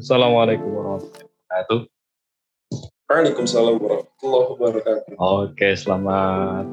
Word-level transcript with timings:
Assalamualaikum 0.00 0.64
warahmatullahi 0.72 1.28
wabarakatuh. 1.28 1.80
Waalaikumsalam 3.04 3.76
warahmatullahi 3.76 4.48
wabarakatuh. 4.56 5.12
Oke, 5.20 5.76
selamat 5.76 6.64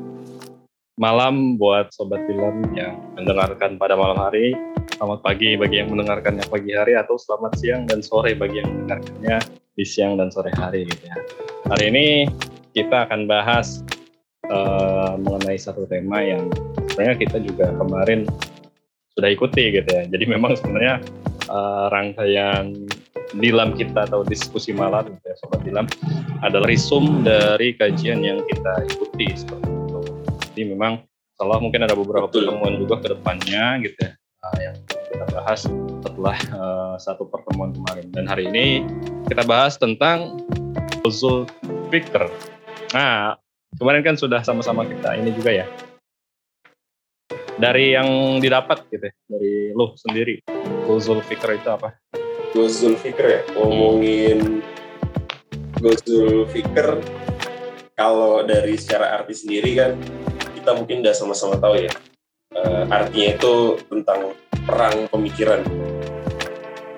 malam 0.96 1.60
buat 1.60 1.92
sobat 1.92 2.24
film 2.24 2.72
yang 2.72 2.96
mendengarkan 3.20 3.76
pada 3.76 4.00
malam 4.00 4.16
hari. 4.16 4.56
Selamat 4.96 5.28
pagi 5.28 5.60
bagi 5.60 5.76
yang 5.76 5.92
mendengarkannya 5.92 6.48
pagi 6.48 6.72
hari 6.72 6.96
atau 6.96 7.20
selamat 7.20 7.60
siang 7.60 7.84
dan 7.84 8.00
sore 8.00 8.32
bagi 8.32 8.64
yang 8.64 8.72
mendengarkannya 8.72 9.44
di 9.76 9.84
siang 9.84 10.16
dan 10.16 10.32
sore 10.32 10.56
hari 10.56 10.88
gitu 10.88 11.12
ya. 11.12 11.20
Hari 11.68 11.92
ini 11.92 12.32
kita 12.72 13.12
akan 13.12 13.28
bahas 13.28 13.84
uh, 14.48 15.20
mengenai 15.20 15.60
satu 15.60 15.84
tema 15.92 16.24
yang 16.24 16.48
sebenarnya 16.96 17.28
kita 17.28 17.44
juga 17.44 17.76
kemarin 17.76 18.24
sudah 19.20 19.28
ikuti 19.28 19.84
gitu 19.84 19.90
ya. 19.92 20.08
Jadi 20.08 20.24
memang 20.32 20.56
sebenarnya 20.56 21.04
uh, 21.52 21.92
rangkaian 21.92 22.88
dilam 23.36 23.76
kita 23.76 24.08
atau 24.08 24.24
diskusi 24.24 24.72
malam 24.72 25.12
ya 25.26 25.34
sobat 25.44 25.60
dilam 25.68 25.84
adalah 26.40 26.70
risum 26.70 27.26
dari 27.28 27.76
kajian 27.76 28.24
yang 28.24 28.40
kita 28.48 28.88
ikuti 28.88 29.28
seperti 29.36 29.68
itu. 29.68 30.00
Jadi 30.54 30.62
memang 30.72 31.04
salah 31.36 31.60
mungkin 31.60 31.84
ada 31.86 31.94
beberapa 31.94 32.32
pertemuan 32.32 32.80
juga 32.80 32.98
ke 33.04 33.08
depannya 33.14 33.84
gitu 33.86 34.00
ya 34.02 34.12
uh, 34.42 34.58
yang 34.62 34.76
kita 34.90 35.26
bahas 35.34 35.60
setelah 36.02 36.38
uh, 36.54 36.96
satu 36.98 37.30
pertemuan 37.30 37.74
kemarin 37.74 38.08
dan 38.14 38.26
hari 38.26 38.50
ini 38.50 38.86
kita 39.28 39.44
bahas 39.46 39.76
tentang 39.78 40.42
usul 41.06 41.48
fikr. 41.92 42.28
Nah, 42.96 43.36
kemarin 43.76 44.04
kan 44.04 44.16
sudah 44.16 44.44
sama-sama 44.44 44.88
kita 44.88 45.16
ini 45.20 45.32
juga 45.36 45.52
ya. 45.52 45.68
Dari 47.58 47.98
yang 47.98 48.38
didapat 48.38 48.86
gitu 48.94 49.10
ya, 49.10 49.14
dari 49.26 49.74
lu 49.74 49.98
sendiri, 49.98 50.46
usul 50.86 51.26
fikr 51.26 51.58
itu 51.58 51.70
apa? 51.74 51.98
Gozul 52.56 52.96
Fikr 52.96 53.26
ya 53.28 53.42
ngomongin 53.56 54.64
Gozul 55.80 56.48
Fikr 56.48 57.04
kalau 57.98 58.46
dari 58.46 58.78
secara 58.80 59.20
arti 59.20 59.34
sendiri 59.36 59.72
kan 59.76 59.92
kita 60.56 60.72
mungkin 60.78 61.04
udah 61.04 61.16
sama-sama 61.16 61.60
tahu 61.60 61.88
ya 61.88 61.92
uh, 62.56 62.84
artinya 62.88 63.36
itu 63.36 63.54
tentang 63.92 64.36
perang 64.68 65.08
pemikiran 65.12 65.64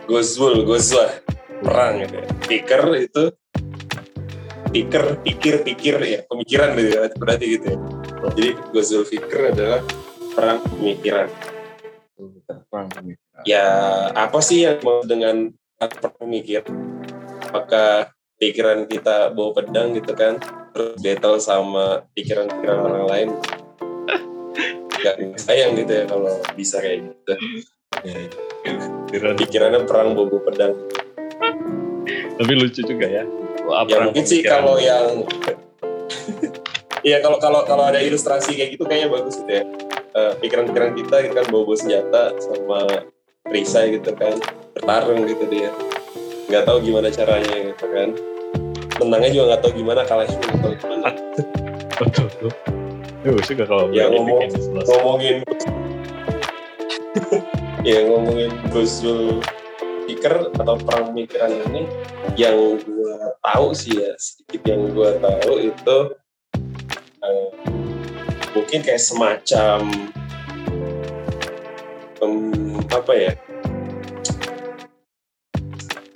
Gozul, 0.09 0.65
Gozlah 0.65 1.21
perang 1.61 2.01
gitu 2.01 2.17
ya. 2.17 2.25
Fikr 2.49 2.83
itu 2.97 3.23
pikir, 4.73 5.03
pikir, 5.21 5.55
pikir 5.61 5.95
ya 6.01 6.19
pemikiran 6.25 6.73
gitu 6.73 6.97
berarti 7.21 7.45
gitu 7.45 7.65
ya. 7.69 7.77
Jadi 8.33 8.49
Gozul 8.73 9.05
Fikr 9.05 9.53
adalah 9.53 9.85
perang 10.33 10.65
pemikiran. 10.65 11.29
Perang 12.73 12.89
pemikiran 12.89 13.28
ya 13.47 13.65
apa 14.11 14.39
sih 14.43 14.67
yang 14.67 14.79
mau 14.83 15.03
dengan 15.03 15.51
pemikir 16.19 16.63
apakah 17.49 18.11
pikiran 18.39 18.87
kita 18.87 19.35
bawa 19.35 19.51
pedang 19.57 19.91
gitu 19.97 20.15
kan? 20.15 20.39
Terus 20.71 20.95
battle 21.01 21.37
sama 21.41 22.07
pikiran-pikiran 22.15 22.79
orang 22.79 23.05
lain? 23.09 23.29
Gak 24.99 25.15
sayang 25.39 25.75
gitu 25.79 25.91
ya 25.91 26.03
kalau 26.07 26.39
bisa 26.55 26.79
kayak 26.79 27.09
gitu. 27.09 27.33
Pikirannya 29.11 29.83
perang 29.83 30.15
bawa 30.15 30.39
pedang. 30.45 30.73
Tapi 32.39 32.53
lucu 32.55 32.81
juga 32.85 33.07
ya. 33.07 33.23
Wah, 33.67 33.83
ya 33.85 34.07
mungkin 34.07 34.23
sih 34.23 34.41
kalau 34.41 34.79
yang 34.79 35.27
Iya 36.99 37.23
kalau 37.23 37.39
kalau 37.39 37.63
kalau 37.63 37.87
ada 37.87 38.03
ilustrasi 38.03 38.59
kayak 38.59 38.75
gitu 38.75 38.83
kayaknya 38.83 39.07
bagus 39.07 39.39
gitu 39.39 39.51
ya. 39.51 39.63
Eh, 40.09 40.33
pikiran-pikiran 40.43 40.91
uh, 40.91 40.95
kita 40.99 41.15
kita 41.31 41.35
kan 41.39 41.47
bawa 41.47 41.75
senjata 41.79 42.23
sama 42.43 42.79
perisai 43.49 43.97
gitu 43.97 44.13
kan 44.13 44.37
bertarung 44.77 45.25
gitu 45.25 45.43
dia. 45.49 45.73
Nggak 46.49 46.63
tahu 46.69 46.77
gimana 46.85 47.09
caranya 47.09 47.55
gitu 47.73 47.85
kan. 47.89 48.09
Menangnya 49.01 49.29
juga 49.33 49.45
nggak 49.53 49.61
tahu 49.65 49.71
gimana 49.75 50.01
kalahnya 50.05 50.33
juga 50.37 50.45
nggak 50.45 50.61
tahu 50.61 50.73
gimana. 50.77 51.09
Betul 51.99 52.31
betul. 52.31 52.51
Duh, 53.19 53.35
suka 53.43 53.67
kalau 53.67 53.91
ya 53.91 54.07
ngomong, 54.07 54.47
ngomongin 54.87 55.43
ya 57.87 58.07
ngomongin 58.07 58.51
Gozul 58.71 59.43
Pikir 60.07 60.31
atau 60.55 60.79
perang 60.79 61.11
pemikiran 61.11 61.51
ini 61.69 61.83
yang 62.39 62.79
gue 62.79 63.15
tahu 63.43 63.75
sih 63.77 63.93
ya 63.99 64.15
sedikit 64.17 64.73
yang 64.73 64.89
gue 64.95 65.09
tahu 65.21 65.53
itu 65.69 65.97
uh, 67.21 67.49
mungkin 68.57 68.79
kayak 68.81 69.03
semacam 69.03 69.85
um, 72.25 72.58
apa 72.89 73.13
ya? 73.13 73.33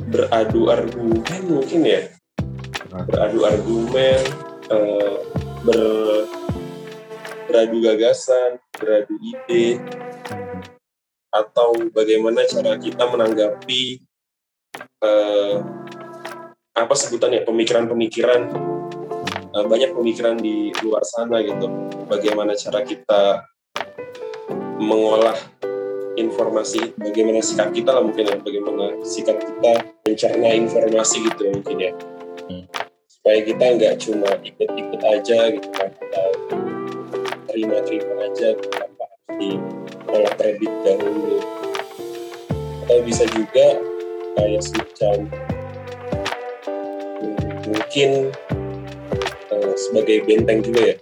Beradu 0.10 0.70
argumen 0.70 1.42
mungkin 1.46 1.82
ya. 1.86 2.02
Beradu 2.94 3.40
argumen 3.46 4.22
uh, 4.70 5.18
ber 5.66 5.80
beradu 7.50 7.78
gagasan 7.86 8.58
beradu 8.74 9.14
ide 9.22 9.78
atau 11.34 11.74
bagaimana 11.94 12.46
cara 12.46 12.78
kita 12.78 13.10
menanggapi 13.10 14.02
uh, 15.02 15.62
apa 16.74 16.94
sebutannya 16.98 17.46
pemikiran-pemikiran 17.46 18.42
uh, 19.54 19.66
banyak 19.70 19.94
pemikiran 19.94 20.38
di 20.38 20.74
luar 20.82 21.06
sana 21.06 21.42
gitu. 21.46 21.70
Bagaimana 22.10 22.58
cara 22.58 22.82
kita 22.82 23.46
mengolah 24.82 25.38
informasi 26.16 26.94
bagaimana 26.98 27.42
sikap 27.42 27.74
kita 27.74 27.90
lah 27.94 28.04
mungkin 28.06 28.30
ya 28.30 28.38
bagaimana 28.38 28.86
sikap 29.02 29.38
kita 29.42 29.72
mencerna 30.06 30.50
informasi 30.54 31.18
gitu 31.26 31.42
ya 31.48 31.52
mungkin 31.58 31.78
ya. 31.80 31.92
Hmm. 32.44 32.66
supaya 33.08 33.40
kita 33.40 33.66
nggak 33.80 33.96
cuma 34.04 34.30
ikut-ikut 34.44 35.02
aja 35.02 35.40
gitu 35.56 35.70
kan 35.72 35.90
atau 35.96 36.30
terima-terima 37.48 38.14
aja 38.20 38.48
gitu, 38.52 38.68
tanpa 38.68 39.06
harus 39.08 39.24
diolah 39.40 40.34
terlebih 40.36 40.72
dahulu 40.84 41.40
atau 42.84 43.00
bisa 43.08 43.24
juga 43.32 43.80
kayak 44.36 44.62
semacam 44.62 45.18
mungkin 47.64 48.10
uh, 49.56 49.74
sebagai 49.80 50.28
benteng 50.28 50.60
juga 50.60 50.82
ya 50.92 50.96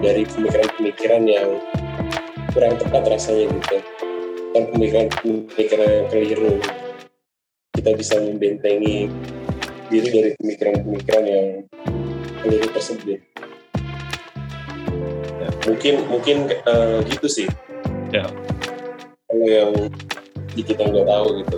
dari 0.00 0.24
pemikiran-pemikiran 0.24 1.22
yang 1.28 1.60
kurang 2.56 2.74
tepat 2.80 3.04
rasanya 3.04 3.52
gitu 3.52 3.78
pemikiran-pemikiran 4.54 5.88
yang 5.88 6.06
keliru. 6.10 6.54
Kita 7.70 7.90
bisa 7.96 8.18
membentengi 8.18 9.06
diri 9.90 10.08
dari 10.10 10.30
pemikiran-pemikiran 10.38 11.24
yang 11.26 11.46
keliru 12.42 12.68
tersebut. 12.74 13.20
Ya. 15.40 15.48
mungkin 15.64 15.94
mungkin 16.10 16.36
uh, 16.68 17.00
gitu 17.08 17.26
sih. 17.30 17.48
Ya. 18.12 18.26
Kalau 19.30 19.46
yang 19.46 19.72
di 20.52 20.62
kita 20.66 20.82
nggak 20.82 21.06
tahu 21.06 21.26
gitu. 21.40 21.56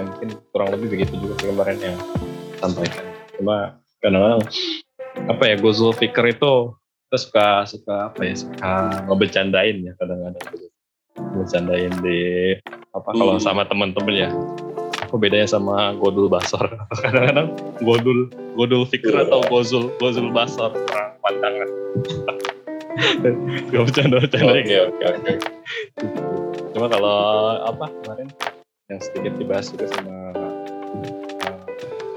Mungkin 0.00 0.28
kurang 0.52 0.68
lebih 0.76 0.88
begitu 0.92 1.14
juga 1.18 1.34
kemarin 1.40 1.78
yang 1.80 1.98
sampaikan. 2.60 3.04
Cuma 3.40 3.80
kadang-kadang 4.04 4.44
apa 5.26 5.42
ya 5.48 5.56
Gozul 5.56 5.96
Fikir 5.96 6.36
itu 6.36 6.79
kita 7.10 7.18
suka 7.26 7.46
suka 7.66 7.96
apa 8.14 8.22
ya 8.22 8.34
suka 8.38 8.70
ngebecandain 9.10 9.82
ya 9.82 9.92
kadang-kadang. 9.98 10.46
Gitu 10.54 10.70
ngebecandain 11.18 11.94
di 12.06 12.20
apa 12.94 13.08
kalau 13.10 13.34
hmm. 13.34 13.42
sama 13.42 13.66
temen-temen 13.66 14.14
ya. 14.14 14.30
Apa 15.00 15.18
bedanya 15.18 15.50
sama 15.50 15.90
godul 15.98 16.30
basor. 16.30 16.70
Kadang-kadang 17.02 17.50
godul 17.82 18.30
godul 18.54 18.86
fikir 18.86 19.10
yeah. 19.10 19.26
atau 19.26 19.42
gozul 19.50 19.90
gozul 19.98 20.30
basor. 20.30 20.70
Perang 20.86 21.18
pandangan. 21.18 21.68
Gak 23.74 23.82
bercanda-bercanda 23.90 24.54
oke 24.54 24.76
oke 24.86 25.04
oke. 25.10 25.32
Cuma 26.78 26.86
kalau 26.86 27.18
apa 27.66 27.90
kemarin 27.90 28.28
yang 28.86 29.00
sedikit 29.02 29.34
dibahas 29.34 29.66
juga 29.74 29.90
sama 29.98 30.14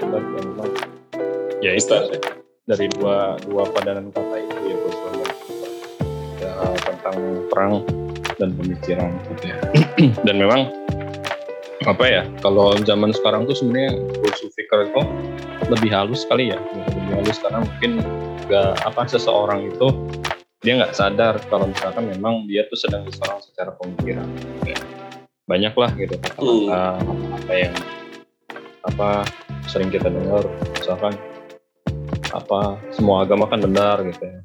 uh, 0.06 0.22
yang 0.38 0.54
ya 1.58 1.72
itu. 1.74 1.98
Dari 2.64 2.88
dua 2.96 3.36
dua 3.44 3.68
pandangan 3.76 4.08
kata 4.08 4.36
itu 4.40 4.63
tentang 7.04 7.44
perang 7.52 7.84
dan 8.40 8.56
pemikiran 8.56 9.12
gitu 9.36 9.52
ya. 9.52 9.58
dan 10.26 10.40
memang 10.40 10.72
apa 11.84 12.04
ya 12.08 12.22
kalau 12.40 12.72
zaman 12.80 13.12
sekarang 13.12 13.44
tuh 13.44 13.52
sebenarnya 13.52 13.92
Guru 14.16 14.48
Fikir 14.56 14.88
itu 14.88 15.02
lebih 15.68 15.92
halus 15.92 16.24
kali 16.24 16.48
ya 16.48 16.58
lebih 16.88 17.12
halus 17.20 17.36
karena 17.44 17.60
mungkin 17.60 18.00
gak 18.48 18.80
apa 18.88 19.04
seseorang 19.04 19.68
itu 19.68 19.92
dia 20.64 20.80
nggak 20.80 20.96
sadar 20.96 21.36
kalau 21.52 21.68
misalkan 21.68 22.08
memang 22.08 22.48
dia 22.48 22.64
tuh 22.72 22.80
sedang 22.80 23.04
diserang 23.04 23.36
secara 23.44 23.76
pemikiran 23.76 24.24
ya. 24.64 24.80
banyak 25.44 25.76
lah 25.76 25.92
gitu 25.92 26.16
kata-kata 26.16 27.04
hmm. 27.04 27.36
apa 27.36 27.52
yang 27.52 27.74
apa 28.88 29.08
sering 29.68 29.92
kita 29.92 30.08
dengar 30.08 30.48
misalkan 30.80 31.12
apa 32.32 32.80
semua 32.96 33.28
agama 33.28 33.44
kan 33.44 33.60
benar 33.60 34.00
gitu 34.08 34.24
ya 34.24 34.40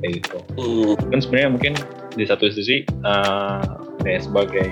kayak 0.00 0.12
gitu. 0.22 0.38
Hmm. 0.58 0.94
kan 1.10 1.18
sebenarnya 1.20 1.50
mungkin 1.50 1.72
di 2.14 2.24
satu 2.24 2.46
sisi 2.50 2.86
uh, 3.02 3.62
kayak 4.02 4.26
sebagai 4.26 4.70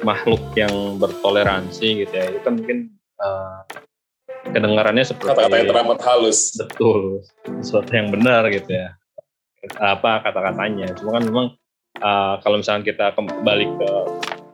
makhluk 0.00 0.40
yang 0.56 0.96
bertoleransi 0.96 2.04
gitu 2.06 2.14
ya 2.14 2.26
itu 2.32 2.40
kan 2.40 2.54
mungkin 2.56 2.78
uh, 3.20 3.60
kedengarannya 4.48 5.04
seperti 5.04 5.30
kata-kata 5.36 5.56
yang 5.60 5.70
teramat 5.70 5.98
halus. 6.04 6.38
Betul. 6.56 7.24
Sesuatu 7.60 7.90
yang 7.92 8.08
benar 8.08 8.48
gitu 8.48 8.70
ya. 8.72 8.96
Apa 9.76 10.24
kata-katanya. 10.24 10.96
Cuma 10.96 11.20
kan 11.20 11.24
memang 11.28 11.46
uh, 12.00 12.34
kalau 12.40 12.56
misalnya 12.58 12.88
kita 12.88 13.12
kembali 13.12 13.66
ke 13.76 13.90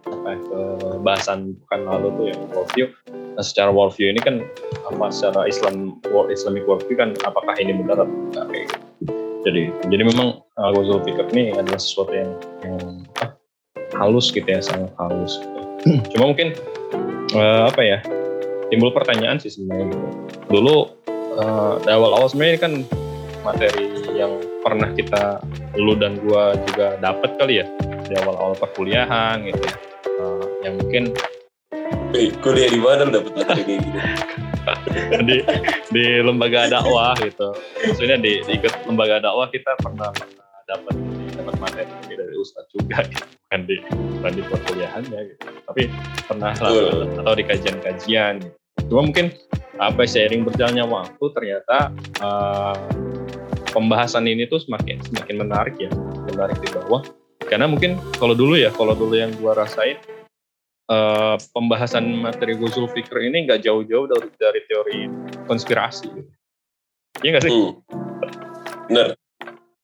apa 0.06 0.28
ya, 0.34 0.38
ke 0.38 0.60
bahasan 1.02 1.54
bukan 1.66 1.80
lalu 1.86 2.08
tuh 2.18 2.26
yang 2.34 2.40
worldview. 2.50 2.86
Nah 3.08 3.44
secara 3.44 3.70
worldview 3.70 4.10
ini 4.10 4.20
kan 4.22 4.42
apa 4.86 5.06
secara 5.14 5.46
Islam 5.46 6.02
world 6.10 6.34
Islamic 6.34 6.66
worldview 6.66 6.98
kan 6.98 7.14
apakah 7.22 7.54
ini 7.62 7.74
benar 7.74 8.02
atau 8.02 8.10
enggak 8.10 8.46
kayak 8.50 8.64
gitu 8.70 8.75
jadi 9.46 9.70
jadi 9.88 10.02
memang 10.02 10.42
uh, 10.58 10.70
Ghazul 10.74 11.00
Fikr 11.06 11.30
ini 11.30 11.54
adalah 11.54 11.78
sesuatu 11.78 12.12
yang 12.12 12.30
yang 12.66 12.82
uh, 13.22 13.30
halus 13.94 14.34
gitu 14.34 14.44
ya 14.44 14.58
sangat 14.58 14.90
halus 14.98 15.38
gitu. 15.38 16.02
cuma 16.12 16.34
mungkin 16.34 16.50
uh, 17.38 17.70
apa 17.70 17.82
ya 17.86 17.98
timbul 18.68 18.90
pertanyaan 18.90 19.38
sih 19.38 19.54
sebenarnya 19.54 19.94
gitu. 19.94 20.06
Dulu 20.50 20.76
uh, 21.38 21.74
di 21.82 21.90
awal-awal 21.90 22.26
sebenarnya 22.30 22.58
kan 22.66 22.72
materi 23.46 23.86
yang 24.18 24.42
pernah 24.66 24.90
kita 24.90 25.38
lu 25.78 25.94
dan 25.94 26.18
gua 26.26 26.58
juga 26.66 26.98
dapat 26.98 27.38
kali 27.38 27.62
ya 27.62 27.66
di 28.06 28.14
awal-awal 28.18 28.58
perkuliahan 28.58 29.46
gitu 29.46 29.60
ya. 29.62 29.74
Uh, 30.18 30.44
yang 30.66 30.74
mungkin 30.82 31.14
kuliah 32.40 32.68
di 32.72 32.80
mana 32.80 33.08
dapat 33.08 33.32
materi 33.36 33.62
kayak 33.64 33.80
gitu? 33.84 34.00
di 35.22 35.36
di 35.94 36.04
lembaga 36.22 36.66
dakwah 36.66 37.14
gitu 37.22 37.54
maksudnya 37.86 38.18
di, 38.18 38.42
di 38.42 38.52
ikut 38.58 38.72
lembaga 38.88 39.22
dakwah 39.22 39.46
kita 39.52 39.72
pernah 39.78 40.10
pernah 40.10 40.48
dapat 40.66 40.94
dapat 41.38 41.54
materi 41.62 41.86
dari 42.10 42.34
ustadz 42.34 42.72
juga 42.74 43.06
gitu. 43.06 43.22
bukan 43.46 43.60
di 43.68 43.76
bukan 44.18 44.32
di 44.34 44.42
perkuliahannya 44.42 45.18
gitu 45.30 45.46
tapi 45.70 45.82
pernah 46.26 46.52
lah 46.58 46.72
atau 47.22 47.34
di 47.38 47.44
kajian-kajian 47.46 48.42
gitu. 48.42 48.56
cuma 48.90 49.06
mungkin 49.06 49.30
apa 49.76 50.08
seiring 50.08 50.42
berjalannya 50.42 50.84
waktu 50.88 51.24
ternyata 51.36 51.92
uh, 52.24 52.74
pembahasan 53.70 54.24
ini 54.26 54.48
tuh 54.48 54.58
semakin 54.58 54.98
semakin 55.04 55.36
menarik 55.46 55.76
ya 55.78 55.92
menarik 56.32 56.58
di 56.64 56.68
bawah 56.72 57.04
karena 57.46 57.70
mungkin 57.70 58.00
kalau 58.18 58.34
dulu 58.34 58.58
ya 58.58 58.74
kalau 58.74 58.96
dulu 58.98 59.14
yang 59.14 59.30
gua 59.38 59.54
rasain 59.54 60.00
uh, 60.90 61.36
pembahasan 61.52 62.06
materi 62.22 62.54
Ghazul 62.58 62.90
Fikr 62.90 63.18
ini 63.22 63.46
nggak 63.46 63.62
jauh-jauh 63.66 64.06
dari, 64.10 64.28
dari 64.38 64.60
teori 64.66 64.98
konspirasi. 65.46 66.10
Iya 67.22 67.30
nggak 67.36 67.44
sih? 67.44 67.52
Hmm. 67.52 67.74
Bener. 68.90 69.08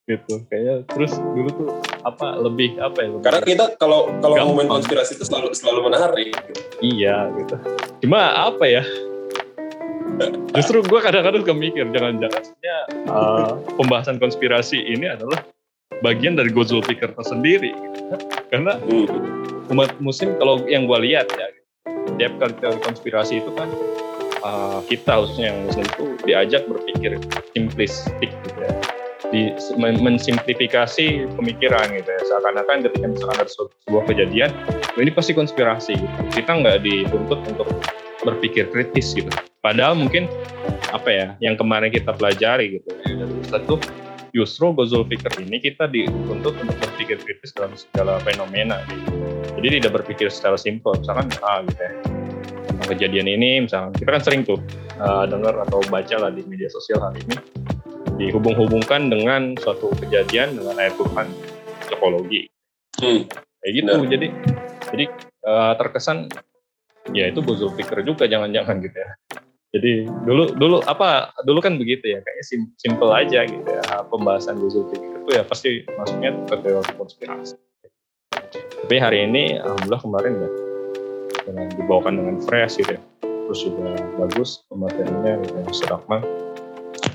Gitu. 0.03 0.35
Kayaknya 0.51 0.75
terus 0.91 1.13
dulu 1.15 1.49
tuh 1.55 1.69
apa 2.03 2.35
lebih 2.43 2.75
apa 2.83 2.99
ya? 3.07 3.09
Lebih 3.15 3.25
Karena 3.25 3.41
kita 3.47 3.65
kalau 3.79 4.11
kalau 4.19 4.35
ngomongin 4.51 4.71
konspirasi 4.71 5.15
itu 5.15 5.25
selalu 5.27 5.55
selalu 5.55 5.81
menarik. 5.91 6.35
Iya 6.83 7.31
gitu. 7.39 7.57
Cuma 8.03 8.51
apa 8.51 8.67
ya? 8.67 8.83
Justru 10.53 10.85
gue 10.85 11.01
kadang-kadang 11.01 11.41
suka 11.41 11.57
mikir 11.57 11.89
jangan-jangan 11.89 12.43
uh, 13.09 13.57
pembahasan 13.81 14.21
konspirasi 14.21 14.77
ini 14.77 15.09
adalah 15.09 15.41
bagian 16.05 16.37
dari 16.37 16.53
Ghazul 16.53 16.85
Fikr 16.85 17.15
tersendiri. 17.17 17.73
Gitu. 17.73 18.42
Karena 18.53 18.77
hmm. 18.77 19.73
umat 19.73 19.97
muslim 20.05 20.37
kalau 20.37 20.61
yang 20.69 20.85
gue 20.85 20.99
lihat 21.09 21.33
ya 21.33 21.49
tiap 22.21 22.37
kali 22.37 22.53
teori 22.61 22.81
konspirasi 22.85 23.41
itu 23.41 23.51
kan 23.57 23.69
uh, 24.45 24.85
kita 24.85 25.25
khususnya 25.25 25.57
yang 25.57 25.59
muslim 25.65 25.87
itu 25.89 26.05
diajak 26.29 26.63
berpikir 26.69 27.17
simplistik 27.57 28.29
gitu 28.29 28.61
ya. 28.61 28.75
Di 29.33 29.43
men 29.81 29.97
mensimplifikasi 30.05 31.25
pemikiran 31.41 31.87
gitu 31.97 32.11
ya. 32.13 32.21
Seakan-akan 32.29 32.85
ketika 32.85 33.07
misalkan 33.09 33.39
ada 33.41 33.49
sebuah 33.49 34.05
kejadian 34.05 34.53
ini 35.01 35.09
pasti 35.09 35.33
konspirasi 35.33 35.97
gitu. 35.97 36.21
Kita 36.37 36.61
nggak 36.61 36.85
dituntut 36.85 37.41
untuk 37.49 37.73
berpikir 38.21 38.69
kritis 38.69 39.17
gitu. 39.17 39.33
Padahal 39.65 39.97
mungkin 39.97 40.29
apa 40.93 41.09
ya 41.09 41.27
yang 41.41 41.57
kemarin 41.57 41.89
kita 41.89 42.13
pelajari 42.13 42.77
gitu 42.77 42.93
ya 42.93 43.59
tuh 43.65 43.81
justru 44.33 44.73
Gozul 44.73 45.05
Fikr 45.09 45.45
ini 45.45 45.61
kita 45.61 45.89
dituntut 45.89 46.57
untuk 46.57 46.77
berpikir 47.17 47.37
kritis 47.37 47.53
dalam 47.53 47.73
segala 47.77 48.17
fenomena 48.25 48.81
gitu. 48.89 49.13
Jadi 49.61 49.67
tidak 49.79 49.93
berpikir 50.03 50.29
secara 50.33 50.57
simpel, 50.57 50.97
misalkan 50.97 51.29
ah 51.45 51.61
gitu 51.61 51.81
ya. 51.81 51.93
Tentang 52.63 52.89
kejadian 52.97 53.29
ini 53.29 53.51
misalkan 53.69 53.93
kita 53.95 54.11
kan 54.17 54.23
sering 54.25 54.43
tuh 54.49 54.59
uh, 54.97 55.29
dengar 55.29 55.55
atau 55.69 55.85
baca 55.93 56.17
lah 56.17 56.31
di 56.33 56.43
media 56.49 56.73
sosial 56.73 57.05
hari 57.05 57.21
ini 57.29 57.37
dihubung-hubungkan 58.17 59.13
dengan 59.13 59.57
suatu 59.61 59.93
kejadian 60.01 60.57
dengan 60.57 60.75
ayat 60.81 60.97
Tuhan 60.97 61.27
psikologi. 61.85 62.49
Hmm. 63.03 63.29
Kayak 63.61 63.73
gitu. 63.77 63.93
Nah. 63.93 64.09
Jadi 64.09 64.27
jadi 64.93 65.05
uh, 65.45 65.73
terkesan 65.77 66.33
ya 67.13 67.29
itu 67.29 67.45
Gozul 67.45 67.75
Fikr 67.77 68.07
juga 68.07 68.25
jangan-jangan 68.31 68.79
gitu 68.81 68.97
ya 68.97 69.11
jadi 69.73 70.05
dulu 70.29 70.53
dulu 70.53 70.77
apa 70.85 71.33
dulu 71.49 71.65
kan 71.65 71.81
begitu 71.81 72.13
ya 72.13 72.21
kayaknya 72.21 72.45
sim, 72.45 72.61
simple 72.77 73.09
aja 73.09 73.49
gitu 73.49 73.65
ya 73.65 74.05
pembahasan 74.13 74.61
Ghazul 74.61 74.85
itu 74.93 75.31
ya 75.33 75.43
pasti 75.49 75.89
masuknya 75.97 76.37
ke 76.45 76.93
konspirasi. 76.97 77.57
Tapi 78.53 78.97
hari 79.01 79.25
ini 79.25 79.57
alhamdulillah 79.57 80.03
kemarin 80.05 80.33
ya 80.37 80.49
dengan 81.49 81.67
dibawakan 81.73 82.13
dengan 82.21 82.37
fresh 82.45 82.85
gitu 82.85 83.01
ya 83.01 83.03
terus 83.25 83.61
juga 83.69 83.97
bagus 84.21 84.65
pematerinya 84.69 85.41
gitu 85.45 85.55
ya 85.57 85.65
sedakman 85.73 86.21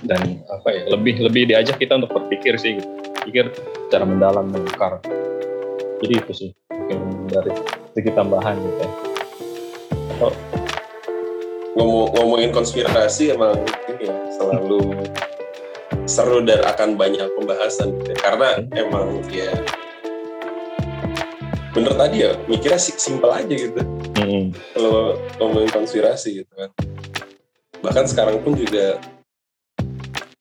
dan 0.06 0.42
apa 0.50 0.68
ya 0.70 0.84
lebih 0.94 1.22
lebih 1.22 1.50
diajak 1.50 1.78
kita 1.78 1.98
untuk 1.98 2.14
berpikir 2.14 2.58
sih 2.58 2.82
gitu 2.82 2.90
pikir 3.28 3.52
secara 3.88 4.08
mendalam 4.08 4.48
mengukar. 4.48 5.04
Jadi 6.00 6.14
itu 6.16 6.32
sih 6.32 6.50
mungkin 6.72 7.28
dari 7.28 7.52
segi 7.92 8.12
tambahan 8.16 8.56
gitu 8.56 8.80
ya. 8.80 8.92
Atau 10.16 10.30
ngomong 11.78 12.10
ngomongin 12.18 12.50
konspirasi 12.50 13.38
emang 13.38 13.62
ini 13.86 14.10
ya 14.10 14.16
selalu 14.34 14.98
seru 16.10 16.42
dan 16.42 16.66
akan 16.66 16.98
banyak 16.98 17.30
pembahasan 17.38 17.94
gitu. 18.02 18.10
Ya. 18.12 18.18
karena 18.18 18.50
emang 18.74 19.22
ya 19.30 19.54
bener 21.78 21.94
tadi 21.94 22.26
ya 22.26 22.34
mikirnya 22.50 22.82
simpel 22.82 23.30
aja 23.30 23.54
gitu 23.54 23.78
hmm. 24.18 24.50
kalau 24.74 25.22
ngomongin 25.38 25.70
konspirasi 25.70 26.42
gitu 26.42 26.54
kan 26.58 26.74
bahkan 27.86 28.10
sekarang 28.10 28.42
pun 28.42 28.58
juga 28.58 28.98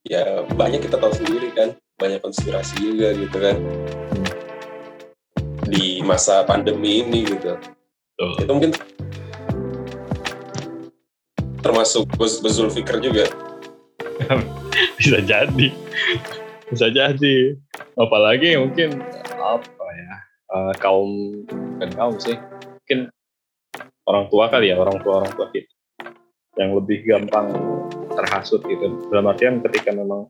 ya 0.08 0.48
banyak 0.56 0.88
kita 0.88 0.96
tahu 0.96 1.12
sendiri 1.12 1.52
kan 1.52 1.76
banyak 2.00 2.24
konspirasi 2.24 2.80
juga 2.80 3.12
gitu 3.12 3.36
kan 3.36 3.60
hmm. 3.60 4.28
di 5.68 6.00
masa 6.00 6.48
pandemi 6.48 7.04
ini 7.04 7.28
gitu 7.28 7.60
oh. 8.24 8.36
itu 8.40 8.48
mungkin 8.48 8.72
termasuk 11.60 12.08
Bezul 12.18 12.68
Fikr 12.72 13.00
juga. 13.00 13.24
Bisa 14.98 15.20
jadi. 15.22 15.68
Bisa 16.68 16.86
jadi. 16.90 17.56
Apalagi 17.96 18.56
mungkin 18.60 19.00
apa 19.36 19.86
ya 19.94 20.14
uh, 20.52 20.72
kaum 20.82 21.42
kan 21.78 21.90
kaum 21.94 22.16
sih 22.18 22.36
mungkin 22.82 23.08
orang 24.08 24.26
tua 24.32 24.50
kali 24.50 24.72
ya 24.72 24.76
orang 24.80 24.98
tua 25.00 25.24
orang 25.24 25.32
tua 25.36 25.46
kita. 25.52 25.72
Yang 26.56 26.70
lebih 26.82 26.98
gampang 27.04 27.52
terhasut 28.16 28.64
gitu. 28.64 29.12
Dalam 29.12 29.28
artian 29.28 29.60
ketika 29.60 29.92
memang 29.92 30.24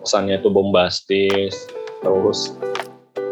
pesannya 0.00 0.40
itu 0.40 0.48
bombastis 0.48 1.54
terus 2.00 2.56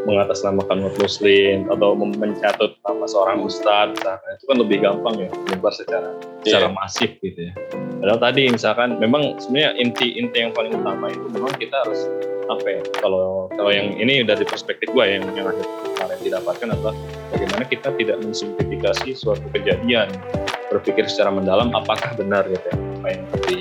mengatasnamakan 0.06 0.86
umat 0.86 0.94
muslim 1.00 1.66
atau 1.72 1.96
mencatut 1.96 2.76
nama 2.86 3.06
seorang 3.08 3.42
ustadz 3.42 3.98
misalkan 3.98 4.30
itu 4.36 4.44
kan 4.46 4.56
lebih 4.60 4.78
gampang 4.84 5.14
ya 5.18 5.28
menyebar 5.32 5.72
secara 5.74 6.08
yeah. 6.44 6.44
secara 6.44 6.68
masif 6.70 7.10
gitu 7.24 7.50
ya 7.50 7.52
padahal 7.98 8.20
tadi 8.22 8.42
misalkan 8.52 8.88
memang 9.02 9.36
sebenarnya 9.42 9.70
inti 9.80 10.14
inti 10.20 10.38
yang 10.46 10.52
paling 10.54 10.72
utama 10.76 11.10
itu 11.10 11.26
memang 11.32 11.52
kita 11.58 11.76
harus 11.82 12.06
apa 12.48 12.64
ya 12.64 12.82
kalau 13.04 13.52
kalau 13.52 13.70
yang 13.70 13.92
ini 14.00 14.24
dari 14.24 14.40
perspektif 14.46 14.88
gue 14.88 15.04
yang 15.04 15.24
yang 15.36 15.52
akhir 15.52 15.66
kemarin 15.96 16.18
didapatkan 16.24 16.68
adalah 16.72 16.94
bagaimana 17.28 17.64
kita 17.68 17.88
tidak 18.00 18.16
mensimplifikasi 18.24 19.08
suatu 19.12 19.44
kejadian 19.52 20.08
berpikir 20.72 21.04
secara 21.08 21.28
mendalam 21.28 21.68
apakah 21.76 22.16
benar 22.16 22.48
gitu 22.48 22.66
ya 22.72 22.76
apa 22.98 23.06
yang 23.12 23.22
di, 23.46 23.56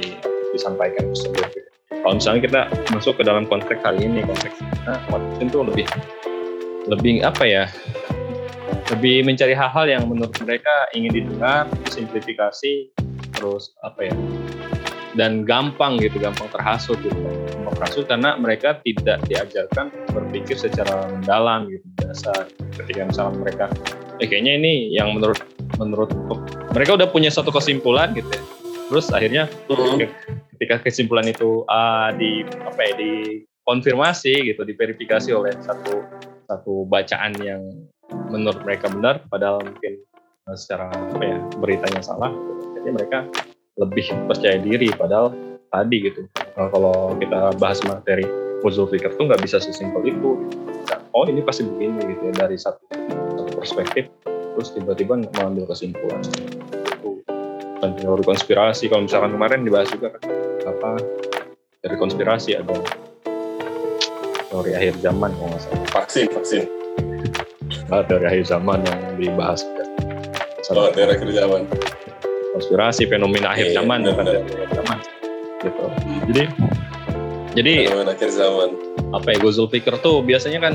disampaikan 0.56 1.04
tersebut 1.12 1.46
gitu. 1.52 1.70
kalau 1.92 2.14
misalnya 2.16 2.42
kita 2.48 2.62
masuk 2.96 3.14
ke 3.20 3.24
dalam 3.28 3.44
konteks 3.44 3.80
kali 3.84 4.08
ini 4.08 4.24
konteks 4.24 4.56
kita 4.56 4.94
muslim 5.12 5.48
itu 5.52 5.60
lebih 5.68 5.86
lebih 6.88 7.24
apa 7.24 7.44
ya 7.44 7.66
lebih 8.96 9.28
mencari 9.28 9.52
hal-hal 9.52 9.86
yang 9.88 10.08
menurut 10.08 10.32
mereka 10.40 10.88
ingin 10.96 11.12
didengar 11.12 11.68
simplifikasi 11.92 12.88
terus 13.36 13.76
apa 13.84 14.08
ya 14.08 14.16
dan 15.20 15.44
gampang 15.44 16.00
gitu 16.00 16.22
gampang 16.22 16.48
terhasut 16.54 16.96
gitu 17.04 17.18
gampang 17.18 17.76
terhasut 17.84 18.06
karena 18.08 18.40
mereka 18.40 18.80
tidak 18.86 19.20
diajarkan 19.28 19.92
berpikir 20.14 20.56
secara 20.56 21.10
mendalam 21.12 21.68
gitu 21.68 21.86
dasar 22.00 22.48
ketika 22.80 23.12
misalnya 23.12 23.36
mereka 23.44 23.66
eh 24.24 24.28
kayaknya 24.30 24.54
ini 24.58 24.74
yang 24.96 25.12
menurut 25.18 25.42
menurut 25.78 26.10
mereka 26.72 26.96
udah 26.96 27.10
punya 27.12 27.28
satu 27.28 27.52
kesimpulan 27.52 28.16
gitu 28.16 28.30
ya 28.32 28.42
terus 28.88 29.12
akhirnya 29.12 29.52
mm-hmm. 29.68 30.08
ketika 30.56 30.76
kesimpulan 30.88 31.28
itu 31.28 31.68
uh, 31.68 32.10
di 32.16 32.48
apa 32.64 32.82
ya 32.88 32.94
di 32.96 33.44
konfirmasi 33.68 34.48
gitu 34.48 34.64
diverifikasi 34.64 35.30
oleh 35.36 35.52
satu 35.60 36.08
satu 36.48 36.88
bacaan 36.88 37.36
yang 37.44 37.62
menurut 38.32 38.64
mereka 38.64 38.88
benar 38.88 39.20
padahal 39.28 39.60
mungkin 39.60 40.00
uh, 40.48 40.56
secara 40.56 40.88
apa 40.90 41.24
ya 41.24 41.38
beritanya 41.60 42.00
salah. 42.00 42.32
Jadi 42.80 42.90
mereka 42.96 43.28
lebih 43.78 44.10
percaya 44.26 44.58
diri 44.58 44.90
padahal 44.96 45.36
tadi 45.70 46.08
gitu. 46.08 46.26
Nah, 46.56 46.72
kalau 46.72 47.14
kita 47.20 47.54
bahas 47.60 47.84
materi 47.84 48.26
puzzle 48.64 48.90
Fikir 48.90 49.14
tuh 49.20 49.28
nggak 49.30 49.44
bisa 49.44 49.62
sesimpel 49.62 50.02
itu. 50.08 50.48
Oh 51.14 51.28
ini 51.28 51.44
pasti 51.44 51.68
begini 51.68 52.00
gitu 52.16 52.32
ya 52.32 52.34
dari 52.48 52.58
satu, 52.58 52.82
perspektif 53.58 54.08
terus 54.26 54.74
tiba-tiba 54.74 55.20
mengambil 55.20 55.70
kesimpulan. 55.70 56.22
Itu 56.98 57.22
dan 57.84 57.94
teori 58.00 58.24
konspirasi. 58.26 58.90
Kalau 58.90 59.06
misalkan 59.06 59.36
kemarin 59.36 59.62
dibahas 59.68 59.90
juga 59.94 60.18
kan 60.18 60.22
apa 60.68 60.92
dari 61.84 61.96
konspirasi 61.96 62.58
ada 62.58 62.76
teori 64.48 64.72
akhir 64.74 64.96
zaman 65.04 65.30
kalau 65.34 65.48
nggak 65.52 65.62
salah. 65.62 65.88
Vaksin 65.92 66.26
vaksin. 66.32 66.64
Nah, 67.88 68.04
teori 68.04 68.26
akhir 68.26 68.44
zaman 68.48 68.80
yang 68.84 69.00
dibahas. 69.16 69.62
Oh 70.72 70.92
teori 70.92 71.16
akhir 71.16 71.30
zaman. 71.32 71.62
Konspirasi 72.58 73.04
fenomena 73.06 73.54
akhir 73.54 73.70
Iya, 73.70 73.76
zaman 73.80 73.98
bukan 74.04 74.26
teori 74.26 74.52
akhir 74.58 74.72
zaman 74.74 74.98
gitu. 75.58 75.86
Hmm. 75.86 76.20
jadi 76.30 76.44
jadi 77.54 77.74
fenomena 77.90 78.12
akhir 78.14 78.30
zaman. 78.34 78.70
apa 79.14 79.28
ya 79.32 79.38
Gozul 79.40 79.68
Fikir 79.70 79.94
tuh 80.02 80.20
biasanya 80.22 80.60
kan 80.60 80.74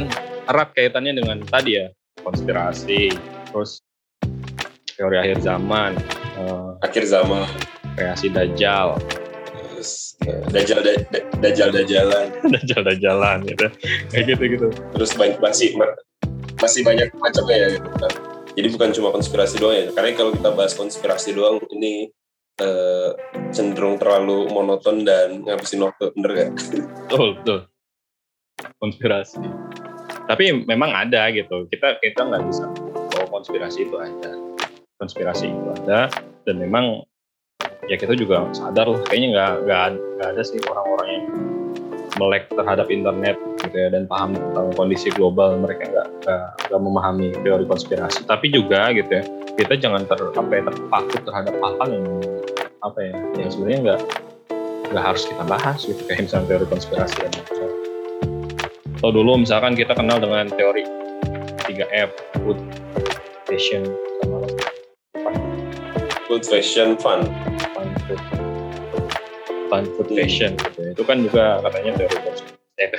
erat 0.49 0.71
kaitannya 0.73 1.13
dengan 1.13 1.39
tadi 1.45 1.77
ya 1.77 1.91
konspirasi 2.23 3.13
terus 3.51 3.83
teori 4.95 5.17
akhir 5.19 5.43
zaman 5.43 5.99
eh, 6.39 6.71
akhir 6.81 7.05
zaman. 7.05 7.45
kreasi 7.93 8.33
dajjal 8.33 8.97
dajal 10.51 10.81
da- 10.83 11.05
da- 11.11 11.27
dajal 11.43 11.69
dajalan. 11.75 12.27
Dajjal 12.55 12.81
dajalan 12.87 13.39
gitu. 13.47 13.67
Kayak 14.11 14.25
gitu 14.35 14.43
gitu. 14.59 14.67
Terus 14.95 15.11
banyak 15.19 15.39
masih 15.43 15.69
ma- 15.75 15.99
masih 16.59 16.81
banyak 16.87 17.09
macamnya 17.19 17.57
ya 17.57 17.69
gitu. 17.79 17.89
Kan. 17.99 18.13
Jadi 18.53 18.69
bukan 18.77 18.91
cuma 18.93 19.09
konspirasi 19.11 19.57
doang 19.59 19.77
ya. 19.77 19.85
Karena 19.91 20.13
kalau 20.15 20.31
kita 20.37 20.51
bahas 20.53 20.73
konspirasi 20.77 21.33
doang 21.33 21.59
ini 21.73 22.13
eh, 22.61 23.11
cenderung 23.51 23.97
terlalu 23.97 24.47
monoton 24.53 25.03
dan 25.03 25.41
ngabisin 25.43 25.83
waktu, 25.83 26.13
bener 26.15 26.31
gak? 26.37 26.51
betul 27.09 27.29
betul. 27.41 27.59
Konspirasi. 28.79 29.41
Tapi 30.29 30.65
memang 30.69 30.93
ada 30.93 31.33
gitu. 31.35 31.67
Kita 31.67 31.99
kita 31.99 32.29
nggak 32.29 32.43
bisa 32.47 32.69
bahwa 33.11 33.27
konspirasi 33.41 33.89
itu 33.89 33.97
ada. 33.99 34.33
Konspirasi 35.01 35.51
itu 35.51 35.69
ada 35.83 36.07
dan 36.47 36.57
memang 36.63 37.03
ya 37.91 37.97
kita 37.99 38.15
juga 38.15 38.47
sadar 38.55 38.87
lah. 38.87 39.01
Kayaknya 39.07 39.29
nggak 39.35 39.53
nggak 40.19 40.29
ada 40.35 40.43
sih 40.43 40.59
orang-orang 40.71 41.09
yang 41.11 41.27
melek 42.21 42.45
terhadap 42.53 42.87
internet 42.93 43.41
gitu 43.65 43.77
ya 43.77 43.89
dan 43.89 44.05
paham 44.05 44.37
tentang 44.37 44.69
kondisi 44.77 45.09
global 45.17 45.57
mereka 45.57 45.89
nggak 45.89 46.09
nggak 46.71 46.81
memahami 46.83 47.35
teori 47.43 47.65
konspirasi. 47.67 48.23
Tapi 48.29 48.53
juga 48.53 48.93
gitu 48.95 49.11
ya 49.11 49.25
kita 49.59 49.75
jangan 49.81 50.07
ter 50.07 50.21
apa 50.21 50.53
ya 50.53 50.63
terpaku 50.69 51.17
terhadap 51.25 51.55
hal-hal 51.59 51.89
yang 51.91 52.07
apa 52.83 52.99
ya 53.01 53.15
yang 53.39 53.51
sebenarnya 53.51 53.81
nggak 53.91 54.01
nggak 54.93 55.05
harus 55.05 55.23
kita 55.27 55.43
bahas 55.49 55.79
gitu. 55.83 56.01
Kayak 56.07 56.31
misalnya 56.31 56.47
teori 56.55 56.67
konspirasi 56.71 57.17
dan 57.27 57.33
atau 59.03 59.11
dulu 59.11 59.43
misalkan 59.43 59.75
kita 59.75 59.99
kenal 59.99 60.23
dengan 60.23 60.47
teori 60.47 60.87
3F 61.67 62.39
food 62.39 62.59
fashion 63.51 63.83
sama 64.23 64.47
Good 66.31 66.47
fashion 66.47 66.97
fun. 66.97 67.27
Food 68.19 69.09
fun 69.71 69.85
food 69.97 70.09
fashion 70.13 70.53
gitu 70.59 70.79
ya. 70.83 70.91
itu 70.93 71.03
kan 71.07 71.17
juga 71.23 71.45
katanya 71.65 71.91
konspirasi 72.05 72.45
eh, 72.81 72.91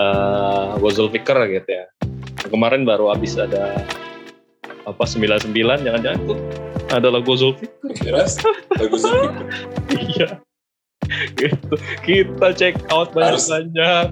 uh, 0.00 0.76
Gozul 0.80 1.08
Fikr 1.12 1.36
gitu 1.50 1.70
ya 1.70 1.84
kemarin 2.48 2.84
baru 2.84 3.12
habis 3.12 3.36
ada 3.36 3.80
apa 4.82 5.04
99 5.06 5.54
jangan-jangan 5.54 6.18
itu 6.26 6.34
adalah 6.92 7.20
Gozul. 7.24 7.56
Bagus 8.76 9.02
banget. 9.06 9.34
iya 9.96 10.28
gitu 11.36 11.74
kita 12.04 12.48
check 12.56 12.76
out 12.92 13.12
banyak 13.12 13.40
banyak 13.40 14.06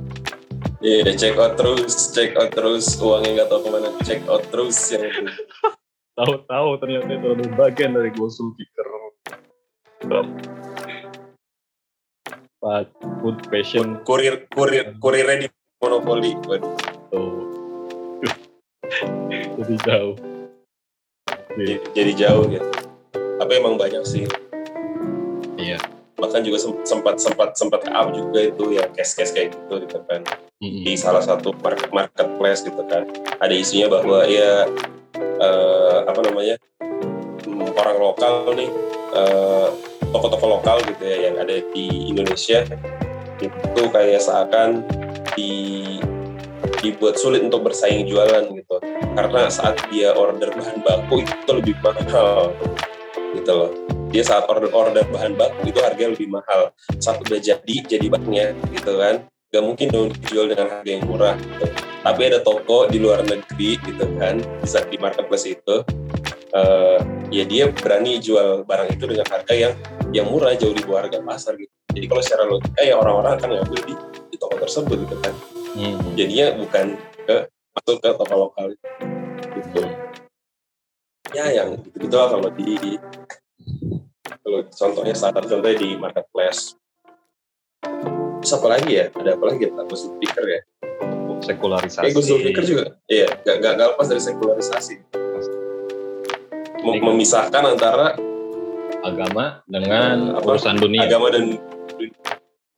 Iya, 0.80 1.12
check 1.12 1.36
out 1.36 1.60
terus, 1.60 2.08
check 2.16 2.32
out 2.40 2.56
terus. 2.56 2.96
Uangnya 3.04 3.44
nggak 3.44 3.48
tahu 3.52 3.60
ke 3.60 3.68
mana, 3.68 3.88
check 4.00 4.24
out 4.24 4.40
terus 4.48 4.80
yang 4.88 5.12
itu. 5.12 5.28
tahu-tahu 6.20 6.68
ternyata 6.80 7.10
itu 7.20 7.26
adalah 7.36 7.52
bagian 7.68 7.92
dari 7.92 8.08
Gozul 8.16 8.56
Fikr 10.10 10.26
Pak 12.60 12.90
food 13.22 13.38
fashion 13.48 14.02
Kurir, 14.02 14.44
kurir, 14.52 14.98
kurirnya 15.00 15.46
di 15.46 15.48
monopoli. 15.80 16.34
Waduh, 16.44 16.74
tuh 17.08 17.30
jadi 19.62 19.76
jauh 19.86 20.14
jadi, 21.50 21.74
jadi 21.94 22.12
jauh 22.26 22.44
gitu. 22.50 22.68
Tapi 23.14 23.52
emang 23.58 23.74
banyak 23.78 24.02
sih. 24.06 24.26
iya 25.56 25.78
Bahkan 26.20 26.42
juga 26.44 26.58
sem- 26.60 26.82
sempat 26.84 27.16
sempat 27.22 27.56
sempat 27.56 27.80
up 27.90 28.12
juga 28.12 28.44
itu 28.44 28.76
ya 28.76 28.84
case-case 28.92 29.32
kayak 29.32 29.48
gitu 29.56 29.86
gitu 29.86 29.98
kan. 30.10 30.20
di 30.60 30.92
salah 30.92 31.24
satu 31.24 31.56
market 31.64 31.88
marketplace 31.88 32.60
gitu 32.60 32.84
kan 32.84 33.08
ada 33.40 33.48
isunya 33.56 33.88
bahwa 33.88 34.28
ya 34.28 34.68
eh, 35.16 35.98
apa 36.04 36.20
namanya 36.20 36.60
hmm, 37.48 37.72
orang 37.72 37.96
lokal 37.96 38.52
nih 38.52 38.68
eh, 39.16 39.68
toko-toko 40.10 40.58
lokal 40.58 40.76
gitu 40.86 41.02
ya 41.06 41.30
yang 41.30 41.36
ada 41.38 41.62
di 41.72 42.10
Indonesia. 42.10 42.66
Itu 43.40 43.82
kayak 43.88 44.20
seakan 44.20 44.84
di 45.34 45.52
dibuat 46.84 47.16
sulit 47.16 47.40
untuk 47.46 47.70
bersaing 47.70 48.06
jualan 48.10 48.50
gitu. 48.52 48.76
Karena 49.16 49.48
saat 49.48 49.78
dia 49.88 50.12
order 50.14 50.52
bahan 50.52 50.82
baku 50.82 51.24
itu 51.24 51.50
lebih 51.50 51.74
mahal 51.80 52.52
gitu 53.34 53.52
loh. 53.52 53.72
Dia 54.10 54.26
saat 54.26 54.50
order 54.50 54.68
order 54.74 55.06
bahan 55.06 55.38
baku 55.38 55.70
itu 55.70 55.78
harganya 55.80 56.18
lebih 56.18 56.28
mahal. 56.28 56.74
Saat 56.98 57.22
udah 57.24 57.40
jadi 57.40 57.76
jadi 57.86 58.06
bahannya 58.10 58.58
gitu 58.74 58.98
kan. 58.98 59.24
Gak 59.50 59.66
mungkin 59.66 59.90
dong 59.90 60.14
dijual 60.14 60.46
dengan 60.46 60.70
harga 60.70 60.90
yang 60.90 61.02
murah 61.10 61.34
gitu. 61.34 61.66
tapi 62.00 62.32
ada 62.32 62.40
toko 62.40 62.88
di 62.88 62.96
luar 62.96 63.20
negeri 63.28 63.76
gitu 63.76 64.04
kan 64.16 64.40
bisa 64.64 64.80
di 64.88 64.96
marketplace 64.96 65.44
itu 65.44 65.84
eh, 66.50 66.98
ya 67.30 67.44
dia 67.46 67.64
berani 67.70 68.18
jual 68.18 68.66
barang 68.66 68.88
itu 68.94 69.04
dengan 69.06 69.26
harga 69.30 69.54
yang 69.54 69.74
yang 70.10 70.26
murah 70.26 70.54
jauh 70.58 70.74
di 70.74 70.82
bawah 70.82 71.06
harga 71.06 71.22
pasar 71.22 71.54
gitu. 71.54 71.70
Jadi 71.90 72.06
kalau 72.06 72.22
secara 72.22 72.44
logika 72.46 72.82
ya 72.82 72.94
orang-orang 72.98 73.38
akan 73.38 73.48
ngambil 73.58 73.80
di, 73.86 73.94
di 74.30 74.36
toko 74.38 74.54
tersebut 74.58 74.96
gitu 75.06 75.16
kan. 75.22 75.34
Hmm. 75.70 76.18
jadinya 76.18 76.58
bukan 76.58 76.98
ke 77.30 77.46
masuk 77.46 77.96
ke 78.02 78.08
toko 78.18 78.34
lokal. 78.34 78.74
Gitu. 79.54 79.82
Ya 81.30 81.46
yang 81.54 81.78
gitu 81.78 81.96
gitu 82.10 82.14
lah 82.18 82.28
kalau 82.34 82.50
di 82.50 82.98
kalau 84.42 84.60
contohnya 84.66 85.14
saat 85.14 85.38
contohnya 85.38 85.78
di 85.78 85.94
marketplace. 85.94 86.74
Terus 88.40 88.52
apa 88.56 88.66
lagi 88.72 88.90
ya? 88.98 89.06
Ada 89.14 89.36
apa 89.36 89.44
lagi 89.46 89.62
ya? 89.68 89.70
Aku 89.78 89.94
speaker 89.94 90.44
ya. 90.48 90.60
Sekularisasi. 91.40 92.04
Kayak 92.10 92.14
gue 92.18 92.64
juga. 92.66 92.84
Iya 93.06 93.28
gak, 93.46 93.56
gak, 93.62 93.72
gak 93.78 93.86
lepas 93.94 94.06
dari 94.10 94.22
sekularisasi 94.22 95.19
memisahkan 96.82 97.64
antara 97.66 98.16
agama 99.00 99.64
dengan 99.64 100.36
Apa? 100.36 100.56
urusan 100.56 100.76
dunia 100.76 101.04
agama 101.04 101.28
dan 101.30 101.56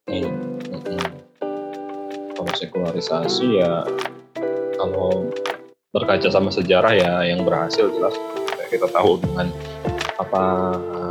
Hmm. 0.02 0.34
Mm-mm. 0.66 0.98
Kalau 2.34 2.52
sekularisasi 2.52 3.46
ya 3.54 3.86
kalau 4.74 5.30
berkaca 5.88 6.26
sama 6.26 6.50
sejarah 6.50 6.90
ya 6.90 7.22
yang 7.22 7.46
berhasil 7.46 7.86
jelas 7.88 8.12
kita 8.66 8.88
tahu 8.88 9.20
dengan 9.20 9.46
apa 10.16 10.42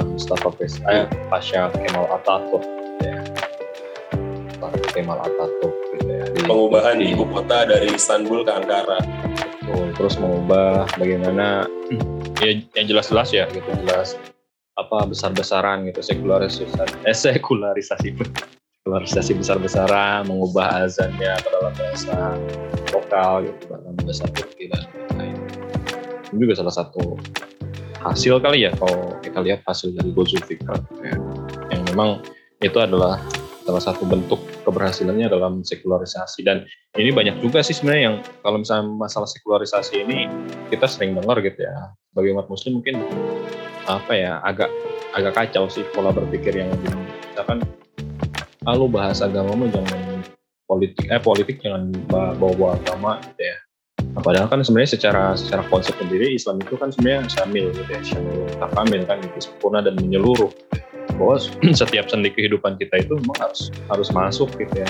Mustafa 0.03 0.49
Pes 0.51 0.81
eh, 0.85 1.07
Pasha 1.29 1.71
Kemal 1.71 2.09
Atatürk 2.11 2.65
gitu 2.67 3.05
ya. 3.05 3.19
Kemal 4.91 5.23
Atatürk 5.23 5.75
gitu 5.95 6.11
ya. 6.11 6.25
Di- 6.27 6.43
pengubahan 6.43 6.99
di- 6.99 7.15
ibu 7.15 7.23
kota 7.25 7.63
dari 7.63 7.95
Istanbul 7.95 8.43
ke 8.43 8.51
Ankara 8.51 8.99
Betul. 9.71 9.87
terus 9.95 10.15
mengubah 10.19 10.83
bagaimana 10.99 11.63
ya 12.43 12.59
yang 12.75 12.87
jelas-jelas 12.91 13.31
ya. 13.31 13.47
Gitu 13.47 13.63
jelas 13.87 14.19
apa 14.75 15.07
besar-besaran 15.07 15.87
gitu 15.87 16.03
sekularisasi 16.03 16.67
eh 17.07 17.15
sekularisasi 17.15 18.17
sekularisasi 18.81 19.31
besar-besaran 19.39 20.27
mengubah 20.27 20.83
azannya 20.87 21.37
ke 21.39 21.47
dalam 21.47 21.73
bahasa 21.75 22.35
lokal 22.91 23.47
gitu 23.47 23.63
dalam 23.71 23.95
bahasa 23.95 24.25
Turki 24.35 24.67
dan 24.67 24.83
lain-lain. 25.15 25.37
Ini 26.31 26.37
juga 26.39 26.53
salah 26.59 26.75
satu 26.75 27.15
hasil 28.03 28.41
kali 28.43 28.67
ya 28.67 28.71
kalau 28.75 29.15
kita 29.21 29.39
lihat 29.39 29.61
hasil 29.69 29.93
dari 29.93 30.09
Fikr 30.15 30.77
ya, 31.05 31.15
yang 31.69 31.81
memang 31.93 32.25
itu 32.59 32.79
adalah 32.81 33.21
salah 33.63 33.83
satu 33.83 34.03
bentuk 34.03 34.41
keberhasilannya 34.63 35.27
dalam 35.27 35.61
sekularisasi. 35.65 36.45
Dan 36.45 36.65
ini 36.97 37.11
banyak 37.13 37.41
juga 37.41 37.61
sih 37.65 37.75
sebenarnya 37.77 38.03
yang 38.11 38.17
kalau 38.45 38.57
misalnya 38.61 38.85
masalah 38.89 39.29
sekularisasi 39.29 40.01
ini 40.01 40.29
kita 40.69 40.85
sering 40.89 41.17
dengar 41.17 41.39
gitu 41.41 41.65
ya. 41.65 41.93
Sebagai 42.11 42.29
umat 42.37 42.47
muslim 42.51 42.81
mungkin 42.81 43.01
apa 43.89 44.13
ya 44.13 44.37
agak 44.45 44.69
agak 45.17 45.33
kacau 45.35 45.67
sih 45.67 45.83
pola 45.91 46.13
berpikir 46.13 46.53
yang 46.53 46.69
misalkan 47.33 47.65
ah, 48.63 48.75
lu 48.77 48.87
bahas 48.87 49.19
agama 49.19 49.67
jangan 49.67 50.21
politik 50.69 51.05
eh 51.09 51.19
politik 51.19 51.59
jangan 51.59 51.91
bawa 52.07 52.35
bawa 52.37 52.69
agama 52.79 53.19
gitu 53.27 53.43
ya. 53.43 53.57
Nah, 54.11 54.19
padahal 54.19 54.51
kan 54.51 54.59
sebenarnya 54.59 54.97
secara 54.99 55.23
secara 55.39 55.63
konsep 55.71 55.95
sendiri 55.95 56.35
Islam 56.35 56.59
itu 56.59 56.75
kan 56.75 56.91
sebenarnya 56.91 57.31
syamil 57.31 57.71
gitu 57.71 57.87
ya, 57.87 58.01
syamil 58.03 58.43
takamil 58.59 59.01
kan 59.07 59.23
gitu, 59.23 59.39
sempurna 59.39 59.79
dan 59.79 59.95
menyeluruh. 59.95 60.51
Bahwa 61.21 61.37
setiap 61.85 62.09
sendi 62.09 62.33
kehidupan 62.33 62.81
kita 62.81 63.05
itu 63.05 63.13
memang 63.21 63.37
harus 63.37 63.69
harus 63.93 64.09
masuk 64.09 64.49
gitu 64.57 64.81
ya. 64.81 64.89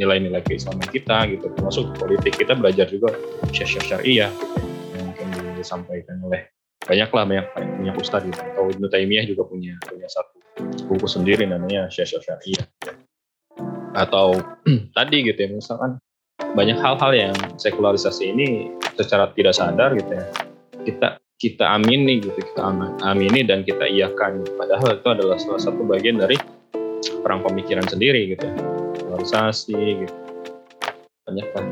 Nilai-nilai 0.00 0.40
keislaman 0.48 0.88
kita 0.88 1.28
gitu 1.28 1.52
termasuk 1.52 1.92
politik. 2.00 2.40
Kita 2.40 2.56
belajar 2.56 2.88
juga 2.88 3.12
syariah 3.52 3.84
syariah 3.84 4.30
gitu 4.32 4.56
ya, 4.56 4.96
yang 4.96 5.04
mungkin 5.12 5.28
disampaikan 5.60 6.16
oleh 6.24 6.48
banyak 6.88 7.10
lah 7.12 7.24
banyak 7.28 7.46
banyak 7.52 7.94
ustadz 8.00 8.24
gitu. 8.24 8.40
Atau 8.40 8.72
Ibnu 8.72 8.88
Taimiyah 8.88 9.28
juga 9.28 9.44
punya 9.44 9.76
punya 9.84 10.08
satu 10.08 10.40
buku 10.88 11.04
sendiri 11.04 11.44
namanya 11.44 11.92
syariah 11.92 12.24
syariah 12.24 12.66
atau 13.98 14.38
tadi 14.96 15.16
gitu 15.26 15.38
ya 15.38 15.50
misalkan 15.50 15.98
banyak 16.54 16.78
hal-hal 16.78 17.12
yang 17.12 17.34
sekularisasi 17.58 18.30
ini 18.30 18.48
secara 18.94 19.30
tidak 19.34 19.54
sadar 19.58 19.92
gitu 19.98 20.12
ya 20.14 20.24
kita 20.86 21.08
kita 21.38 21.70
amini 21.70 22.18
gitu 22.18 22.34
kita 22.34 22.66
amini 23.06 23.46
dan 23.46 23.62
kita 23.62 23.86
iakan. 23.86 24.42
Padahal 24.58 24.98
itu 24.98 25.06
adalah 25.06 25.38
salah 25.38 25.62
satu 25.62 25.86
bagian 25.86 26.18
dari 26.18 26.34
perang 27.22 27.46
pemikiran 27.46 27.86
sendiri 27.86 28.34
gitu 28.34 28.42
ya. 28.42 28.54
Polarisasi 29.06 29.78
gitu. 30.02 30.14
Banyak 31.30 31.46
kan. 31.54 31.64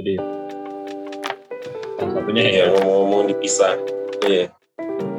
Jadi 0.00 0.14
salah 2.00 2.12
satunya 2.16 2.42
ya. 2.48 2.64
ngomong-ngomong 2.72 3.28
dipisah 3.36 3.76
ya 4.24 4.48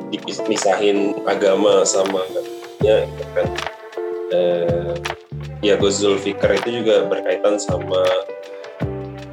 dipisahin 0.09 1.21
agama 1.29 1.85
sama 1.85 2.25
ya 2.81 3.05
gitu 3.05 3.25
kan. 3.37 3.47
Eh, 4.33 4.93
ya 5.61 5.77
Gus 5.77 6.01
Zulfikar 6.01 6.57
itu 6.57 6.81
juga 6.81 7.05
berkaitan 7.05 7.61
sama 7.61 8.01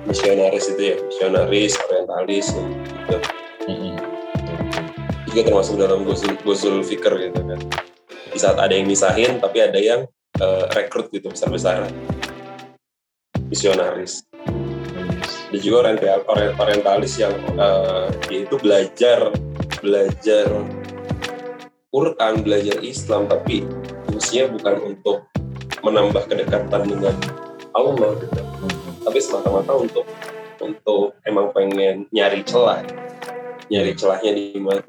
misionaris 0.04 0.68
itu 0.68 0.82
ya. 0.92 0.96
Misionaris 1.00 1.80
orientalis 1.88 2.52
gitu. 2.52 3.37
Juga 5.38 5.54
termasuk 5.54 5.78
dalam 5.78 6.02
Gus 6.02 6.26
Zulfikar 6.66 7.14
gitu 7.14 7.38
kan. 7.38 7.60
Di 8.34 8.38
saat 8.42 8.58
ada 8.58 8.74
yang 8.74 8.90
misahin 8.90 9.38
tapi 9.38 9.62
ada 9.62 9.78
yang 9.78 10.02
uh, 10.42 10.66
rekrut 10.74 11.14
gitu 11.14 11.30
besar 11.30 11.46
besaran. 11.54 11.94
Misionaris. 13.46 14.26
Dan 15.48 15.60
juga 15.62 15.94
orientalis 16.58 17.22
yang 17.22 17.38
uh, 17.54 18.10
dia 18.26 18.50
itu 18.50 18.58
belajar 18.58 19.30
belajar 19.78 20.46
Quran 21.94 22.34
belajar 22.42 22.76
Islam 22.82 23.30
tapi 23.30 23.62
fungsinya 24.10 24.58
bukan 24.58 24.74
untuk 24.90 25.30
menambah 25.86 26.26
kedekatan 26.26 26.82
dengan 26.82 27.14
Allah 27.78 28.18
gitu. 28.26 28.42
Tapi 29.06 29.18
semata-mata 29.22 29.72
untuk 29.78 30.02
untuk 30.58 31.14
emang 31.22 31.54
pengen 31.54 32.10
nyari 32.10 32.42
celah. 32.42 32.82
Nyari 33.70 33.94
celahnya 33.94 34.34
di 34.34 34.58
mana 34.58 34.82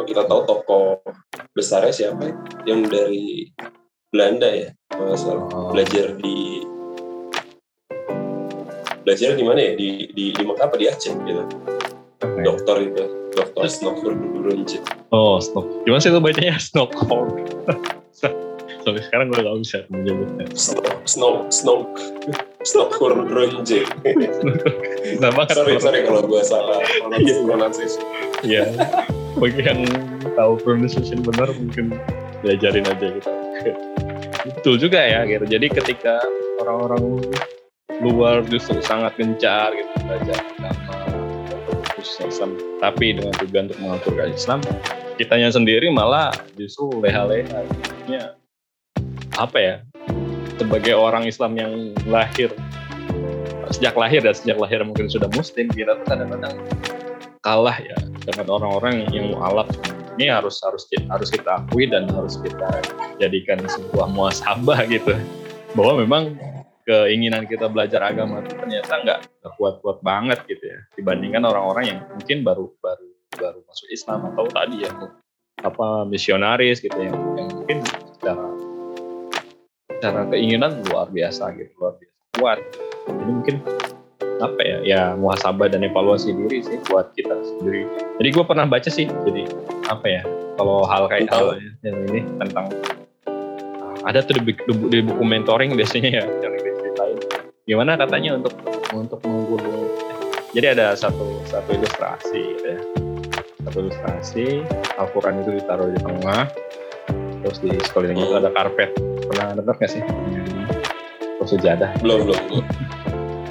kalau 0.00 0.08
kita 0.16 0.24
tahu 0.32 0.40
tokoh 0.48 0.84
besarnya 1.52 1.92
siapa 1.92 2.32
yang 2.64 2.88
dari 2.88 3.52
Belanda 4.08 4.48
ya 4.48 4.72
masalah 4.96 5.44
oh. 5.52 5.76
belajar 5.76 6.16
di 6.16 6.64
belajar 9.04 9.36
di 9.36 9.44
mana 9.44 9.60
ya? 9.60 9.76
Di 9.76 10.08
di 10.16 10.32
di 10.32 10.40
Mekah 10.40 10.72
apa 10.72 10.80
di 10.80 10.88
Aceh 10.88 11.12
gitu. 11.12 11.44
Okay. 12.16 12.40
dokter 12.48 12.76
itu 12.80 13.04
dokter 13.36 13.68
Stockholm 13.68 14.24
oh 15.12 15.36
Stock 15.36 15.68
gimana 15.84 16.00
sih 16.00 16.08
itu 16.08 16.20
bacanya? 16.24 16.56
Stockholm 16.72 17.36
sampai 18.80 19.04
sekarang 19.04 19.28
gue 19.28 19.44
gak 19.44 19.56
bisa 19.60 19.78
menyebutnya. 19.92 20.48
Snow 20.56 21.04
Snow 21.04 21.44
Snow 21.52 21.78
Stockholm 22.64 23.28
Runje 23.28 23.84
nah 25.20 25.28
sorry 25.52 25.76
sorry 25.76 26.08
kalau 26.08 26.24
gue 26.24 26.40
salah 26.40 26.80
pronunciation 27.04 28.00
iya 28.40 28.64
bagi 29.38 29.62
yang 29.62 29.86
tahu 30.34 30.58
pronunciation 30.62 31.22
benar 31.22 31.52
mungkin 31.54 31.94
diajarin 32.42 32.86
aja 32.88 33.06
gitu. 33.14 33.30
Betul 34.56 34.74
juga 34.80 35.00
ya 35.04 35.28
gitu. 35.28 35.44
Jadi 35.46 35.66
ketika 35.70 36.18
orang-orang 36.58 37.22
luar 38.00 38.40
justru 38.48 38.80
sangat 38.80 39.12
gencar 39.20 39.76
gitu 39.76 39.92
belajar 40.08 40.40
agama 40.56 40.96
Islam 42.00 42.56
tapi 42.80 43.12
dengan 43.12 43.34
tujuan 43.44 43.68
untuk 43.68 43.80
mengaturkan 43.84 44.32
Islam 44.32 44.58
kitanya 45.20 45.52
sendiri 45.52 45.92
malah 45.92 46.32
justru 46.56 46.88
leha-leha. 47.04 47.60
Ya 48.08 48.40
apa 49.36 49.58
ya 49.60 49.76
sebagai 50.56 50.96
orang 50.96 51.28
Islam 51.28 51.56
yang 51.56 51.72
lahir 52.08 52.52
sejak 53.70 53.94
lahir 53.94 54.20
dan 54.20 54.34
sejak 54.34 54.58
lahir 54.58 54.82
mungkin 54.82 55.06
sudah 55.06 55.30
muslim 55.32 55.70
kita 55.70 55.96
kadang-kadang 56.04 56.56
kalah 57.40 57.78
ya 57.78 57.96
dengan 58.24 58.46
orang-orang 58.60 59.08
yang 59.10 59.32
mualaf. 59.32 59.68
Ini 60.20 60.28
harus 60.36 60.60
harus 60.60 60.84
harus 61.08 61.28
kita 61.32 61.64
akui 61.64 61.88
dan 61.88 62.04
harus 62.12 62.36
kita 62.40 62.68
jadikan 63.16 63.60
sebuah 63.64 64.10
muasabah 64.12 64.84
gitu. 64.90 65.16
Bahwa 65.72 66.04
memang 66.04 66.36
keinginan 66.84 67.46
kita 67.46 67.70
belajar 67.70 68.02
agama 68.02 68.42
itu 68.42 68.52
ternyata 68.58 68.92
nggak 69.00 69.20
kuat-kuat 69.56 70.02
banget 70.04 70.44
gitu 70.50 70.64
ya. 70.64 70.80
Dibandingkan 70.98 71.46
orang-orang 71.46 71.84
yang 71.96 71.98
mungkin 72.12 72.42
baru 72.44 72.68
baru 72.82 73.08
baru 73.38 73.60
masuk 73.64 73.88
Islam 73.94 74.34
atau 74.34 74.44
tadi 74.50 74.84
ya 74.84 74.90
apa 75.60 76.08
misionaris 76.08 76.80
gitu 76.80 76.96
ya 76.96 77.12
yang 77.12 77.48
mungkin 77.52 77.84
secara 78.16 78.48
secara 80.00 80.20
keinginan 80.32 80.80
luar 80.88 81.12
biasa 81.12 81.52
gitu 81.56 81.72
luar 81.78 81.94
biasa 82.00 82.20
kuat. 82.40 82.58
Jadi 83.06 83.32
mungkin 83.32 83.56
apa 84.40 84.60
ya 84.64 84.78
ya 84.82 85.02
muhasabah 85.14 85.68
dan 85.68 85.84
evaluasi 85.84 86.32
diri 86.32 86.64
sih 86.64 86.80
buat 86.88 87.12
kita 87.12 87.36
sendiri. 87.36 87.84
Jadi 88.20 88.28
gue 88.32 88.44
pernah 88.44 88.64
baca 88.64 88.88
sih 88.88 89.06
jadi 89.06 89.44
apa 89.86 90.06
ya 90.08 90.22
kalau 90.56 90.84
hal 90.88 91.08
kayak 91.08 91.28
hal 91.28 91.56
yang 91.84 91.96
ini 92.08 92.24
tentang 92.40 92.72
ada 94.00 94.24
tuh 94.24 94.40
di, 94.40 94.56
di, 94.56 94.72
di 94.88 94.98
buku 95.04 95.22
mentoring 95.24 95.76
biasanya 95.76 96.10
ya 96.20 96.24
yang 96.24 96.52
diceritain 96.56 97.18
gimana 97.68 98.00
katanya 98.00 98.40
untuk 98.40 98.56
untuk 98.96 99.20
menggulung 99.28 99.92
jadi 100.50 100.74
ada 100.74 100.98
satu 100.98 101.46
satu 101.46 101.78
ilustrasi 101.78 102.40
gitu 102.42 102.66
ya. 102.74 102.80
Satu 103.62 103.86
ilustrasi 103.86 104.46
Al-Quran 104.98 105.46
itu 105.46 105.50
ditaruh 105.62 105.94
di 105.94 106.00
tengah 106.02 106.50
terus 107.46 107.58
di 107.62 107.70
sekelilingnya 107.86 108.26
itu 108.26 108.36
ada 108.42 108.50
karpet. 108.50 108.90
Pernah 109.30 109.54
dengar 109.54 109.78
nggak 109.78 109.90
sih? 109.94 110.02
Terus 111.38 111.50
sejadah. 111.54 111.94
Belum 112.02 112.26
belum 112.26 112.40
belum 112.50 112.66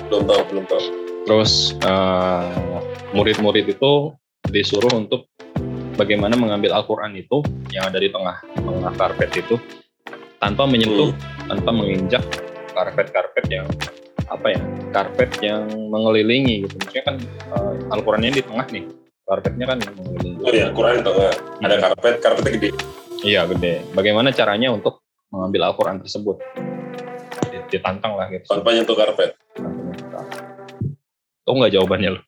tahu 0.10 0.42
belum 0.50 0.66
tahu. 0.66 0.82
Terus 1.30 1.78
uh, 1.86 2.82
murid-murid 3.14 3.70
itu 3.70 4.14
disuruh 4.50 4.90
untuk 4.98 5.30
bagaimana 5.94 6.34
mengambil 6.40 6.74
Al-Quran 6.80 7.14
itu 7.20 7.46
yang 7.70 7.86
ada 7.92 8.00
di 8.02 8.10
tengah 8.10 8.42
tengah 8.58 8.94
karpet 8.98 9.30
itu 9.38 9.56
tanpa 10.40 10.66
menyentuh 10.66 11.12
hmm. 11.14 11.48
tanpa 11.52 11.70
menginjak 11.76 12.24
karpet-karpet 12.74 13.46
yang 13.52 13.68
apa 14.30 14.48
ya 14.56 14.62
karpet 14.96 15.32
yang 15.44 15.68
mengelilingi 15.68 16.66
gitu. 16.66 16.74
Maksudnya 16.80 17.04
kan 17.04 17.16
uh, 17.54 17.94
Al-Qurannya 17.94 18.32
di 18.34 18.42
tengah 18.42 18.66
nih 18.72 18.86
karpetnya 19.28 19.66
kan 19.70 19.78
mengelilingi. 19.94 20.42
Oh 20.42 20.52
iya 20.54 20.72
Al-Quran 20.72 20.94
di 20.98 21.04
tengah. 21.06 21.34
Ada 21.62 21.76
hmm. 21.76 21.84
karpet 21.84 22.16
karpetnya 22.24 22.52
gede. 22.58 22.70
Iya 23.20 23.42
gede. 23.52 23.74
Bagaimana 23.92 24.32
caranya 24.32 24.72
untuk 24.72 25.04
mengambil 25.30 25.70
Al-Quran 25.70 26.02
tersebut? 26.02 26.40
Ditantang 27.70 28.18
lah 28.18 28.32
gitu. 28.34 28.50
Tanpa 28.50 28.74
nyentuh 28.74 28.98
karpet 28.98 29.38
Tahu 31.50 31.66
nggak 31.66 31.74
jawabannya 31.82 32.10
lo? 32.14 32.22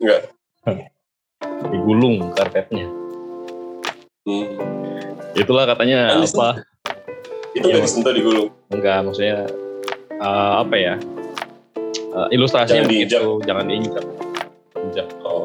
Enggak. 0.00 0.32
Digulung 1.76 2.32
karpetnya. 2.32 2.88
Hmm. 4.24 4.56
Itulah 5.36 5.68
katanya 5.68 6.16
Anis 6.16 6.32
apa? 6.32 6.64
Itu 7.52 7.68
nggak 7.68 7.76
ya, 7.76 7.84
disentuh 7.84 8.16
digulung? 8.16 8.48
Enggak, 8.72 9.04
maksudnya 9.04 9.52
uh, 10.16 10.64
apa 10.64 10.74
ya? 10.80 10.96
Uh, 12.16 12.32
ilustrasinya 12.32 12.88
jangan 12.88 13.00
gitu, 13.04 13.44
jangan 13.44 13.64
diinjak. 13.68 14.06
Injak. 14.80 15.08
Oh. 15.20 15.44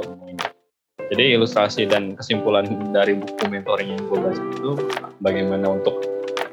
Jadi 1.11 1.23
ilustrasi 1.35 1.91
dan 1.91 2.15
kesimpulan 2.15 2.71
dari 2.95 3.19
buku 3.19 3.51
mentoring 3.51 3.99
yang 3.99 4.03
gue 4.07 4.19
bahas 4.23 4.39
itu 4.39 4.71
bagaimana 5.19 5.75
untuk 5.75 5.99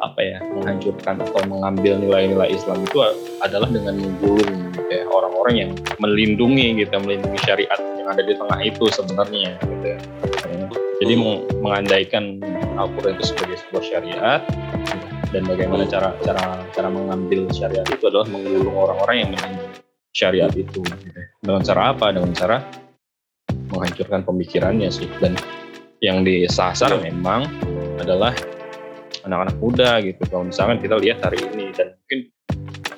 apa 0.05 0.21
ya 0.21 0.39
menghancurkan 0.53 1.21
atau 1.25 1.41
mengambil 1.49 1.97
nilai-nilai 1.97 2.53
Islam 2.53 2.85
itu 2.85 3.01
adalah 3.41 3.69
dengan 3.73 3.97
menggulung 3.97 4.73
ya 4.93 5.03
orang-orang 5.09 5.55
yang 5.57 5.71
melindungi 5.99 6.85
gitu 6.85 6.93
melindungi 7.01 7.41
syariat 7.43 7.81
yang 7.97 8.09
ada 8.13 8.23
di 8.23 8.37
tengah 8.37 8.61
itu 8.61 8.85
sebenarnya 8.93 9.57
gitu 9.65 9.87
ya. 9.97 9.99
Jadi 11.03 11.15
mengandaikan 11.61 12.39
Al-Quran 12.79 13.19
itu 13.19 13.35
sebagai 13.35 13.57
sebuah 13.67 13.83
syariat 13.85 14.41
dan 15.35 15.43
bagaimana 15.45 15.83
cara 15.91 16.15
cara 16.23 16.63
cara 16.71 16.89
mengambil 16.89 17.51
syariat 17.51 17.85
itu 17.91 18.05
adalah 18.07 18.25
menggulung 18.31 18.73
orang-orang 18.73 19.17
yang 19.27 19.31
melindungi 19.35 19.83
syariat 20.15 20.53
itu 20.55 20.79
gitu. 20.79 21.11
Ya. 21.11 21.27
dengan 21.43 21.63
cara 21.67 21.83
apa 21.91 22.07
dengan 22.15 22.33
cara 22.33 22.57
menghancurkan 23.75 24.23
pemikirannya 24.23 24.87
sih 24.89 25.11
dan 25.19 25.35
yang 25.99 26.23
disasar 26.23 26.95
memang 27.03 27.51
adalah 27.99 28.31
anak-anak 29.23 29.57
muda 29.63 30.03
gitu 30.03 30.23
kalau 30.27 30.51
misalkan 30.51 30.83
kita 30.83 30.99
lihat 30.99 31.23
hari 31.23 31.39
ini 31.55 31.71
dan 31.71 31.95
mungkin 31.95 32.21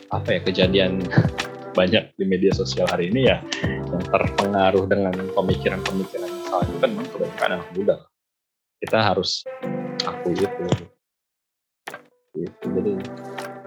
apa 0.08 0.28
ya 0.32 0.40
kejadian 0.40 1.04
banyak 1.78 2.08
di 2.16 2.24
media 2.24 2.56
sosial 2.56 2.88
hari 2.88 3.12
ini 3.12 3.28
ya 3.28 3.44
yang 3.60 4.02
terpengaruh 4.08 4.88
dengan 4.88 5.12
pemikiran-pemikiran 5.36 6.24
yang 6.24 6.44
salah 6.48 6.64
itu 6.64 6.78
kan 6.80 6.90
memang 6.96 7.08
kebanyakan 7.12 7.50
anak 7.60 7.68
muda 7.76 7.96
kita 8.80 8.98
harus 9.00 9.44
akui 10.04 10.36
itu 10.36 10.64
gitu. 12.36 12.64
jadi 12.64 12.92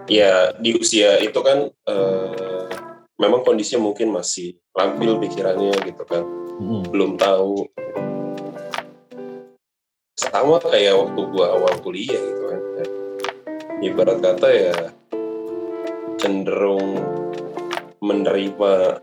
ya 0.09 0.33
di 0.57 0.73
usia 0.77 1.21
itu 1.21 1.37
kan 1.41 1.69
uh, 1.69 2.69
memang 3.19 3.45
kondisinya 3.45 3.85
mungkin 3.85 4.09
masih 4.13 4.57
labil 4.73 5.19
pikirannya 5.21 5.73
gitu 5.85 6.03
kan 6.05 6.23
hmm. 6.57 6.89
belum 6.89 7.17
tahu 7.17 7.67
sama 10.19 10.59
kayak 10.59 10.99
waktu 10.99 11.21
gua 11.31 11.55
awal 11.55 11.79
kuliah 11.79 12.19
gitu 12.19 12.43
kan. 12.51 12.61
Ibarat 13.79 14.19
kata 14.19 14.47
ya 14.51 14.75
cenderung 16.19 16.99
menerima 18.03 18.99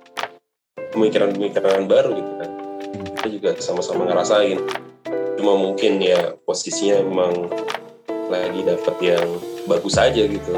pemikiran-pemikiran 0.92 1.88
baru 1.88 2.11
gitu 2.20 2.33
kan. 2.37 2.50
Kita 3.16 3.29
juga 3.33 3.50
sama-sama 3.64 4.05
ngerasain. 4.05 4.61
Cuma 5.40 5.57
mungkin 5.57 6.05
ya 6.05 6.37
posisinya 6.44 7.00
memang 7.00 7.48
lagi 8.29 8.61
dapat 8.61 8.96
yang 9.00 9.26
bagus 9.64 9.96
aja 9.96 10.20
gitu. 10.20 10.52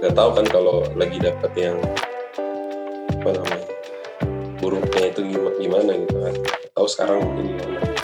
Nggak 0.00 0.16
tahu 0.16 0.30
kan 0.40 0.46
kalau 0.48 0.88
lagi 0.96 1.20
dapat 1.20 1.52
yang 1.52 1.76
apa 3.20 3.28
namanya 3.28 3.68
buruknya 4.56 5.12
itu 5.12 5.20
gimana 5.60 5.92
gitu 6.00 6.16
kan. 6.16 6.34
Tahu 6.72 6.86
sekarang 6.88 7.20
mungkin 7.20 7.44
gimana 7.52 8.03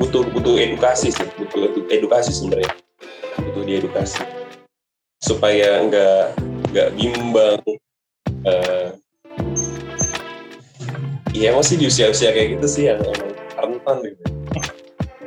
butuh 0.00 0.24
butuh 0.32 0.54
edukasi 0.56 1.12
sih 1.12 1.26
butuh 1.36 1.72
edukasi 1.90 2.30
sebenarnya. 2.32 2.72
Butuh 3.40 3.62
diedukasi. 3.64 4.22
Supaya 5.20 5.82
nggak 5.86 6.24
nggak 6.72 6.88
bimbang 6.96 7.60
uh, 8.48 8.88
masih 11.32 11.78
di 11.78 11.86
usia-usia 11.86 12.34
kayak 12.34 12.58
gitu 12.58 12.66
sih 12.66 12.84
yang 12.90 13.00
emang 13.02 13.32
rentan 13.58 13.96
gitu. 14.02 14.24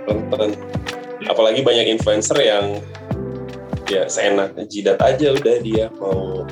Rentan. 0.04 0.50
Apalagi 1.26 1.64
banyak 1.64 1.96
influencer 1.96 2.38
yang 2.44 2.80
ya 3.86 4.10
seenak 4.10 4.58
jidat 4.68 4.98
aja 5.00 5.32
udah 5.32 5.56
dia 5.62 5.88
mau 5.96 6.44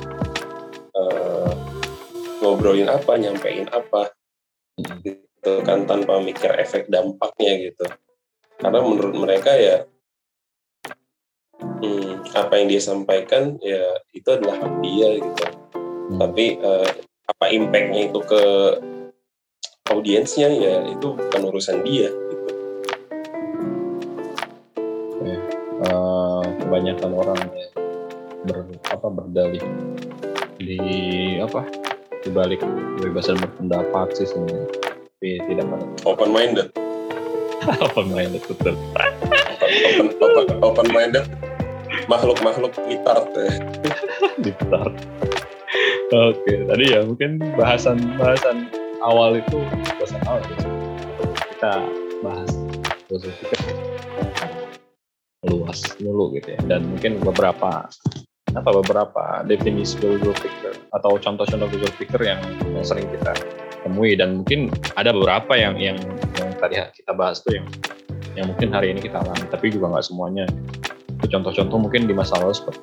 uh, 0.94 1.52
ngobrolin 2.40 2.88
apa 2.88 3.18
nyampein 3.18 3.68
apa. 3.70 4.10
gitu 5.04 5.23
kan 5.66 5.84
tanpa 5.84 6.20
mikir 6.22 6.52
efek 6.56 6.88
dampaknya 6.88 7.70
gitu 7.70 7.86
karena 8.58 8.78
menurut 8.80 9.14
mereka 9.18 9.52
ya 9.52 9.84
hmm, 11.60 12.24
apa 12.32 12.52
yang 12.56 12.66
dia 12.70 12.82
sampaikan 12.82 13.58
ya 13.60 14.00
itu 14.14 14.28
adalah 14.30 14.56
hak 14.62 14.72
dia 14.80 15.08
gitu 15.20 15.44
hmm. 15.44 16.18
tapi 16.20 16.56
uh, 16.62 16.88
apa 17.24 17.44
impactnya 17.50 18.12
itu 18.12 18.20
ke 18.24 18.42
audiensnya 19.92 20.48
ya 20.48 20.80
itu 20.88 21.12
bukan 21.12 21.42
urusan 21.52 21.84
dia 21.84 22.08
gitu. 22.08 22.48
Okay. 25.20 25.38
Uh, 25.84 26.40
eh, 26.40 26.44
kebanyakan 26.64 27.10
orang 27.12 27.40
ya 27.52 27.68
ber, 28.44 28.58
apa 28.92 29.06
berdalih 29.08 29.64
di 30.60 30.78
apa 31.40 31.68
di 32.24 32.28
balik 32.32 32.64
kebebasan 33.00 33.36
berpendapat 33.36 34.16
sih 34.16 34.28
sebenarnya 34.28 34.93
tapi 35.24 35.40
tidak 35.48 35.64
pada 35.72 35.86
open 36.04 36.30
minded 36.36 36.68
open 37.88 38.12
minded 38.12 38.44
betul. 38.44 38.76
Open, 39.64 40.06
open, 40.20 40.46
open 40.60 40.88
minded 40.92 41.24
makhluk-makhluk 42.12 42.76
litart 42.84 43.32
ya. 43.32 43.56
litart 44.44 44.92
oke 46.12 46.54
tadi 46.68 46.84
ya 46.92 47.08
mungkin 47.08 47.40
bahasan 47.56 48.04
bahasan 48.20 48.68
awal 49.00 49.40
itu 49.40 49.64
bahasan 49.96 50.20
awal 50.28 50.44
ya. 50.44 50.56
kita 51.56 51.72
bahas 52.20 52.52
filosofi 53.08 53.48
pikir 53.48 53.80
luas 55.48 55.80
dulu 55.96 56.36
gitu 56.36 56.52
ya. 56.52 56.60
Dan 56.68 56.92
mungkin 56.92 57.24
beberapa 57.24 57.88
apa 58.52 58.70
beberapa 58.76 59.40
definisi 59.48 59.96
filosofi 59.96 60.52
pikir 60.52 60.76
atau 60.92 61.16
contoh-contoh 61.16 61.68
pikir 61.96 62.20
yang, 62.20 62.44
yang 62.76 62.84
sering 62.84 63.08
kita 63.08 63.32
temui 63.84 64.16
dan 64.16 64.40
mungkin 64.40 64.72
ada 64.96 65.12
beberapa 65.12 65.52
yang 65.54 65.76
yang 65.76 66.00
yang 66.40 66.48
tadi 66.56 66.80
kita 66.96 67.12
bahas 67.12 67.44
tuh 67.44 67.60
yang 67.60 67.68
yang 68.34 68.50
mungkin 68.50 68.72
hari 68.72 68.90
ini 68.96 69.04
kita 69.04 69.20
alami 69.20 69.46
tapi 69.52 69.70
juga 69.70 69.92
nggak 69.92 70.04
semuanya. 70.08 70.48
Contoh-contoh 71.24 71.78
mungkin 71.80 72.04
di 72.04 72.12
masa 72.12 72.36
lalu 72.36 72.52
seperti 72.52 72.80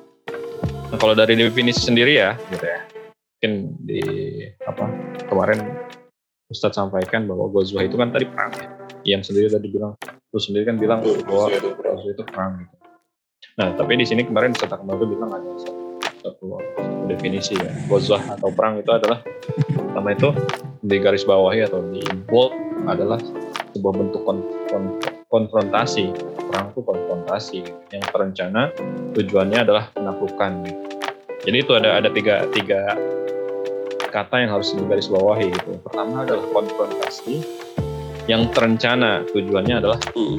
nah, 0.90 0.98
kalau 0.98 1.14
dari 1.14 1.38
definisi 1.38 1.82
sendiri 1.82 2.16
ya 2.16 2.38
gitu 2.54 2.64
ya. 2.64 2.80
Mungkin 3.38 3.52
di 3.82 4.02
apa 4.62 4.86
kemarin 5.26 5.58
Ustadz 6.46 6.78
sampaikan 6.78 7.26
bahwa 7.26 7.50
Gozwa 7.50 7.82
itu 7.82 7.98
kan 7.98 8.14
tadi 8.14 8.28
perang 8.30 8.52
ya. 8.54 8.68
Yang 9.02 9.34
sendiri 9.34 9.48
tadi 9.50 9.66
bilang 9.66 9.98
lu 10.30 10.38
sendiri 10.38 10.64
kan 10.70 10.76
bilang 10.78 11.02
bahwa 11.02 11.50
Gozwa 11.90 12.10
itu 12.14 12.22
perang 12.24 12.50
gitu. 12.62 12.74
Nah 13.58 13.68
tapi 13.74 13.98
di 13.98 14.06
sini 14.06 14.22
kemarin 14.22 14.54
Ustadz 14.54 14.78
itu 14.78 15.06
bilang 15.10 15.30
ada 15.34 15.48
satu, 15.58 15.82
satu, 16.22 16.46
definisi 17.10 17.58
ya. 17.58 17.70
Gozwa 17.90 18.18
atau 18.22 18.48
perang 18.54 18.78
itu 18.78 18.90
adalah 18.90 19.20
nama 19.92 20.08
itu 20.12 20.32
di 20.82 20.96
garis 20.98 21.22
bawahi 21.22 21.68
atau 21.68 21.84
di 21.92 22.02
bold 22.28 22.52
adalah 22.88 23.20
sebuah 23.76 23.94
bentuk 23.94 24.22
kon, 24.26 24.42
kon, 24.68 24.84
konfrontasi. 25.30 26.10
Perang 26.48 26.74
itu 26.74 26.80
konfrontasi. 26.82 27.60
Yang 27.94 28.04
terencana 28.10 28.72
tujuannya 29.14 29.58
adalah 29.62 29.84
menaklukkan. 29.96 30.52
Jadi 31.42 31.56
itu 31.56 31.72
ada 31.74 32.00
ada 32.00 32.08
tiga 32.10 32.46
tiga 32.50 32.96
kata 34.12 34.44
yang 34.44 34.50
harus 34.52 34.76
digarisbawahi 34.76 35.48
gitu 35.48 35.80
pertama 35.80 36.24
adalah 36.24 36.44
konfrontasi. 36.52 37.44
Yang 38.30 38.54
terencana 38.54 39.26
tujuannya 39.34 39.74
adalah 39.82 39.98
hmm. 40.14 40.38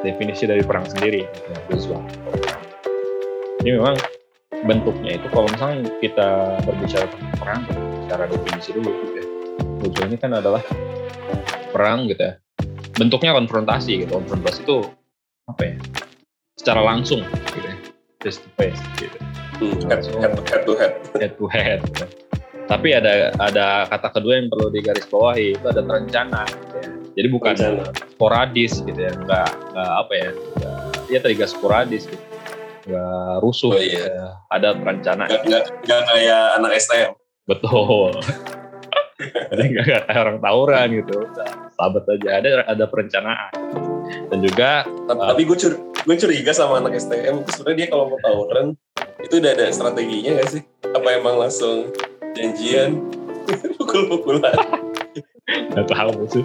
definisi 0.00 0.48
dari 0.48 0.64
perang 0.64 0.88
sendiri 0.88 1.28
gitu, 1.68 2.00
ini 3.66 3.74
memang 3.82 3.98
bentuknya 4.66 5.16
itu 5.16 5.26
kalau 5.30 5.46
misalnya 5.48 5.86
kita 6.02 6.58
berbicara 6.66 7.06
tentang 7.06 7.34
perang 7.38 7.60
secara 8.04 8.24
definisi 8.26 8.70
dulu 8.74 8.90
gitu 8.90 9.14
ya. 9.14 9.26
Tujuannya 9.86 10.18
kan 10.18 10.30
adalah 10.34 10.62
perang 11.70 12.10
gitu 12.10 12.22
ya. 12.22 12.34
Bentuknya 12.98 13.32
konfrontasi 13.38 14.04
gitu. 14.04 14.18
Konfrontasi 14.18 14.66
itu 14.66 14.78
apa 15.46 15.62
ya? 15.62 15.74
Secara 16.58 16.80
langsung 16.82 17.22
gitu 17.54 17.66
ya. 17.66 17.76
Face 18.26 18.42
to 18.42 18.48
face 18.58 18.82
gitu. 18.98 19.16
Hmm, 19.56 19.78
head, 19.88 20.02
head, 20.04 20.32
head 20.50 20.62
to 20.66 20.74
head. 20.76 20.92
head. 21.16 21.32
To 21.38 21.46
head. 21.48 21.80
Gitu. 21.86 22.06
tapi 22.66 22.90
ada 22.90 23.30
ada 23.38 23.86
kata 23.86 24.10
kedua 24.10 24.42
yang 24.42 24.50
perlu 24.50 24.74
digarisbawahi 24.74 25.54
itu 25.54 25.66
ada 25.70 25.86
terencana 25.86 26.42
gitu 26.50 26.76
ya. 26.82 26.90
jadi 27.14 27.28
bukan 27.30 27.54
terencana. 27.54 27.94
sporadis 28.10 28.82
gitu 28.82 29.00
ya. 29.00 29.14
Nggak 29.14 29.48
nggak 29.70 29.90
apa 30.02 30.12
ya. 30.18 30.30
Nggak, 30.34 30.76
ya 31.06 31.18
tadi 31.22 31.34
sporadis 31.46 32.10
gitu 32.10 32.35
nggak 32.86 33.34
rusuh 33.42 33.74
oh, 33.74 33.82
iya. 33.82 34.06
ya. 34.06 34.28
ada 34.46 34.78
perencanaan 34.78 35.28
nggak, 35.42 35.64
nggak 35.82 36.00
kayak 36.06 36.44
anak 36.58 36.70
STM 36.78 37.12
betul. 37.46 38.10
Jadi 39.16 39.62
nggak 39.72 39.84
kayak 39.86 40.04
orang 40.12 40.38
tawuran 40.44 40.88
gitu. 40.92 41.18
Sahabat 41.76 42.04
aja. 42.04 42.28
Ada 42.42 42.48
ada 42.68 42.84
perencanaan. 42.84 43.52
Dan 44.28 44.38
juga 44.44 44.84
tapi, 45.08 45.42
uh, 45.42 45.46
gue 45.48 45.58
cur 45.58 45.72
gue 46.06 46.16
curiga 46.20 46.52
sama 46.54 46.78
anak 46.78 47.00
STM 47.00 47.42
itu 47.42 47.50
sebenarnya 47.58 47.78
dia 47.82 47.88
kalau 47.90 48.04
mau 48.12 48.18
tawuran 48.22 48.66
itu 49.18 49.34
udah 49.42 49.50
ada 49.56 49.66
strateginya 49.72 50.38
gak 50.42 50.48
sih? 50.52 50.62
Apa 50.92 51.08
emang 51.16 51.40
langsung 51.40 51.90
janjian? 52.36 53.02
Pukul-pukulan. 53.80 54.54
Nggak 55.74 55.86
tahu 55.90 56.26
sih. 56.30 56.44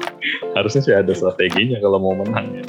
Harusnya 0.55 0.81
sih 0.81 0.93
ada 0.95 1.11
strateginya 1.13 1.77
kalau 1.83 1.99
mau 1.99 2.15
menang 2.17 2.47
ya. 2.55 2.65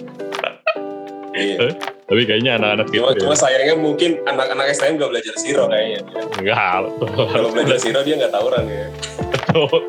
Iya. 1.32 1.68
Tapi 2.12 2.28
kayaknya 2.28 2.60
anak-anak 2.60 2.92
gitu 2.92 3.00
cuma, 3.00 3.16
ya. 3.16 3.20
cuma 3.24 3.34
sayangnya 3.40 3.72
mungkin 3.80 4.20
anak-anak 4.28 4.68
STM 4.76 5.00
gak 5.00 5.16
belajar 5.16 5.32
siro 5.40 5.64
kayaknya. 5.64 6.04
Enggak 6.36 6.84
kalau 7.32 7.48
belajar 7.56 7.76
siro 7.80 8.04
dia 8.04 8.20
nggak 8.20 8.32
tawuran 8.36 8.68
ya. 8.68 8.86
Betul 9.32 9.80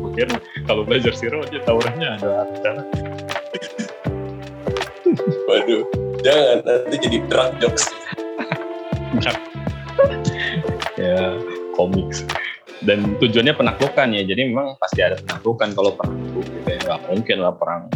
mungkin 0.00 0.28
kalau 0.64 0.82
belajar 0.88 1.12
siro 1.12 1.44
aja 1.44 1.60
tawurannya 1.60 2.08
ada 2.16 2.48
rencana. 2.48 2.82
Waduh 5.44 5.84
jangan 6.24 6.64
nanti 6.64 6.96
jadi 6.96 7.18
drug 7.28 7.50
jokes. 7.60 7.84
Ya 10.96 11.36
komik 11.76 12.08
dan 12.88 13.20
tujuannya 13.20 13.52
penaklukan 13.52 14.08
ya 14.16 14.24
jadi 14.24 14.48
memang 14.48 14.80
pasti 14.80 15.04
ada 15.04 15.20
penaklukan 15.20 15.76
kalau 15.76 15.92
perang 15.92 16.16
itu 16.24 16.40
gitu 16.40 16.68
ya. 16.72 16.80
Nggak 16.88 17.00
mungkin 17.12 17.36
lah 17.44 17.52
perang 17.52 17.92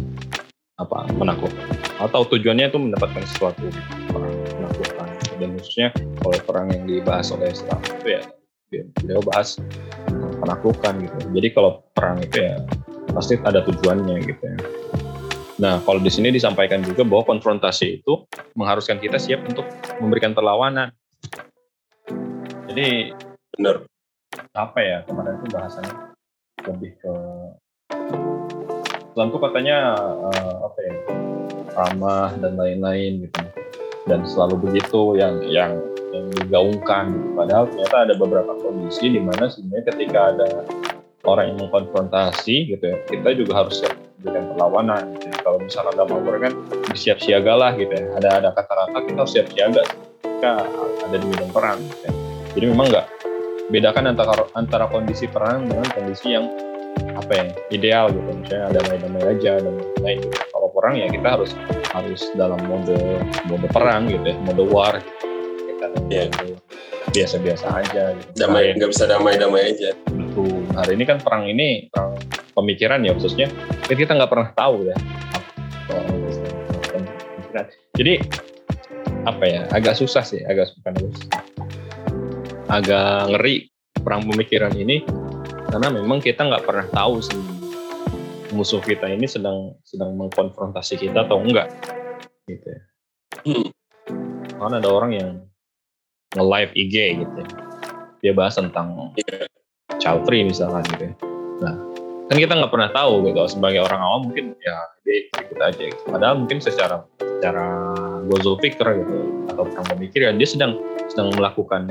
apa 0.74 1.06
menaklukkan 1.14 1.66
atau 2.02 2.26
tujuannya 2.26 2.66
itu 2.66 2.78
mendapatkan 2.82 3.22
sesuatu 3.30 3.62
perang 4.10 4.34
penaklukan 4.42 5.08
dan 5.38 5.48
khususnya 5.54 5.88
kalau 6.18 6.38
perang 6.42 6.66
yang 6.74 6.82
dibahas 6.86 7.30
oleh 7.30 7.54
Islam 7.54 7.78
itu 7.82 8.08
ya 8.18 8.22
beliau 9.02 9.22
bahas 9.22 9.62
penaklukan 10.42 10.92
gitu. 10.98 11.18
Jadi 11.30 11.48
kalau 11.54 11.86
perang 11.94 12.18
itu 12.20 12.36
ya 12.42 12.58
pasti 13.14 13.38
ada 13.38 13.62
tujuannya 13.62 14.16
gitu 14.26 14.42
ya. 14.42 14.58
Nah, 15.54 15.78
kalau 15.86 16.02
di 16.02 16.10
sini 16.10 16.34
disampaikan 16.34 16.82
juga 16.82 17.06
bahwa 17.06 17.22
konfrontasi 17.30 18.02
itu 18.02 18.26
mengharuskan 18.58 18.98
kita 18.98 19.22
siap 19.22 19.46
untuk 19.46 19.62
memberikan 20.02 20.34
perlawanan. 20.34 20.90
Jadi 22.66 23.14
bener 23.54 23.86
apa 24.50 24.78
ya 24.82 24.98
kemarin 25.06 25.38
itu 25.38 25.46
bahasanya 25.54 25.94
lebih 26.66 26.98
ke 26.98 27.14
Islam 29.14 29.30
tuh 29.30 29.38
katanya 29.46 29.94
uh, 30.26 30.66
apa 30.66 30.78
ya 30.82 30.94
ramah 31.78 32.34
dan 32.42 32.58
lain-lain 32.58 33.30
gitu 33.30 33.46
dan 34.10 34.26
selalu 34.26 34.66
begitu 34.66 35.14
yang 35.14 35.38
yang 35.46 35.78
yang 36.10 36.26
digaungkan 36.34 37.14
gitu. 37.14 37.28
Padahal 37.38 37.70
ternyata 37.70 37.96
ada 38.10 38.14
beberapa 38.18 38.58
kondisi 38.58 39.14
di 39.14 39.22
mana 39.22 39.46
sebenarnya 39.46 39.94
ketika 39.94 40.34
ada 40.34 40.48
orang 41.30 41.54
yang 41.54 41.58
mengkonfrontasi 41.62 42.74
gitu 42.74 42.84
ya, 42.90 42.98
kita 43.06 43.38
juga 43.38 43.62
harus 43.62 43.86
siap 43.86 43.94
dengan 44.18 44.50
perlawanan. 44.50 45.14
Gitu. 45.14 45.30
Ya. 45.30 45.36
Kalau 45.46 45.58
misalnya 45.62 45.90
ada 45.94 46.04
mau 46.10 46.18
kan 46.18 46.54
bersiap 46.90 47.18
siagalah 47.22 47.70
gitu 47.78 47.94
ya. 47.94 48.06
Ada 48.18 48.28
ada 48.42 48.48
kata-kata 48.50 48.98
kita 48.98 49.18
harus 49.22 49.30
siap 49.30 49.46
siaga 49.54 49.82
ketika 50.26 50.52
ada 51.06 51.16
di 51.22 51.26
medan 51.30 51.50
perang. 51.54 51.78
Gitu 51.86 52.02
ya. 52.02 52.12
Jadi 52.58 52.64
memang 52.66 52.86
nggak 52.90 53.06
bedakan 53.70 54.04
antara 54.10 54.32
antara 54.58 54.84
kondisi 54.90 55.30
perang 55.30 55.70
dengan 55.70 55.86
kondisi 55.94 56.34
yang 56.34 56.50
apa 57.14 57.32
ya 57.32 57.46
ideal 57.70 58.06
gitu 58.10 58.30
misalnya 58.36 58.64
ada 58.70 58.78
damai-damai 58.82 59.22
aja 59.38 59.52
dan 59.62 59.74
lain 60.02 60.18
gitu. 60.22 60.36
kalau 60.52 60.68
perang 60.74 60.94
ya 60.98 61.06
kita 61.08 61.28
harus 61.38 61.50
harus 61.94 62.20
dalam 62.34 62.60
mode 62.66 62.98
mode 63.48 63.68
perang 63.70 64.10
gitu 64.10 64.26
ya 64.28 64.36
mode 64.44 64.64
war 64.68 64.94
gitu. 64.98 65.26
kita 65.70 65.86
yeah. 66.10 66.28
biasa-biasa 67.14 67.66
aja 67.80 68.02
gitu. 68.18 68.30
damai 68.36 68.74
nggak 68.74 68.90
bisa 68.90 69.04
damai-damai 69.06 69.62
aja 69.72 69.90
betul 70.10 70.66
hari 70.74 70.92
ini 70.98 71.04
kan 71.06 71.18
perang 71.22 71.44
ini 71.46 71.88
perang 71.88 72.18
pemikiran 72.54 73.00
ya 73.02 73.12
khususnya 73.14 73.48
kan 73.86 73.96
kita 73.96 74.12
nggak 74.14 74.30
pernah 74.30 74.50
tahu 74.54 74.86
ya 74.90 74.96
jadi 77.94 78.18
apa 79.24 79.44
ya 79.46 79.62
agak 79.70 79.94
susah 79.96 80.26
sih 80.26 80.42
agak 80.44 80.74
bukan 80.82 80.94
agak 82.68 83.30
ngeri 83.30 83.70
perang 84.02 84.26
pemikiran 84.26 84.74
ini 84.74 85.06
karena 85.74 85.90
memang 85.90 86.22
kita 86.22 86.46
nggak 86.46 86.70
pernah 86.70 86.86
tahu 86.94 87.18
sih 87.18 87.42
musuh 88.54 88.78
kita 88.78 89.10
ini 89.10 89.26
sedang 89.26 89.74
sedang 89.82 90.14
mengkonfrontasi 90.14 91.02
kita 91.02 91.26
atau 91.26 91.42
enggak 91.42 91.66
gitu 92.46 92.62
ya. 92.62 92.80
Hmm. 93.42 93.66
Karena 94.54 94.78
ada 94.78 94.90
orang 94.94 95.12
yang 95.18 95.30
nge-live 96.38 96.72
IG 96.78 97.26
gitu 97.26 97.36
ya. 97.42 97.48
Dia 98.22 98.32
bahas 98.38 98.54
tentang 98.54 99.18
yeah. 99.18 100.14
free 100.22 100.46
misalkan 100.46 100.86
gitu 100.94 101.10
ya. 101.10 101.14
Nah, 101.66 101.74
kan 102.30 102.36
kita 102.38 102.54
nggak 102.54 102.70
pernah 102.70 102.94
tahu 102.94 103.26
gitu 103.26 103.58
sebagai 103.58 103.82
orang 103.82 103.98
awam 103.98 104.20
mungkin 104.30 104.54
ya 104.62 104.78
dia 105.02 105.26
ikut 105.26 105.58
aja 105.58 105.82
gitu. 105.90 106.02
Padahal 106.06 106.38
mungkin 106.38 106.62
secara 106.62 107.02
secara 107.18 107.90
gozul 108.30 108.54
pikir 108.62 108.86
gitu 109.02 109.42
atau 109.50 109.66
perang 109.66 109.86
pemikiran 109.90 110.38
dia 110.38 110.46
sedang 110.46 110.78
sedang 111.10 111.34
melakukan 111.34 111.90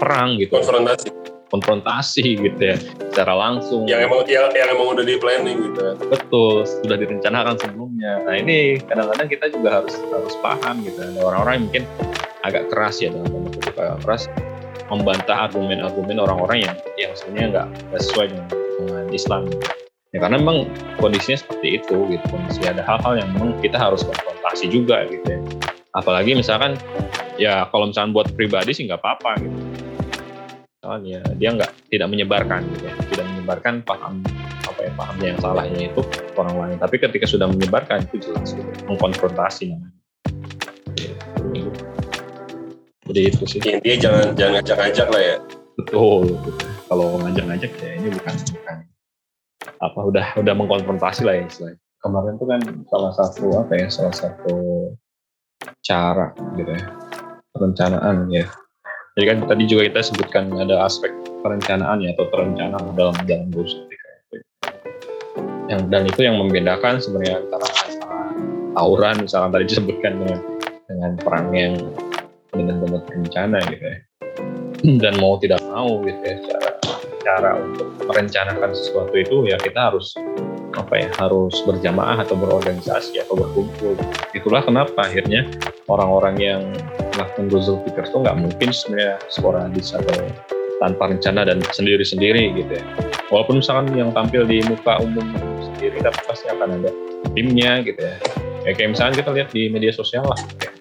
perang 0.00 0.40
gitu. 0.40 0.56
Konfrontasi 0.56 1.13
konfrontasi 1.54 2.34
gitu 2.42 2.58
ya 2.58 2.76
secara 3.14 3.38
langsung. 3.38 3.86
Yang 3.86 4.10
emang 4.10 4.20
yang, 4.26 4.50
yang 4.50 4.68
emang 4.74 4.98
udah 4.98 5.04
di 5.06 5.14
planning 5.22 5.70
gitu 5.70 5.80
ya. 5.86 5.94
betul 5.94 6.66
sudah 6.66 6.96
direncanakan 6.98 7.54
sebelumnya. 7.62 8.12
Nah 8.26 8.34
ini 8.34 8.82
kadang-kadang 8.82 9.28
kita 9.30 9.46
juga 9.54 9.68
harus 9.78 9.94
harus 10.10 10.34
paham 10.42 10.82
gitu. 10.82 10.98
Ada 10.98 11.20
orang-orang 11.22 11.52
yang 11.54 11.64
mungkin 11.70 11.84
agak 12.42 12.64
keras 12.74 12.98
ya 12.98 13.14
dalam 13.14 13.30
tanda 13.30 13.50
kutip 13.54 13.74
agak 13.78 13.98
keras 14.02 14.22
membantah 14.90 15.48
argumen-argumen 15.48 16.18
orang-orang 16.20 16.58
yang 16.66 16.76
yang 17.00 17.12
sebenarnya 17.16 17.48
nggak 17.54 17.68
sesuai 18.02 18.26
dengan, 18.34 18.46
dengan 18.82 19.04
Islam 19.14 19.40
gitu. 19.48 19.66
ya 20.14 20.18
karena 20.22 20.36
memang 20.38 20.58
kondisinya 20.98 21.38
seperti 21.38 21.78
itu 21.78 21.96
gitu. 22.10 22.24
Kondisi 22.28 22.66
ada 22.66 22.82
hal-hal 22.82 23.22
yang 23.22 23.28
memang 23.30 23.62
kita 23.62 23.78
harus 23.78 24.02
konfrontasi 24.02 24.66
juga 24.68 25.06
gitu 25.06 25.26
ya. 25.26 25.40
Apalagi 25.94 26.34
misalkan 26.34 26.74
ya 27.38 27.70
kalau 27.70 27.90
misalkan 27.90 28.10
buat 28.10 28.26
pribadi 28.34 28.74
sih 28.74 28.90
nggak 28.90 28.98
apa-apa 28.98 29.38
gitu 29.38 29.73
soalnya 30.84 31.24
dia 31.40 31.48
nggak 31.56 31.88
tidak 31.88 32.08
menyebarkan 32.12 32.60
gitu 32.76 32.84
ya. 32.84 32.94
Tidak 33.08 33.24
menyebarkan 33.32 33.74
paham 33.88 34.20
apa 34.68 34.80
ya 34.84 34.92
pahamnya 34.92 35.26
yang 35.32 35.40
salahnya 35.40 35.80
itu 35.88 36.00
orang 36.36 36.56
lain. 36.60 36.76
Tapi 36.76 36.96
ketika 37.00 37.24
sudah 37.24 37.48
menyebarkan 37.48 38.04
itu 38.04 38.28
jelas 38.28 38.52
gitu 38.52 38.68
mengkonfrontasi 38.84 39.72
namanya. 39.72 39.96
Jadi 43.08 43.20
itu 43.24 43.44
sih. 43.48 43.60
Dia 43.64 43.96
jangan 43.96 44.36
jangan 44.36 44.60
ngajak-ngajak 44.60 45.08
lah 45.08 45.22
ya. 45.24 45.36
Betul, 45.74 46.38
kalau 46.86 47.18
ngajak-ngajak 47.24 47.72
ya 47.80 47.90
ini 47.96 48.08
bukan 48.12 48.34
bukan 48.52 48.76
apa 49.80 50.00
udah 50.04 50.26
udah 50.36 50.54
mengkonfrontasi 50.54 51.24
lah 51.24 51.34
ya 51.40 51.44
istilahnya. 51.48 51.80
Kemarin 52.04 52.36
itu 52.36 52.44
kan 52.44 52.60
salah 52.92 53.12
satu 53.16 53.44
apa 53.56 53.72
ya 53.80 53.88
salah 53.88 54.12
satu 54.12 54.56
cara 55.80 56.36
gitu 56.60 56.68
ya 56.68 56.84
perencanaan 57.56 58.28
ya 58.28 58.44
jadi 59.14 59.24
kan 59.30 59.38
tadi 59.46 59.64
juga 59.70 59.82
kita 59.86 60.00
sebutkan 60.02 60.50
ada 60.58 60.82
aspek 60.82 61.14
perencanaan 61.46 62.02
ya 62.02 62.10
atau 62.18 62.26
terencana 62.34 62.76
dalam 62.98 63.14
jalan 63.30 63.48
busuk 63.54 63.86
yang 65.70 65.88
dan 65.88 66.04
itu 66.04 66.20
yang 66.20 66.36
membedakan 66.36 67.00
sebenarnya 67.00 67.40
antara 67.40 67.66
tawuran 68.76 69.16
misalnya 69.24 69.50
tadi 69.56 69.64
disebutkan 69.72 70.12
dengan 70.20 70.40
dengan 70.90 71.12
perang 71.16 71.48
yang 71.56 71.74
benar-benar 72.52 73.00
terencana 73.08 73.58
gitu 73.72 73.84
ya. 73.84 73.98
Dan 74.84 75.16
mau 75.16 75.40
tidak 75.40 75.64
mau 75.72 76.04
gitu 76.04 76.20
ya 76.20 76.36
cara 76.44 76.70
cara 77.24 77.50
untuk 77.56 77.88
merencanakan 78.04 78.70
sesuatu 78.76 79.14
itu 79.16 79.48
ya 79.48 79.56
kita 79.56 79.88
harus 79.88 80.12
apa 80.74 80.94
ya 80.98 81.08
harus 81.22 81.54
berjamaah 81.62 82.22
atau 82.22 82.34
berorganisasi 82.34 83.22
atau 83.22 83.38
berkumpul 83.38 83.94
itulah 84.34 84.62
kenapa 84.62 85.06
akhirnya 85.06 85.46
orang-orang 85.86 86.36
yang 86.40 86.62
melakukan 87.14 87.46
Google 87.48 87.78
Pickers 87.86 88.10
itu 88.10 88.18
nggak 88.20 88.36
mungkin 88.38 88.68
sebenarnya 88.74 89.14
sporadis 89.30 89.94
atau 89.94 90.14
tanpa 90.82 91.10
rencana 91.10 91.46
dan 91.46 91.62
sendiri-sendiri 91.72 92.54
gitu 92.58 92.72
ya. 92.76 92.84
Walaupun 93.30 93.62
misalkan 93.62 93.94
yang 93.94 94.10
tampil 94.12 94.44
di 94.44 94.60
muka 94.66 95.00
umum 95.00 95.24
sendiri, 95.62 96.02
tapi 96.02 96.18
pasti 96.28 96.46
akan 96.50 96.82
ada 96.82 96.90
timnya 97.32 97.80
gitu 97.80 98.00
ya. 98.00 98.16
Ya 98.68 98.72
kayak 98.76 98.96
misalnya 98.96 99.14
kita 99.22 99.30
lihat 99.32 99.48
di 99.52 99.68
media 99.68 99.92
sosial 99.92 100.24
lah, 100.24 100.38
gitu 100.40 100.64
ya. 100.68 100.72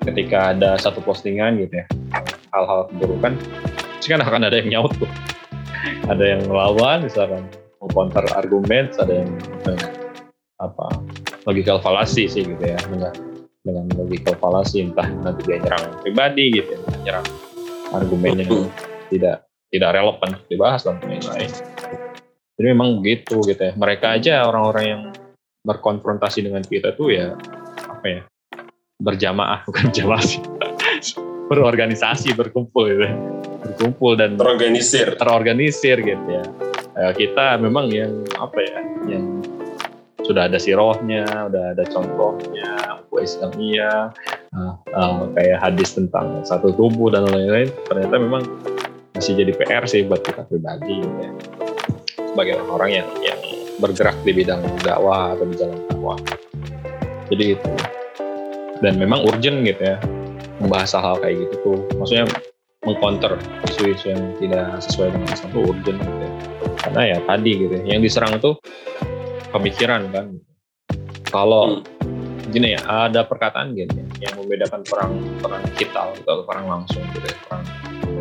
ketika 0.00 0.38
ada 0.56 0.80
satu 0.80 1.04
postingan 1.04 1.60
gitu 1.60 1.84
ya, 1.84 1.86
hal-hal 2.56 2.88
keburukan, 2.88 3.36
pasti 4.00 4.08
kan 4.10 4.20
akan 4.24 4.48
ada 4.48 4.56
yang 4.58 4.68
nyaut 4.70 4.92
tuh. 4.96 5.10
ada 6.10 6.24
yang 6.36 6.42
melawan, 6.44 7.06
misalkan 7.06 7.46
counter 7.90 8.24
argumen, 8.34 8.90
ada 8.96 9.24
yang 9.24 9.30
apa 10.60 10.86
logical 11.48 11.80
fallacy 11.80 12.28
sih 12.28 12.44
gitu 12.44 12.64
ya, 12.64 12.78
dengan 12.88 13.12
dengan 13.60 13.84
logical 13.96 14.34
fallacy 14.40 14.80
entah 14.84 15.08
nanti 15.20 15.44
dia 15.44 15.60
nyerang 15.60 16.00
pribadi 16.00 16.44
gitu 16.60 16.74
ya, 16.74 16.80
nyerang 17.04 17.26
argumennya 17.92 18.46
tidak 19.10 19.50
tidak 19.70 19.90
relevan 19.94 20.28
untuk 20.34 20.48
dibahas 20.50 20.80
dan 20.82 20.98
lain-lain. 21.02 21.50
Jadi 22.60 22.66
memang 22.76 23.00
gitu 23.00 23.40
gitu 23.46 23.62
ya. 23.62 23.72
Mereka 23.72 24.20
aja 24.20 24.44
orang-orang 24.44 24.84
yang 24.84 25.02
berkonfrontasi 25.64 26.44
dengan 26.44 26.64
kita 26.64 26.96
tuh 26.96 27.12
ya 27.12 27.36
apa 27.88 28.06
ya 28.08 28.20
berjamaah 29.00 29.64
bukan 29.68 29.92
jamaah 29.92 30.24
sih 30.24 30.40
berorganisasi 31.50 32.32
berkumpul 32.32 32.88
gitu 32.88 33.04
ya. 33.04 33.16
berkumpul 33.60 34.16
dan 34.16 34.40
terorganisir 34.40 35.16
terorganisir 35.20 36.00
gitu 36.00 36.26
ya. 36.28 36.44
Ya 36.96 37.10
kita 37.14 37.58
memang 37.62 37.90
yang 37.90 38.24
apa 38.38 38.58
ya 38.58 38.78
yang 39.06 39.24
sudah 40.24 40.46
ada 40.46 40.62
sirohnya, 40.62 41.26
udah 41.50 41.74
ada 41.74 41.84
contohnya, 41.90 42.80
Islamia, 43.22 44.10
uh, 44.56 44.74
uh, 44.96 45.28
kayak 45.36 45.58
hadis 45.60 45.94
tentang 45.94 46.42
satu 46.42 46.72
tubuh 46.74 47.12
dan 47.12 47.28
lain-lain. 47.28 47.68
Ternyata 47.86 48.14
memang 48.16 48.42
masih 49.14 49.36
jadi 49.36 49.52
PR 49.54 49.84
sih 49.84 50.08
buat 50.08 50.24
kita 50.24 50.48
pribadi 50.48 51.04
gitu 51.04 51.16
ya. 51.20 51.32
Sebagai 52.32 52.52
orang-orang 52.60 52.90
yang 53.04 53.08
yang 53.20 53.40
bergerak 53.80 54.16
di 54.24 54.32
bidang 54.32 54.60
dakwah 54.80 55.36
atau 55.36 55.44
di 55.46 55.54
jalan 55.56 55.78
dakwah. 55.88 56.18
Jadi 57.30 57.44
itu. 57.54 57.72
Dan 58.80 58.96
memang 58.96 59.28
urgent 59.28 59.60
gitu 59.68 59.82
ya 59.92 60.00
membahas 60.60 60.96
hal, 60.96 61.04
-hal 61.04 61.16
kayak 61.20 61.36
gitu 61.44 61.54
tuh. 61.64 61.78
Maksudnya 62.00 62.26
mengcounter 62.84 63.36
isu-isu 63.68 64.16
yang 64.16 64.22
tidak 64.40 64.80
sesuai 64.80 65.12
dengan 65.12 65.28
Islam 65.28 65.48
itu 65.52 65.60
urgent 65.68 65.98
gitu 66.00 66.20
ya. 66.24 66.30
Karena 66.90 67.02
ya 67.06 67.18
tadi 67.22 67.50
gitu 67.54 67.74
ya, 67.78 67.94
yang 67.94 68.02
diserang 68.02 68.42
tuh 68.42 68.58
pemikiran 69.54 70.10
kan 70.10 70.26
kalau 71.30 71.82
hmm. 71.82 72.50
gini 72.50 72.74
ya 72.74 72.82
ada 73.06 73.22
perkataan 73.22 73.78
gini 73.78 74.02
yang 74.18 74.34
membedakan 74.34 74.82
perang 74.82 75.14
perang 75.38 75.62
kita 75.78 76.10
atau 76.26 76.42
perang 76.42 76.66
langsung 76.66 77.02
gitu 77.14 77.26
ya 77.30 77.36
perang 77.46 77.64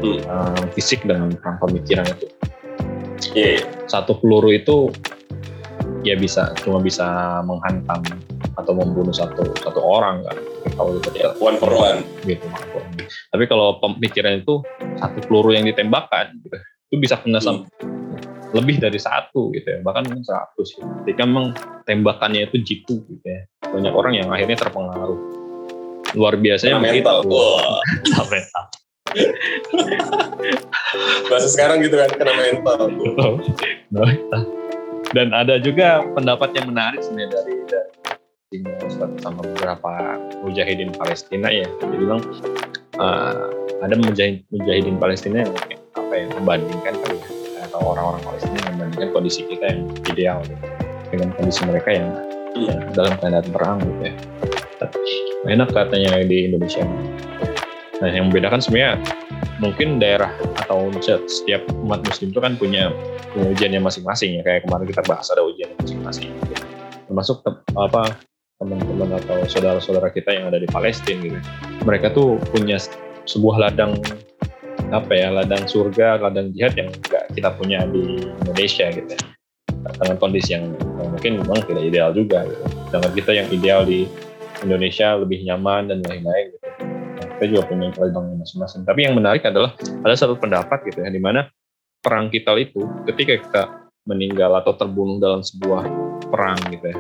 hmm. 0.06 0.20
uh, 0.30 0.64
fisik 0.78 1.02
dengan 1.02 1.34
perang 1.34 1.58
pemikiran 1.66 2.06
itu 2.06 2.28
yeah. 3.34 3.58
Iya. 3.58 3.66
satu 3.90 4.22
peluru 4.22 4.54
itu 4.54 4.94
ya 6.06 6.16
bisa 6.16 6.54
cuma 6.62 6.80
bisa 6.80 7.42
menghantam 7.44 8.06
atau 8.56 8.74
membunuh 8.78 9.12
satu 9.12 9.50
satu 9.60 9.82
orang 9.82 10.22
kan 10.24 10.38
kalau 10.78 10.96
gitu 11.02 11.10
ya 11.18 11.34
one 11.42 11.58
for 11.58 11.74
one 11.74 12.06
gitu 12.24 12.46
tapi 13.34 13.44
kalau 13.50 13.82
pemikiran 13.82 14.46
itu 14.46 14.62
satu 15.02 15.20
peluru 15.26 15.58
yang 15.58 15.66
ditembakkan 15.66 16.38
gitu 16.46 16.58
itu 16.90 16.96
bisa 17.02 17.18
kena 17.22 17.42
hmm 17.42 17.66
lebih 18.50 18.82
dari 18.82 18.98
satu 18.98 19.54
gitu 19.54 19.68
ya 19.68 19.80
bahkan 19.86 20.10
satu 20.26 20.66
sih 20.66 20.82
ketika 21.04 21.26
memang 21.26 21.54
tembakannya 21.86 22.50
itu 22.50 22.58
jitu 22.66 23.02
gitu 23.06 23.26
ya 23.26 23.46
banyak 23.70 23.94
orang 23.94 24.14
yang 24.18 24.28
akhirnya 24.34 24.58
terpengaruh. 24.58 25.20
Luar 26.18 26.34
biasanya 26.42 26.82
mental. 26.82 27.22
mental. 28.34 28.66
Bahasa 31.30 31.48
sekarang 31.54 31.86
gitu 31.86 31.96
kan 31.98 32.10
kena 32.18 32.34
mental. 32.34 32.90
Dan 35.16 35.34
ada 35.34 35.58
juga 35.58 36.06
pendapat 36.14 36.54
yang 36.54 36.70
menarik 36.70 37.02
sebenarnya 37.02 37.42
dari 37.42 37.54
dari 37.66 37.90
sama 39.22 39.42
beberapa 39.46 40.18
mujahidin 40.42 40.94
Palestina 40.94 41.50
ya. 41.50 41.66
Dia 41.66 41.98
bilang 41.98 42.22
uh, 42.98 43.50
ada 43.86 43.96
mujahid, 43.98 44.46
mujahidin 44.50 44.98
Palestina 44.98 45.46
yang 45.46 45.54
apa 45.98 46.14
ya 46.14 46.26
membandingkan 46.38 46.94
atau 47.80 47.96
orang-orang 47.96 48.22
Palestina 48.28 48.60
membandingkan 48.76 49.10
kondisi 49.15 49.48
kita 49.48 49.65
yang 49.72 49.82
ideal 50.12 50.38
gitu, 50.44 50.65
dengan 51.15 51.30
kondisi 51.39 51.62
mereka 51.63 51.89
yang 51.96 52.08
ya, 52.60 52.76
dalam 52.92 53.13
keadaan 53.24 53.48
perang 53.56 53.80
gitu 53.80 54.12
ya 54.12 54.13
enak 55.48 55.72
katanya 55.72 56.20
di 56.28 56.52
Indonesia. 56.52 56.84
Nah 58.00 58.10
yang 58.12 58.32
membedakan 58.32 58.60
sebenarnya 58.60 59.00
mungkin 59.60 60.00
daerah 60.00 60.32
atau 60.65 60.92
setiap 61.28 61.63
umat 61.84 62.04
muslim 62.04 62.32
itu 62.32 62.39
kan 62.39 62.56
punya, 62.56 62.92
punya 63.32 63.48
ujiannya 63.56 63.82
masing-masing 63.84 64.39
ya. 64.39 64.42
Kayak 64.44 64.68
kemarin 64.68 64.86
kita 64.88 65.02
bahas 65.08 65.28
ada 65.32 65.44
ujian 65.44 65.72
masing-masing. 65.80 66.32
Gitu. 66.48 66.56
termasuk 67.10 67.42
apa 67.74 68.22
teman-teman 68.62 69.18
atau 69.18 69.42
saudara-saudara 69.50 70.13
kita 70.13 70.30
yang 70.30 70.54
ada 70.54 70.62
di 70.62 70.70
Palestina 70.70 71.26
gitu. 71.26 71.39
Mereka 71.82 72.13
tuh 72.13 72.38
punya 72.54 72.78
sebuah 73.26 73.65
ladang 73.65 73.98
apa 74.94 75.10
ya 75.18 75.34
ladang 75.34 75.65
surga 75.65 76.22
ladang 76.22 76.54
jihad 76.54 76.78
yang 76.78 76.94
kita 77.39 77.56
punya 77.56 77.88
di 77.88 78.19
Indonesia 78.43 78.91
gitu 78.91 79.15
ya 79.15 79.23
dengan 79.80 80.19
kondisi 80.19 80.54
yang, 80.54 80.75
mungkin 80.99 81.39
memang 81.39 81.63
tidak 81.63 81.84
ideal 81.88 82.12
juga 82.12 82.43
gitu. 82.43 82.63
dengan 82.91 83.12
kita 83.15 83.32
yang 83.32 83.47
ideal 83.47 83.82
di 83.88 84.04
Indonesia 84.60 85.15
lebih 85.15 85.39
nyaman 85.47 85.88
dan 85.88 86.04
lain-lain 86.04 86.52
gitu 86.52 86.69
kita 87.39 87.56
juga 87.56 87.71
punya 87.71 87.88
ladang 87.95 88.36
masing-masing. 88.36 88.84
Tapi 88.84 89.08
yang 89.08 89.15
menarik 89.15 89.47
adalah 89.47 89.71
ada 90.04 90.12
satu 90.12 90.36
pendapat 90.36 90.84
gitu 90.91 90.99
ya, 90.99 91.08
di 91.08 91.23
mana 91.23 91.47
perang 92.04 92.28
kita 92.28 92.52
itu 92.60 92.84
ketika 93.08 93.32
kita 93.39 93.63
meninggal 94.04 94.52
atau 94.60 94.75
terbunuh 94.75 95.23
dalam 95.23 95.39
sebuah 95.39 95.88
perang 96.28 96.60
gitu 96.67 96.91
ya, 96.91 96.99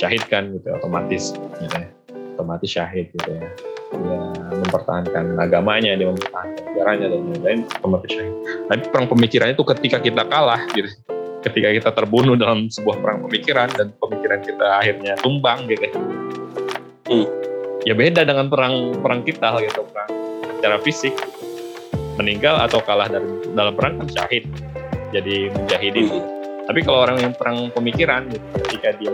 syahid 0.00 0.24
kan 0.32 0.56
gitu 0.56 0.72
otomatis 0.72 1.36
gitu 1.36 1.68
ya, 1.68 1.92
otomatis 2.32 2.70
syahid 2.72 3.12
gitu 3.12 3.28
ya. 3.28 3.44
Dia 3.92 4.18
mempertahankan 4.62 5.24
agamanya, 5.36 5.92
dia 5.94 6.08
mempertahankan 6.08 6.62
negaranya 6.72 7.06
dan 7.12 7.20
lain-lain, 7.28 7.60
syahid. 8.08 8.34
Tapi 8.68 8.82
perang 8.88 9.06
pemikirannya 9.08 9.54
itu 9.54 9.66
ketika 9.76 9.98
kita 10.00 10.22
kalah 10.26 10.62
gitu, 10.72 10.88
ketika 11.44 11.68
kita 11.70 11.90
terbunuh 11.92 12.34
dalam 12.34 12.72
sebuah 12.72 12.96
perang 12.98 13.18
pemikiran 13.28 13.68
dan 13.76 13.92
pemikiran 14.00 14.40
kita 14.40 14.66
akhirnya 14.80 15.12
tumbang 15.20 15.68
gitu. 15.68 15.86
Hmm 17.10 17.42
ya 17.82 17.94
beda 17.98 18.22
dengan 18.22 18.46
perang 18.46 18.94
perang 19.02 19.20
kita 19.26 19.58
gitu 19.66 19.82
perang 19.90 20.10
secara 20.58 20.76
fisik 20.82 21.14
meninggal 22.14 22.54
atau 22.62 22.78
kalah 22.82 23.10
dari 23.10 23.26
dalam 23.54 23.74
perang 23.74 23.98
kan 24.02 24.08
syahid 24.10 24.46
jadi 25.10 25.50
menjahidin 25.50 26.06
hmm. 26.06 26.24
tapi 26.70 26.80
kalau 26.86 27.02
orang 27.02 27.18
yang 27.18 27.34
perang 27.34 27.68
pemikiran 27.74 28.30
gitu, 28.30 28.46
ketika 28.66 28.94
dia 29.02 29.12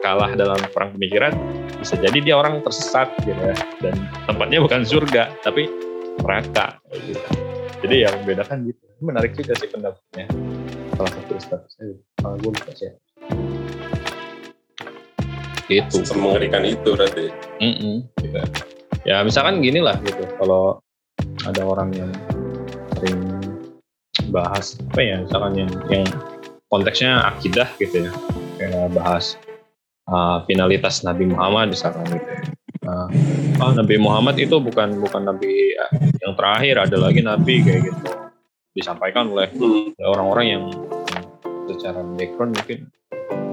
kalah 0.00 0.32
dalam 0.32 0.56
perang 0.72 0.96
pemikiran 0.96 1.32
bisa 1.80 1.96
jadi 1.96 2.18
dia 2.20 2.34
orang 2.36 2.60
tersesat 2.64 3.12
gitu 3.24 3.36
ya. 3.36 3.56
Dan 3.80 3.94
tempatnya 4.28 4.58
bukan 4.64 4.84
surga 4.84 5.32
tapi 5.44 5.68
neraka 6.20 6.76
gitu. 6.92 7.20
jadi 7.86 8.08
yang 8.08 8.14
membedakan 8.24 8.68
gitu. 8.68 8.82
Menarik 9.00 9.32
juga 9.32 9.56
sih 9.56 9.68
pendapatnya. 9.68 10.28
Salah 10.96 11.12
satu 11.16 11.32
ustaz 11.36 11.60
saya 11.72 11.96
gue 12.20 12.50
lupa 12.52 12.72
sih. 12.76 12.92
Itu 15.70 16.02
mengerikan 16.18 16.66
itu 16.66 16.88
berarti. 16.92 17.32
Mm 17.62 17.74
-mm, 17.76 17.96
gitu. 18.20 18.40
ya 19.08 19.24
misalkan 19.24 19.64
gini 19.64 19.80
lah 19.80 19.96
gitu. 20.04 20.24
Kalau 20.36 20.80
ada 21.48 21.62
orang 21.64 21.92
yang 21.96 22.12
sering 23.00 23.20
bahas 24.28 24.76
apa 24.92 25.00
ya 25.00 25.16
misalkan 25.24 25.64
yang 25.64 25.70
yang 25.88 26.08
konteksnya 26.68 27.24
akidah 27.32 27.68
gitu 27.80 28.04
ya. 28.04 28.12
Kayak 28.60 28.92
bahas 28.92 29.40
uh, 30.10 30.42
finalitas 30.44 31.06
Nabi 31.06 31.30
Muhammad 31.30 31.72
misalkan 31.72 32.04
gitu. 32.10 32.26
Ya. 32.26 32.42
Uh, 32.80 33.08
oh, 33.62 33.72
Nabi 33.76 33.96
Muhammad 34.00 34.36
itu 34.40 34.56
bukan 34.58 34.98
bukan 34.98 35.22
Nabi 35.28 35.76
yang 36.20 36.34
terakhir 36.34 36.90
ada 36.90 36.96
lagi 36.98 37.20
Nabi 37.22 37.62
kayak 37.62 37.80
gitu. 37.86 38.08
Disampaikan 38.74 39.30
oleh 39.30 39.50
hmm. 39.54 39.98
orang-orang 40.02 40.46
yang 40.46 40.64
secara 41.70 42.02
background 42.18 42.58
mungkin 42.58 42.90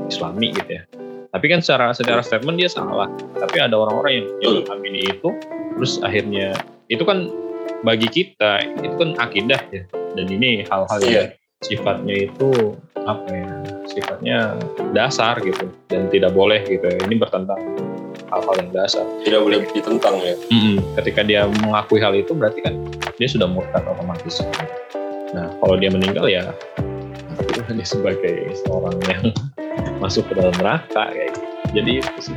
Islami 0.09 0.55
gitu 0.55 0.81
ya. 0.81 0.83
Tapi 1.27 1.45
kan 1.51 1.59
secara 1.61 1.91
secara 1.93 2.21
statement 2.23 2.57
dia 2.57 2.71
salah. 2.71 3.11
Tapi 3.37 3.57
ada 3.61 3.75
orang-orang 3.77 4.23
yang 4.23 4.27
yang 4.41 4.53
mengamini 4.65 5.01
itu 5.11 5.29
terus 5.77 6.01
akhirnya 6.01 6.57
itu 6.89 7.03
kan 7.05 7.29
bagi 7.85 8.09
kita 8.09 8.63
itu 8.81 8.95
kan 8.95 9.09
akidah 9.21 9.61
ya. 9.69 9.83
Dan 10.17 10.25
ini 10.33 10.65
hal-hal 10.65 10.99
yang 11.05 11.29
sifatnya 11.65 12.29
itu 12.29 12.75
apa 13.07 13.27
ya 13.31 13.49
sifatnya 13.87 14.37
dasar 14.93 15.39
gitu 15.41 15.71
dan 15.87 16.11
tidak 16.11 16.35
boleh 16.35 16.61
gitu 16.67 16.85
ya. 16.85 16.99
ini 17.07 17.15
bertentang 17.17 17.57
hal-hal 18.27 18.55
yang 18.59 18.71
dasar 18.75 19.05
tidak 19.23 19.41
boleh 19.41 19.63
ditentang 19.71 20.19
ya 20.21 20.35
mm 20.51 21.01
ketika 21.01 21.21
dia 21.23 21.47
mengakui 21.63 22.03
hal 22.03 22.13
itu 22.13 22.35
berarti 22.35 22.61
kan 22.61 22.75
dia 23.17 23.27
sudah 23.29 23.47
murtad 23.49 23.81
otomatis 23.87 24.43
nah 25.33 25.49
kalau 25.63 25.75
dia 25.79 25.89
meninggal 25.89 26.29
ya 26.29 26.45
dia 27.77 27.85
sebagai 27.87 28.53
seorang 28.63 28.95
yang 29.09 29.23
masuk 30.03 30.29
ke 30.29 30.33
dalam 30.37 30.53
neraka 30.57 31.11
kayak 31.11 31.35
gitu. 31.35 31.47
Jadi 31.75 31.91
itu 31.99 32.21
sih. 32.31 32.35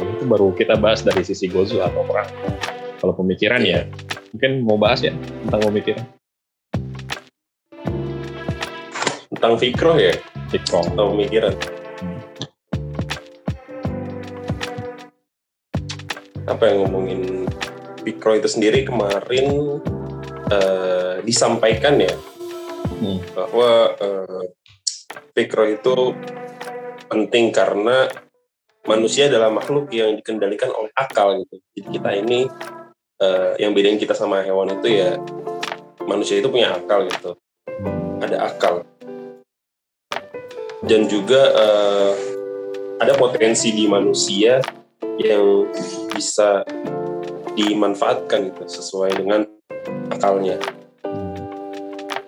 Itu 0.00 0.24
baru 0.26 0.50
kita 0.56 0.80
bahas 0.80 1.04
dari 1.04 1.22
sisi 1.22 1.46
gozu 1.46 1.84
atau 1.84 2.02
perang. 2.06 2.30
Kalau 2.96 3.12
pemikiran 3.12 3.60
ya, 3.62 3.84
mungkin 4.32 4.64
mau 4.64 4.80
bahas 4.80 5.04
ya 5.04 5.12
tentang 5.46 5.60
pemikiran. 5.70 6.15
Tentang 9.36 9.54
fikroh 9.60 10.00
ya? 10.00 10.16
Fikroh. 10.48 10.84
Atau 10.96 11.12
pemikiran. 11.12 11.54
Hmm. 12.00 12.20
Apa 16.48 16.62
yang 16.72 16.88
ngomongin 16.88 17.44
fikroh 18.00 18.40
itu 18.40 18.48
sendiri 18.48 18.86
kemarin 18.88 19.78
uh, 20.48 21.18
disampaikan 21.26 21.98
ya 21.98 22.14
hmm. 22.96 23.18
bahwa 23.34 23.70
uh, 23.98 24.44
Fikro 25.36 25.68
itu 25.68 26.16
penting 27.12 27.52
karena 27.52 28.08
manusia 28.88 29.28
adalah 29.28 29.52
makhluk 29.52 29.92
yang 29.92 30.16
dikendalikan 30.16 30.72
oleh 30.72 30.88
akal 30.96 31.36
gitu. 31.44 31.60
Jadi 31.76 31.88
kita 31.92 32.10
ini 32.16 32.48
uh, 33.20 33.52
yang 33.60 33.76
bedain 33.76 34.00
kita 34.00 34.16
sama 34.16 34.40
hewan 34.40 34.80
itu 34.80 34.96
ya 34.96 35.20
manusia 36.08 36.40
itu 36.40 36.48
punya 36.48 36.72
akal 36.72 37.04
gitu. 37.04 37.36
Ada 38.24 38.48
akal. 38.48 38.95
Dan 40.84 41.08
juga 41.08 41.52
uh, 41.56 42.12
ada 43.00 43.16
potensi 43.16 43.72
di 43.72 43.88
manusia 43.88 44.60
yang 45.16 45.68
bisa 46.12 46.64
dimanfaatkan 47.56 48.52
gitu 48.52 48.64
sesuai 48.68 49.16
dengan 49.16 49.48
akalnya. 50.12 50.60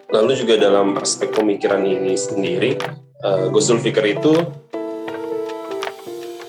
Lalu 0.08 0.40
juga 0.40 0.56
dalam 0.56 0.96
aspek 0.96 1.28
pemikiran 1.36 1.84
ini 1.84 2.16
sendiri, 2.16 2.80
uh, 3.20 3.52
Gus 3.52 3.68
Zulfikar 3.68 4.08
itu 4.08 4.32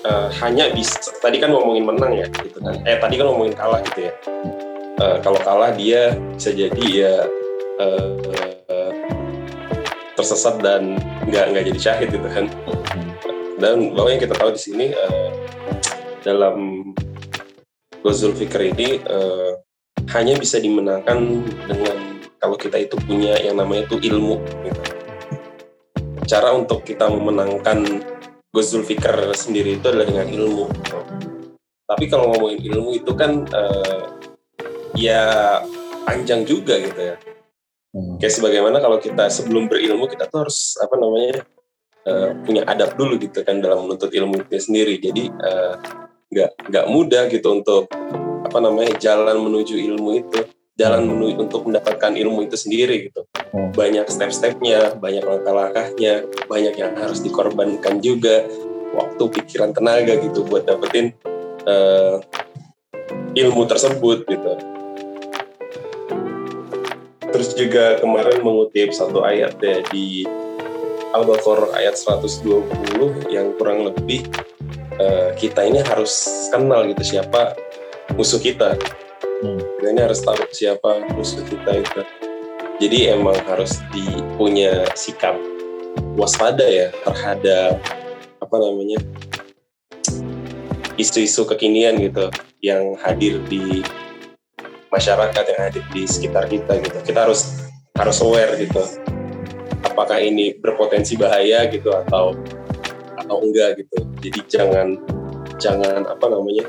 uh, 0.08 0.28
hanya 0.40 0.72
bisa 0.72 0.96
tadi 1.20 1.36
kan 1.36 1.52
ngomongin 1.52 1.84
menang 1.84 2.16
ya, 2.16 2.26
gitu 2.40 2.56
kan? 2.64 2.80
Eh 2.88 2.96
tadi 2.96 3.20
kan 3.20 3.28
ngomongin 3.28 3.52
kalah 3.52 3.84
gitu 3.84 4.08
ya. 4.08 4.12
Uh, 4.96 5.16
kalau 5.20 5.40
kalah 5.44 5.76
dia 5.76 6.16
bisa 6.36 6.52
jadi 6.56 6.84
ya 6.88 7.14
uh, 7.80 8.59
tersesat 10.20 10.60
dan 10.60 11.00
nggak 11.24 11.44
nggak 11.56 11.64
jadi 11.72 11.80
syahid 11.80 12.08
gitu 12.12 12.28
kan. 12.28 12.46
Dan 13.56 13.96
bahwa 13.96 14.08
yang 14.12 14.20
kita 14.20 14.36
tahu 14.36 14.52
di 14.52 14.60
sini 14.60 14.86
uh, 14.92 15.32
dalam 16.20 16.84
Gus 18.00 18.20
Zulfikar 18.20 18.64
ini 18.64 19.00
uh, 19.04 19.56
hanya 20.12 20.36
bisa 20.36 20.60
dimenangkan 20.60 21.44
dengan 21.68 21.96
kalau 22.40 22.56
kita 22.56 22.80
itu 22.80 22.96
punya 23.04 23.36
yang 23.36 23.60
namanya 23.60 23.84
itu 23.84 24.00
ilmu 24.00 24.40
gitu. 24.64 24.80
cara 26.24 26.56
untuk 26.56 26.82
kita 26.82 27.06
memenangkan 27.12 28.00
Ghazul 28.50 28.82
Fikr 28.82 29.30
sendiri 29.36 29.78
itu 29.78 29.86
adalah 29.92 30.08
dengan 30.08 30.26
ilmu 30.26 30.66
tapi 31.90 32.06
kalau 32.08 32.32
ngomongin 32.32 32.64
ilmu 32.70 32.90
itu 32.96 33.12
kan 33.14 33.44
uh, 33.50 34.18
ya 34.96 35.58
panjang 36.08 36.48
juga 36.48 36.80
gitu 36.80 37.14
ya 37.14 37.16
hmm. 37.94 38.16
kayak 38.18 38.34
sebagaimana 38.34 38.78
kalau 38.82 38.98
kita 38.98 39.30
sebelum 39.30 39.66
berilmu 39.66 40.06
kita 40.10 40.26
tuh 40.26 40.46
harus 40.46 40.76
apa 40.80 40.94
namanya 40.98 41.44
uh, 42.06 42.30
punya 42.42 42.62
adab 42.66 42.94
dulu 42.96 43.18
gitu 43.18 43.42
kan 43.46 43.58
dalam 43.58 43.86
menuntut 43.86 44.10
ilmu 44.10 44.46
itu 44.46 44.58
sendiri 44.58 44.98
jadi 44.98 45.30
uh, 45.30 45.74
nggak 46.30 46.50
nggak 46.70 46.86
mudah 46.86 47.26
gitu 47.26 47.48
untuk 47.50 47.90
apa 48.46 48.58
namanya 48.62 48.94
jalan 48.98 49.38
menuju 49.42 49.74
ilmu 49.78 50.10
itu 50.18 50.40
jalan 50.80 51.04
menuju 51.04 51.44
untuk 51.44 51.68
mendapatkan 51.68 52.16
ilmu 52.16 52.48
itu 52.48 52.56
sendiri 52.56 53.12
gitu. 53.12 53.28
Hmm. 53.52 53.68
Banyak 53.76 54.08
step-stepnya, 54.08 54.96
banyak 54.96 55.20
langkah-langkahnya, 55.20 56.24
banyak 56.48 56.74
yang 56.80 56.96
harus 56.96 57.20
dikorbankan 57.20 58.00
juga, 58.00 58.48
waktu, 58.96 59.22
pikiran, 59.28 59.76
tenaga 59.76 60.16
gitu 60.16 60.40
buat 60.48 60.64
dapetin 60.64 61.12
uh, 61.68 62.24
ilmu 63.36 63.68
tersebut 63.68 64.24
gitu. 64.24 64.52
Terus 67.30 67.54
juga 67.54 67.98
kemarin 68.02 68.42
mengutip 68.42 68.90
satu 68.90 69.22
ayat 69.22 69.56
ya 69.62 69.82
di 69.90 70.26
Al-Baqarah 71.10 71.74
ayat 71.74 71.98
120 71.98 73.34
yang 73.34 73.54
kurang 73.58 73.82
lebih 73.90 74.26
uh, 74.98 75.34
kita 75.34 75.66
ini 75.66 75.82
harus 75.82 76.46
kenal 76.54 76.86
gitu 76.86 77.18
siapa 77.18 77.58
musuh 78.14 78.38
kita. 78.38 78.78
Hmm. 79.42 79.58
Kita 79.58 79.88
ini 79.90 80.00
harus 80.04 80.20
tahu 80.22 80.38
siapa 80.54 81.02
musuh 81.14 81.42
kita 81.46 81.82
itu. 81.82 82.02
Jadi 82.80 83.12
emang 83.12 83.36
harus 83.44 83.82
dipunya 83.90 84.86
sikap 84.94 85.36
waspada 86.14 86.64
ya 86.64 86.94
terhadap 87.02 87.76
apa 88.40 88.56
namanya 88.56 88.98
isu-isu 90.96 91.44
kekinian 91.48 91.96
gitu 92.00 92.28
yang 92.60 92.96
hadir 93.00 93.40
di 93.48 93.84
masyarakat 94.90 95.44
yang 95.54 95.60
hadir 95.70 95.84
di 95.94 96.02
sekitar 96.04 96.50
kita 96.50 96.78
gitu. 96.82 96.98
Kita 97.02 97.26
harus 97.26 97.66
harus 97.96 98.18
aware 98.22 98.58
gitu. 98.58 98.82
Apakah 99.86 100.20
ini 100.20 100.54
berpotensi 100.58 101.16
bahaya 101.16 101.66
gitu 101.70 101.90
atau 101.94 102.36
atau 103.16 103.36
enggak 103.40 103.80
gitu. 103.80 104.04
Jadi 104.20 104.40
jangan 104.50 104.98
jangan 105.56 106.04
apa 106.04 106.26
namanya? 106.28 106.66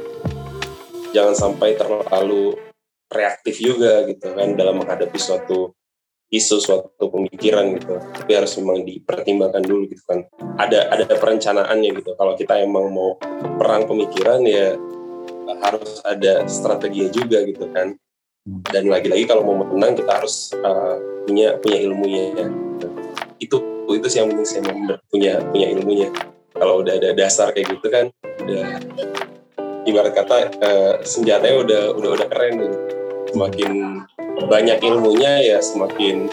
Jangan 1.12 1.36
sampai 1.36 1.76
terlalu 1.76 2.56
reaktif 3.12 3.60
juga 3.60 4.08
gitu 4.08 4.32
kan 4.32 4.56
dalam 4.56 4.80
menghadapi 4.80 5.20
suatu 5.20 5.76
isu 6.32 6.64
suatu 6.64 7.12
pemikiran 7.12 7.76
gitu 7.76 8.00
tapi 8.00 8.32
harus 8.40 8.56
memang 8.56 8.88
dipertimbangkan 8.88 9.68
dulu 9.68 9.84
gitu 9.92 10.00
kan 10.08 10.24
ada 10.56 10.88
ada 10.88 11.04
perencanaannya 11.12 11.92
gitu 12.00 12.16
kalau 12.16 12.40
kita 12.40 12.64
emang 12.64 12.88
mau 12.88 13.20
perang 13.60 13.84
pemikiran 13.84 14.40
ya 14.48 14.80
harus 15.60 16.00
ada 16.08 16.48
strategi 16.48 17.12
juga 17.12 17.44
gitu 17.44 17.68
kan 17.76 18.00
dan 18.46 18.90
lagi-lagi 18.90 19.30
kalau 19.30 19.46
mau 19.46 19.62
menang 19.62 19.94
kita 19.94 20.18
harus 20.18 20.50
uh, 20.66 20.98
punya 21.30 21.62
punya 21.62 21.78
ilmunya 21.78 22.24
ya. 22.34 22.48
itu 23.38 23.58
itu 23.92 24.08
sih 24.10 24.18
yang 24.24 24.34
penting 24.34 24.48
saya 24.50 24.62
punya 25.14 25.38
punya 25.54 25.68
ilmunya 25.78 26.10
kalau 26.58 26.82
udah 26.82 26.98
ada 26.98 27.14
dasar 27.14 27.54
kayak 27.54 27.70
gitu 27.78 27.88
kan 27.94 28.10
udah 28.42 28.82
ibarat 29.86 30.14
kata 30.18 30.50
uh, 30.58 30.94
senjatanya 31.06 31.58
udah 31.62 31.84
udah 31.94 32.10
udah 32.18 32.28
keren 32.34 32.54
gitu. 32.66 32.78
semakin 33.30 33.72
banyak 34.50 34.78
ilmunya 34.90 35.34
ya 35.46 35.58
semakin 35.62 36.26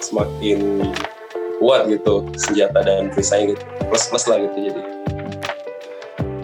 semakin 0.00 0.88
kuat 1.60 1.84
gitu 1.92 2.24
senjata 2.40 2.80
dan 2.80 3.12
perisai 3.12 3.52
gitu 3.52 3.60
plus 3.92 4.08
plus 4.08 4.24
lah 4.24 4.40
gitu 4.40 4.56
jadi 4.56 4.82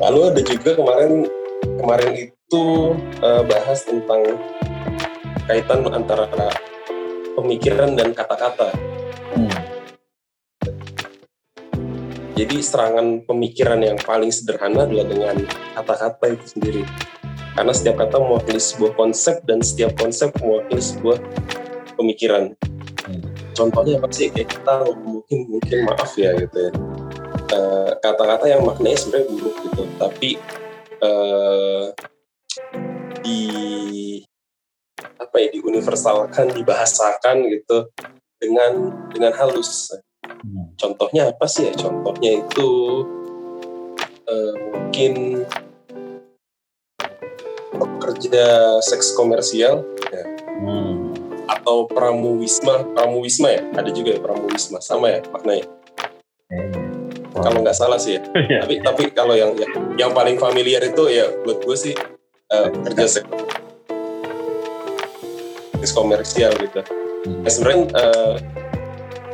lalu 0.04 0.18
ada 0.36 0.40
juga 0.44 0.76
kemarin 0.76 1.24
kemarin 1.80 2.12
itu 2.28 2.64
uh, 3.24 3.42
bahas 3.48 3.80
tentang 3.88 4.20
kaitan 5.46 5.86
antara 5.90 6.26
pemikiran 7.38 7.94
dan 7.94 8.12
kata-kata 8.12 8.74
hmm. 9.34 9.54
jadi 12.34 12.56
serangan 12.60 13.24
pemikiran 13.24 13.80
yang 13.80 13.98
paling 14.02 14.30
sederhana 14.34 14.84
adalah 14.84 15.06
dengan 15.06 15.36
kata-kata 15.78 16.24
itu 16.34 16.46
sendiri 16.58 16.82
karena 17.56 17.72
setiap 17.72 17.96
kata 18.04 18.20
mewakili 18.20 18.60
sebuah 18.60 18.92
konsep 18.92 19.40
dan 19.48 19.64
setiap 19.64 19.96
konsep 19.96 20.28
mewakili 20.44 20.76
sebuah 20.76 21.18
pemikiran. 21.96 22.52
Hmm. 23.08 23.24
Contohnya 23.56 23.96
apa 23.96 24.12
sih 24.12 24.28
kayak 24.28 24.52
kita 24.52 24.84
mungkin 25.00 25.38
mungkin 25.48 25.88
maaf 25.88 26.12
ya 26.20 26.36
gitu 26.36 26.68
ya 26.68 26.70
eh, 27.56 27.90
kata-kata 28.04 28.44
uh, 28.44 28.50
yang 28.52 28.62
maknanya 28.68 29.00
sebenarnya 29.00 29.32
buruk 29.32 29.56
gitu, 29.64 29.82
tapi 29.96 30.30
uh, 31.00 31.88
di 33.24 33.40
apa 35.16 35.36
ya 35.40 35.48
diuniversalkan, 35.52 36.52
dibahasakan 36.52 37.48
gitu 37.50 37.88
dengan 38.40 38.92
dengan 39.12 39.32
halus. 39.36 39.92
Hmm. 40.26 40.72
Contohnya 40.76 41.32
apa 41.32 41.46
sih 41.48 41.70
ya? 41.70 41.72
Contohnya 41.74 42.42
itu 42.44 42.70
uh, 44.26 44.54
mungkin 44.74 45.44
pekerja 47.76 48.78
seks 48.80 49.12
komersial 49.12 49.84
ya. 50.08 50.24
hmm. 50.62 51.12
atau 51.46 51.84
pramuwisma 51.86 52.86
pramuwisma 52.96 53.48
ya 53.52 53.62
ada 53.76 53.90
juga 53.92 54.16
ya 54.16 54.20
pramuwisma 54.22 54.78
sama 54.80 55.12
ya 55.12 55.20
maknanya 55.30 55.66
hmm. 56.48 57.34
kalau 57.36 57.58
nggak 57.60 57.76
salah 57.76 58.00
sih 58.00 58.18
ya 58.18 58.20
iya. 58.48 58.58
tapi 58.64 58.74
tapi 58.80 59.02
kalau 59.12 59.34
yang, 59.36 59.52
yang 59.58 59.72
yang 59.98 60.10
paling 60.16 60.40
familiar 60.40 60.80
itu 60.86 61.12
ya 61.12 61.28
buat 61.44 61.60
gue 61.60 61.76
sih 61.76 61.94
uh, 62.54 62.68
seks 62.94 63.26
seks 65.86 65.94
komersial 65.94 66.50
gitu. 66.58 66.82
Hmm. 66.82 67.46
ya 67.46 67.50
sebenarnya 67.54 67.82
uh, 67.94 68.34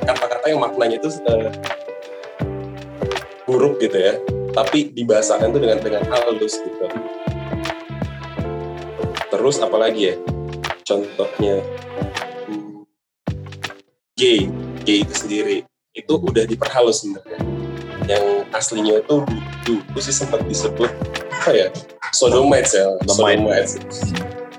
kata-kata 0.04 0.52
yang 0.52 0.60
maknanya 0.60 1.00
itu 1.00 1.08
uh, 1.24 1.48
buruk 3.48 3.80
gitu 3.80 3.96
ya. 3.96 4.20
Tapi 4.52 4.92
dibahasakan 4.92 5.48
itu 5.48 5.58
dengan 5.64 5.80
dengan 5.80 6.04
halus 6.12 6.60
gitu. 6.60 6.84
Terus 9.32 9.56
apalagi 9.64 10.12
ya? 10.12 10.14
Contohnya 10.84 11.64
hmm, 12.52 12.84
gay 14.12 14.44
gay 14.84 15.08
itu 15.08 15.14
sendiri 15.16 15.64
itu 15.96 16.12
udah 16.20 16.44
diperhalus 16.44 17.00
sebenarnya. 17.00 17.40
Yang 18.04 18.24
aslinya 18.52 18.94
itu 19.00 19.24
dulu 19.64 19.98
sih 20.04 20.12
sempat 20.12 20.44
disebut 20.44 20.92
apa 21.32 21.48
ya? 21.56 21.68
Sodomites 22.12 22.76
ya? 22.76 22.92
Sodomites 23.08 23.80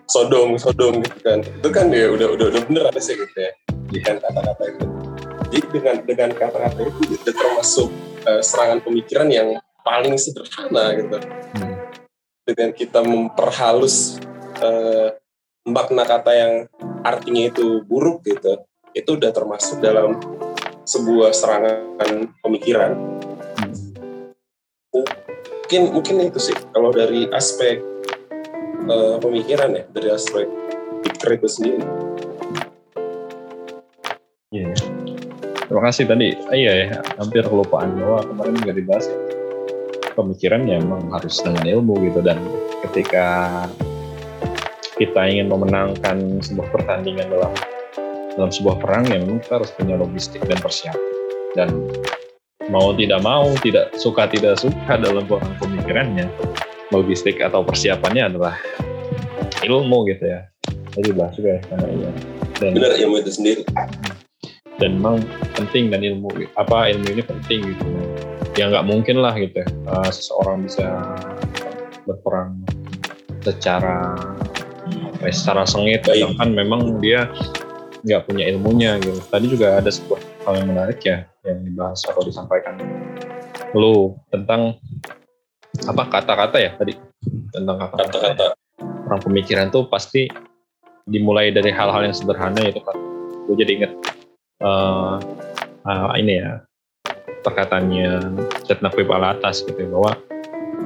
sodom 0.07 0.55
sodom 0.59 1.03
gitu 1.03 1.19
kan. 1.23 1.39
Itu 1.41 1.69
kan 1.71 1.91
ya 1.91 2.11
udah 2.11 2.27
udah 2.35 2.45
udah 2.53 2.61
bener 2.67 2.83
ada 2.89 3.01
sih 3.01 3.15
gitu 3.15 3.37
ya. 3.37 3.51
Dengan 3.93 4.15
kata-kata 4.19 4.63
itu. 4.69 4.85
Jadi 5.53 5.59
dengan 5.69 5.95
dengan 6.05 6.29
kata-kata 6.33 6.79
itu 6.81 6.99
udah 7.13 7.33
termasuk 7.35 7.89
uh, 8.25 8.41
serangan 8.41 8.79
pemikiran 8.81 9.27
yang 9.29 9.47
paling 9.83 10.15
sederhana 10.15 10.95
gitu. 10.95 11.17
Hmm. 11.59 11.75
dengan 12.43 12.75
kita 12.75 12.99
memperhalus 12.99 14.19
uh, 14.59 15.15
makna 15.63 16.03
kata 16.03 16.31
yang 16.35 16.53
artinya 17.07 17.47
itu 17.47 17.87
buruk 17.87 18.19
gitu 18.27 18.59
itu 18.93 19.09
udah 19.15 19.31
termasuk 19.31 19.79
dalam 19.81 20.19
sebuah 20.83 21.31
serangan 21.31 22.29
pemikiran. 22.43 22.99
Mungkin 24.93 25.81
mungkin 25.89 26.15
itu 26.29 26.39
sih 26.51 26.55
kalau 26.69 26.93
dari 26.93 27.25
aspek 27.33 27.81
uh, 28.87 29.15
pemikiran 29.19 29.75
ya 29.75 29.83
dari 29.91 30.09
aspek 30.11 30.47
pikir 31.03 31.39
itu 31.39 31.47
sendiri 31.49 31.83
Iya. 34.53 34.69
Yeah. 34.69 35.03
Terima 35.65 35.89
kasih 35.89 36.05
tadi. 36.05 36.37
Ah, 36.45 36.53
iya 36.53 36.73
ya, 36.85 36.87
hampir 37.17 37.41
kelupaan 37.41 37.97
bahwa 37.97 38.21
kemarin 38.21 38.53
nggak 38.61 38.77
dibahas. 38.77 39.09
Pemikiran 40.13 40.69
ya 40.69 40.77
emang 40.77 41.09
harus 41.09 41.41
dengan 41.41 41.65
ilmu 41.65 41.97
gitu 42.05 42.21
dan 42.21 42.37
ketika 42.85 43.25
kita 45.01 45.25
ingin 45.25 45.49
memenangkan 45.49 46.37
sebuah 46.45 46.69
pertandingan 46.69 47.25
dalam 47.33 47.49
dalam 48.37 48.53
sebuah 48.53 48.77
perang 48.77 49.09
ya 49.09 49.17
memang 49.17 49.41
kita 49.41 49.53
harus 49.57 49.73
punya 49.73 49.97
logistik 49.97 50.45
dan 50.45 50.61
persiapan 50.61 51.01
dan 51.57 51.69
mau 52.69 52.93
tidak 52.93 53.25
mau 53.25 53.49
tidak 53.65 53.89
suka 53.97 54.29
tidak 54.29 54.61
suka 54.61 54.93
dalam 55.01 55.25
pemikirannya 55.57 56.29
logistik 56.93 57.41
atau 57.41 57.65
persiapannya 57.65 58.29
adalah 58.29 58.55
ilmu 59.65 60.05
gitu 60.13 60.29
ya. 60.29 60.45
Jadi 60.93 61.09
bahas 61.17 61.33
juga 61.33 61.57
ya 61.57 61.61
karena 61.73 61.87
iya. 61.89 62.11
Dan 62.61 62.71
benar 62.77 62.93
ilmu 63.01 63.15
itu 63.17 63.31
sendiri. 63.33 63.63
Dan 64.77 65.01
memang 65.01 65.25
penting 65.57 65.89
dan 65.89 66.05
ilmu 66.05 66.29
apa 66.53 66.93
ilmu 66.93 67.17
ini 67.17 67.23
penting 67.25 67.59
gitu. 67.73 67.85
Ya 68.53 68.69
nggak 68.69 68.85
mungkin 68.85 69.17
lah 69.17 69.33
gitu 69.33 69.65
uh, 69.89 70.09
seseorang 70.13 70.69
bisa 70.69 70.85
berperang 72.05 72.61
secara 73.41 74.13
apa 75.17 75.25
ya, 75.25 75.33
secara 75.33 75.65
sengit. 75.65 76.05
Kan 76.05 76.53
memang 76.53 77.01
dia 77.01 77.25
nggak 78.05 78.29
punya 78.29 78.45
ilmunya 78.53 79.01
gitu. 79.01 79.17
Tadi 79.33 79.45
juga 79.49 79.81
ada 79.81 79.89
sebuah 79.89 80.21
hal 80.45 80.53
yang 80.61 80.67
menarik 80.69 81.01
ya 81.01 81.25
yang 81.43 81.59
dibahas 81.65 81.99
atau 82.07 82.23
disampaikan 82.23 82.79
lu 83.73 84.13
tentang 84.29 84.77
apa 85.81 86.03
kata-kata 86.09 86.57
ya 86.61 86.71
tadi? 86.77 86.93
Tentang 87.49 87.77
kata-kata. 87.81 88.53
Orang 89.09 89.21
pemikiran 89.25 89.73
tuh 89.73 89.89
pasti 89.89 90.29
dimulai 91.03 91.51
dari 91.51 91.69
hal-hal 91.73 92.07
yang 92.07 92.15
sederhana 92.15 92.63
itu 92.63 92.79
kan 92.79 92.95
gue 93.43 93.55
jadi 93.59 93.71
inget 93.75 93.91
uh, 94.63 95.19
uh, 95.83 96.15
ini 96.15 96.39
ya 96.39 96.63
perkataannya 97.43 98.39
Setnakwi 98.63 99.03
Palatas 99.03 99.67
gitu 99.67 99.75
ya, 99.75 99.89
bahwa 99.91 100.15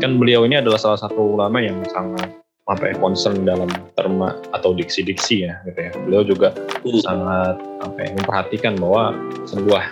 kan 0.02 0.18
beliau 0.18 0.42
ini 0.50 0.58
adalah 0.58 0.82
salah 0.82 0.98
satu 0.98 1.38
ulama 1.38 1.62
yang 1.62 1.78
sangat 1.94 2.34
apa 2.68 2.84
ya 2.92 2.96
concern 2.98 3.46
dalam 3.46 3.70
terma 3.94 4.36
atau 4.52 4.74
diksi-diksi 4.74 5.46
ya 5.46 5.62
gitu 5.70 5.80
ya. 5.86 5.92
Beliau 6.02 6.26
juga 6.26 6.50
hmm. 6.82 7.02
sangat 7.06 7.56
apa 7.86 7.98
ya, 8.02 8.10
memperhatikan 8.18 8.74
bahwa 8.82 9.14
sebuah 9.46 9.84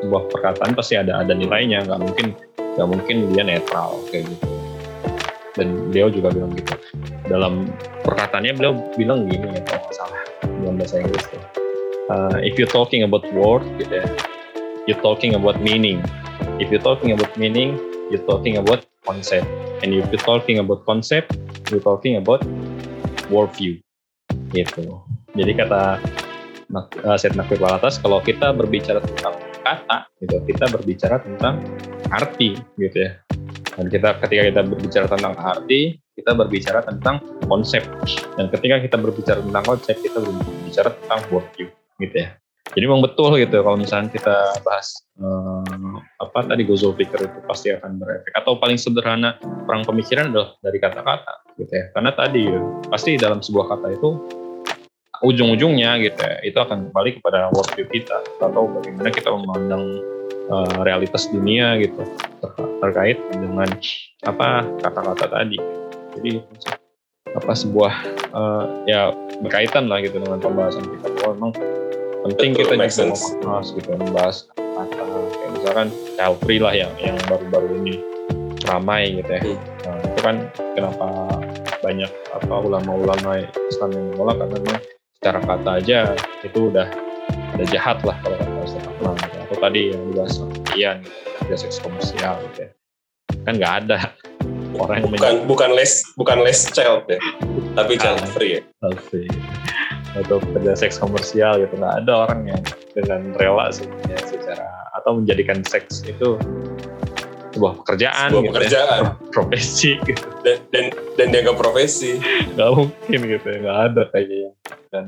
sebuah 0.00 0.22
perkataan 0.30 0.72
pasti 0.78 0.94
ada 0.94 1.26
ada 1.26 1.34
nilainya, 1.34 1.82
nggak 1.84 2.00
mungkin 2.00 2.26
nggak 2.76 2.88
mungkin 2.92 3.16
dia 3.32 3.42
netral 3.42 3.96
kayak 4.12 4.28
gitu. 4.28 4.46
Dan 5.56 5.88
beliau 5.88 6.12
juga 6.12 6.28
bilang 6.36 6.52
gitu. 6.52 6.76
Dalam 7.26 7.72
perkataannya 8.04 8.52
beliau 8.54 8.72
bilang 8.94 9.24
gini 9.26 9.56
ya 9.56 9.60
kalau 9.64 9.82
nggak 9.88 9.96
salah 9.96 10.20
dalam 10.44 10.76
bahasa 10.76 11.00
Inggris 11.00 11.24
tuh. 11.32 11.42
Uh, 12.06 12.38
if 12.44 12.54
you're 12.60 12.70
talking 12.70 13.02
about 13.02 13.24
word 13.34 13.64
gitu 13.80 14.04
ya, 14.04 14.06
you're 14.86 15.00
talking 15.00 15.34
about 15.34 15.58
meaning. 15.64 15.98
If 16.62 16.68
you're 16.68 16.84
talking 16.84 17.16
about 17.16 17.32
meaning, 17.34 17.80
you're 18.12 18.22
talking 18.28 18.60
about 18.60 18.86
concept. 19.02 19.48
And 19.82 19.92
if 19.96 20.06
you're 20.12 20.22
talking 20.22 20.60
about 20.60 20.86
concept, 20.86 21.34
you're 21.72 21.82
talking 21.82 22.20
about 22.20 22.44
worldview. 23.32 23.82
Gitu. 24.54 24.84
Jadi 25.36 25.52
kata 25.52 26.00
uh, 26.72 27.16
Syed 27.18 27.34
Nakir 27.36 27.60
kalau 27.60 28.18
kita 28.22 28.54
berbicara 28.54 29.02
tentang 29.02 29.34
kata, 29.66 29.98
gitu, 30.22 30.36
kita 30.46 30.64
berbicara 30.70 31.16
tentang 31.20 31.60
arti, 32.10 32.58
gitu 32.78 32.96
ya. 32.96 33.20
Dan 33.76 33.92
kita 33.92 34.16
ketika 34.24 34.42
kita 34.48 34.60
berbicara 34.64 35.06
tentang 35.10 35.34
arti, 35.36 36.00
kita 36.16 36.32
berbicara 36.32 36.80
tentang 36.82 37.20
konsep. 37.44 37.84
Dan 38.40 38.48
ketika 38.48 38.80
kita 38.80 38.96
berbicara 38.96 39.38
tentang 39.44 39.64
konsep, 39.64 39.96
kita 40.00 40.18
berbicara 40.20 40.90
tentang 40.96 41.20
worldview, 41.28 41.68
gitu 42.00 42.16
ya. 42.16 42.34
Jadi 42.74 42.84
memang 42.84 43.04
betul 43.08 43.38
gitu 43.38 43.62
kalau 43.62 43.78
misalnya 43.78 44.10
kita 44.10 44.58
bahas 44.66 44.90
um, 45.16 46.02
apa 46.18 46.44
tadi 46.50 46.66
gozol 46.66 46.92
pikir 46.92 47.24
itu 47.24 47.38
pasti 47.46 47.70
akan 47.72 47.96
berefek 47.96 48.34
atau 48.34 48.58
paling 48.58 48.76
sederhana 48.76 49.38
perang 49.64 49.86
pemikiran 49.86 50.34
adalah 50.34 50.58
dari 50.60 50.76
kata-kata 50.82 51.56
gitu 51.56 51.72
ya 51.72 51.88
karena 51.94 52.10
tadi 52.12 52.42
ya, 52.50 52.60
pasti 52.90 53.16
dalam 53.16 53.38
sebuah 53.40 53.70
kata 53.70 53.96
itu 53.96 54.10
ujung-ujungnya 55.24 55.96
gitu 56.04 56.20
ya 56.20 56.36
itu 56.44 56.58
akan 56.58 56.90
kembali 56.92 57.10
kepada 57.22 57.48
worldview 57.54 57.86
kita 57.88 58.18
atau 58.42 58.68
bagaimana 58.68 59.08
kita 59.14 59.30
memandang 59.32 59.82
uh, 60.50 60.80
realitas 60.82 61.28
dunia 61.30 61.78
gitu 61.82 62.02
ter 62.42 62.50
terkait 62.82 63.18
dengan 63.32 63.68
apa 64.26 64.64
kata-kata 64.82 65.26
tadi. 65.30 65.58
Jadi 66.16 66.30
apa 67.36 67.52
sebuah 67.52 67.92
uh, 68.32 68.64
ya 68.88 69.12
berkaitan 69.44 69.90
lah 69.90 70.00
gitu 70.00 70.20
dengan 70.20 70.40
pembahasan 70.40 70.84
kita. 70.86 71.06
Bahwa 71.20 71.32
memang 71.36 71.52
penting 72.30 72.50
Betul, 72.56 72.76
kita 72.80 72.88
juga 72.90 73.04
membahas 73.12 73.66
gitu 73.74 73.88
membahas 73.94 74.36
kata 74.56 75.04
kayak 75.06 75.50
misalkan 75.56 75.88
free 76.44 76.60
lah 76.60 76.74
yang 76.74 76.92
yang 77.00 77.16
baru-baru 77.30 77.80
ini 77.84 77.94
ramai 78.66 79.22
gitu 79.22 79.30
ya. 79.30 79.42
Hmm. 79.42 79.58
nah, 79.86 79.98
itu 80.02 80.20
kan 80.20 80.36
kenapa 80.74 81.06
banyak 81.80 82.10
apa 82.34 82.54
ulama-ulama 82.58 83.46
Islam 83.70 83.90
yang 83.94 84.04
menolak? 84.14 84.36
Karena 84.42 84.56
memang 84.58 84.80
secara 85.16 85.38
kata 85.42 85.70
aja 85.80 85.98
itu 86.42 86.58
udah 86.70 86.88
udah 87.56 87.66
jahat 87.70 87.98
lah 88.02 88.16
kalau 88.20 88.36
kata 88.36 88.58
Ustaz 88.66 88.84
Akmal. 88.84 89.35
Atau 89.46 89.56
tadi 89.62 89.94
yang 89.94 90.02
dibahas 90.10 90.42
Ian 90.74 91.06
gitu, 91.46 91.54
seks 91.54 91.78
komersial 91.78 92.42
gitu 92.50 92.66
ya. 92.66 92.70
Kan 93.46 93.62
nggak 93.62 93.74
ada. 93.86 93.98
Orang 94.76 95.06
yang 95.06 95.10
bukan 95.14 95.34
bukan 95.48 95.70
les 95.72 96.04
bukan 96.20 96.44
les 96.44 96.68
child 96.68 97.08
ya 97.08 97.16
tapi 97.76 98.00
child 98.00 98.20
free 98.32 98.58
ya. 98.58 98.62
child 98.82 98.98
free. 99.08 99.30
Atau 100.16 100.40
kerja 100.40 100.72
seks 100.72 100.96
komersial 100.96 101.60
gitu 101.60 101.76
nggak 101.76 102.04
ada 102.04 102.12
orang 102.28 102.40
yang 102.48 102.62
dengan 102.96 103.36
rela 103.36 103.68
sebenarnya 103.68 104.20
secara 104.24 104.68
atau 104.96 105.20
menjadikan 105.20 105.60
seks 105.64 106.02
itu 106.08 106.40
sebuah 107.56 107.72
pekerjaan 107.82 108.28
sebuah 108.28 108.44
gitu 108.44 108.46
ya. 108.46 108.54
pekerjaan 108.54 109.00
ya. 109.00 109.10
profesi 109.34 109.90
gitu. 110.04 110.26
dan 110.44 110.56
dan 110.70 110.84
dan 111.16 111.26
dianggap 111.32 111.56
profesi 111.56 112.20
nggak 112.52 112.70
mungkin 112.76 113.18
gitu 113.24 113.46
ya 113.48 113.56
nggak 113.64 113.78
ada 113.90 114.02
kayaknya 114.12 114.50
dan 114.92 115.04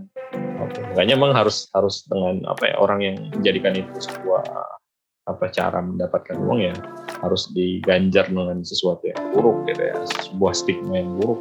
makanya 0.97 1.15
emang 1.15 1.33
harus 1.37 1.69
harus 1.77 2.09
dengan 2.09 2.43
apa 2.49 2.73
ya 2.73 2.75
orang 2.81 3.01
yang 3.05 3.17
menjadikan 3.37 3.77
itu 3.77 3.93
sebuah 4.01 4.43
apa 5.29 5.45
cara 5.53 5.85
mendapatkan 5.85 6.41
uang 6.41 6.61
ya 6.65 6.75
harus 7.21 7.53
diganjar 7.53 8.33
dengan 8.33 8.65
sesuatu 8.65 9.05
yang 9.05 9.21
buruk 9.37 9.69
gitu 9.69 9.83
ya 9.85 9.97
sebuah 10.33 10.53
stigma 10.57 11.05
yang 11.05 11.21
buruk 11.21 11.41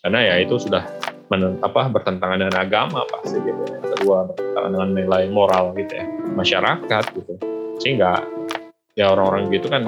karena 0.00 0.20
ya 0.24 0.34
itu 0.40 0.56
sudah 0.56 0.88
men, 1.28 1.60
apa 1.60 1.92
bertentangan 1.92 2.40
dengan 2.40 2.56
agama 2.56 3.04
pasti 3.12 3.36
gitu 3.44 3.60
ya. 3.68 3.78
kedua 3.84 4.32
bertentangan 4.32 4.70
dengan 4.72 4.90
nilai 4.96 5.24
moral 5.28 5.76
gitu 5.76 5.92
ya 5.92 6.04
masyarakat 6.32 7.04
gitu 7.12 7.32
sehingga 7.80 8.24
ya 8.96 9.12
orang-orang 9.12 9.52
gitu 9.52 9.68
kan 9.68 9.84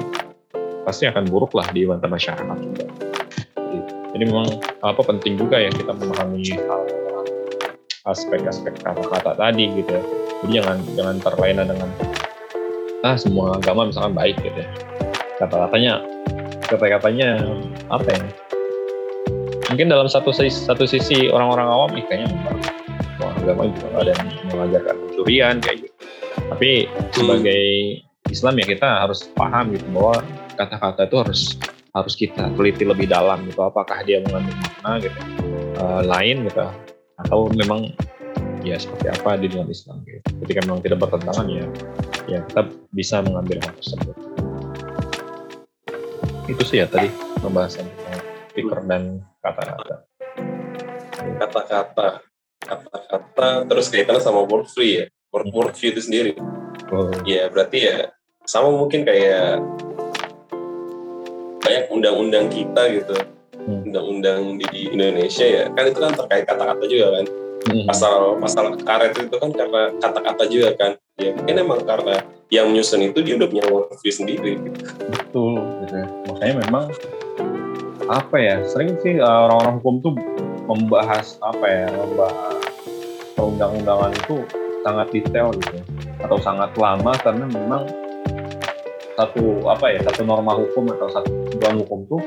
pasti 0.83 1.07
akan 1.07 1.23
buruk 1.27 1.55
lah 1.55 1.67
di 1.71 1.87
mata 1.87 2.05
masyarakat. 2.07 2.57
Juga 2.59 2.85
jadi 4.13 4.29
memang 4.29 4.61
apa 4.85 5.01
penting 5.01 5.41
juga 5.41 5.57
ya 5.57 5.73
kita 5.73 5.89
memahami 5.89 6.45
hal 6.53 6.81
aspek-aspek 8.05 8.77
kata-kata 8.85 9.33
tadi 9.33 9.73
gitu 9.73 9.89
ya. 9.89 10.03
Jadi 10.43 10.51
jangan 10.61 10.77
jangan 10.93 11.15
terlena 11.17 11.63
dengan 11.65 11.89
ah 13.01 13.17
semua 13.17 13.57
agama 13.57 13.89
misalkan 13.89 14.13
baik 14.13 14.37
gitu 14.45 14.61
ya. 14.61 14.69
Kata-katanya 15.41 15.93
kata-katanya 16.69 17.29
apa 17.89 18.05
ya? 18.05 18.21
Mungkin 19.73 19.89
dalam 19.89 20.05
satu 20.05 20.29
sisi, 20.29 20.53
satu 20.53 20.85
sisi 20.85 21.33
orang-orang 21.33 21.65
awam 21.65 21.91
ih 21.97 22.05
kayaknya 22.05 22.29
agama 23.17 23.65
juga 23.65 23.87
ada 23.97 24.11
yang 24.13 24.29
mengajarkan 24.53 24.95
pencurian 25.09 25.55
kayak 25.57 25.77
gitu. 25.89 25.93
Tapi 26.53 26.85
sebagai 27.17 27.63
Islam 28.29 28.61
ya 28.61 28.65
kita 28.77 28.87
harus 29.03 29.25
paham 29.33 29.73
gitu 29.73 29.89
bahwa 29.89 30.21
kata-kata 30.53 31.09
itu 31.09 31.17
harus 31.19 31.41
harus 31.93 32.13
kita 32.17 32.49
teliti 32.57 32.85
lebih 32.85 33.05
dalam 33.05 33.45
gitu 33.45 33.61
apakah 33.61 34.01
dia 34.01 34.21
mengandung 34.25 34.57
makna 34.57 34.91
gitu 35.01 35.19
uh, 35.77 36.01
lain 36.01 36.49
gitu 36.49 36.65
atau 37.21 37.49
memang 37.53 37.93
ya 38.65 38.79
seperti 38.79 39.11
apa 39.11 39.37
di 39.37 39.51
dalam 39.51 39.69
Islam 39.69 40.01
gitu. 40.07 40.23
Ketika 40.47 40.59
memang 40.65 40.81
tidak 40.81 40.97
bertentangan 41.03 41.45
ya 41.51 41.65
ya 42.25 42.39
kita 42.49 42.61
bisa 42.95 43.21
mengambil 43.21 43.59
hal 43.61 43.73
tersebut. 43.77 44.15
Itu 46.49 46.63
sih 46.65 46.81
ya 46.81 46.87
tadi 46.89 47.11
pembahasan 47.43 47.85
tentang 47.85 48.19
speaker 48.53 48.79
dan 48.85 49.03
kata-kata 49.41 50.05
kata-kata 51.41 52.07
kata-kata 52.63 53.49
terus 53.67 53.91
kaitannya 53.91 54.23
sama 54.23 54.45
word 54.47 54.69
free 54.71 55.03
ya 55.03 55.05
word 55.33 55.49
word 55.51 55.73
free 55.75 55.91
itu 55.91 56.01
sendiri 56.05 56.31
oh. 56.93 57.11
ya 57.27 57.49
berarti 57.51 57.77
ya 57.83 57.97
sama 58.47 58.71
mungkin 58.71 59.03
kayak 59.03 59.59
banyak 61.63 61.85
undang-undang 61.89 62.45
kita 62.51 62.81
gitu 62.91 63.15
hmm. 63.55 63.89
undang-undang 63.89 64.59
di 64.59 64.91
Indonesia 64.91 65.45
ya 65.47 65.63
kan 65.71 65.83
itu 65.87 65.99
kan 65.99 66.13
terkait 66.13 66.43
kata-kata 66.45 66.83
juga 66.85 67.07
kan 67.19 67.25
hmm. 67.71 67.85
pasal 67.87 68.37
pasal 68.37 68.65
karet 68.83 69.15
itu 69.15 69.35
kan 69.39 69.51
karena 69.55 69.81
kata-kata 69.97 70.43
juga 70.51 70.69
kan 70.75 70.91
ya 71.17 71.31
mungkin 71.31 71.55
emang 71.55 71.81
karena 71.87 72.15
yang 72.51 72.69
menyusun 72.69 73.01
itu 73.01 73.19
dia 73.25 73.39
udah 73.39 73.49
punya 73.49 73.65
word 73.71 73.89
free 73.97 74.13
sendiri 74.13 74.59
gitu. 74.61 74.79
betul 75.09 75.61
gitu 75.85 75.95
ya. 75.97 76.07
makanya 76.29 76.55
memang 76.67 76.85
apa 78.11 78.35
ya 78.35 78.55
sering 78.67 78.99
sih 78.99 79.17
eh, 79.17 79.23
orang-orang 79.23 79.79
hukum 79.79 79.95
tuh 80.03 80.13
membahas 80.67 81.39
apa 81.39 81.65
ya 81.65 81.87
membahas 81.91 82.59
perundang-undangan 83.33 84.11
itu 84.13 84.35
sangat 84.83 85.07
detail 85.15 85.47
gitu 85.55 85.79
atau 86.19 86.37
sangat 86.43 86.71
lama 86.75 87.15
karena 87.23 87.45
memang 87.47 87.87
satu 89.13 89.65
apa 89.69 89.93
ya 89.93 89.99
satu 90.05 90.25
norma 90.25 90.57
hukum 90.57 90.89
atau 90.89 91.07
satu 91.09 91.29
ketentuan 91.49 91.75
hukum 91.85 91.99
tuh 92.09 92.21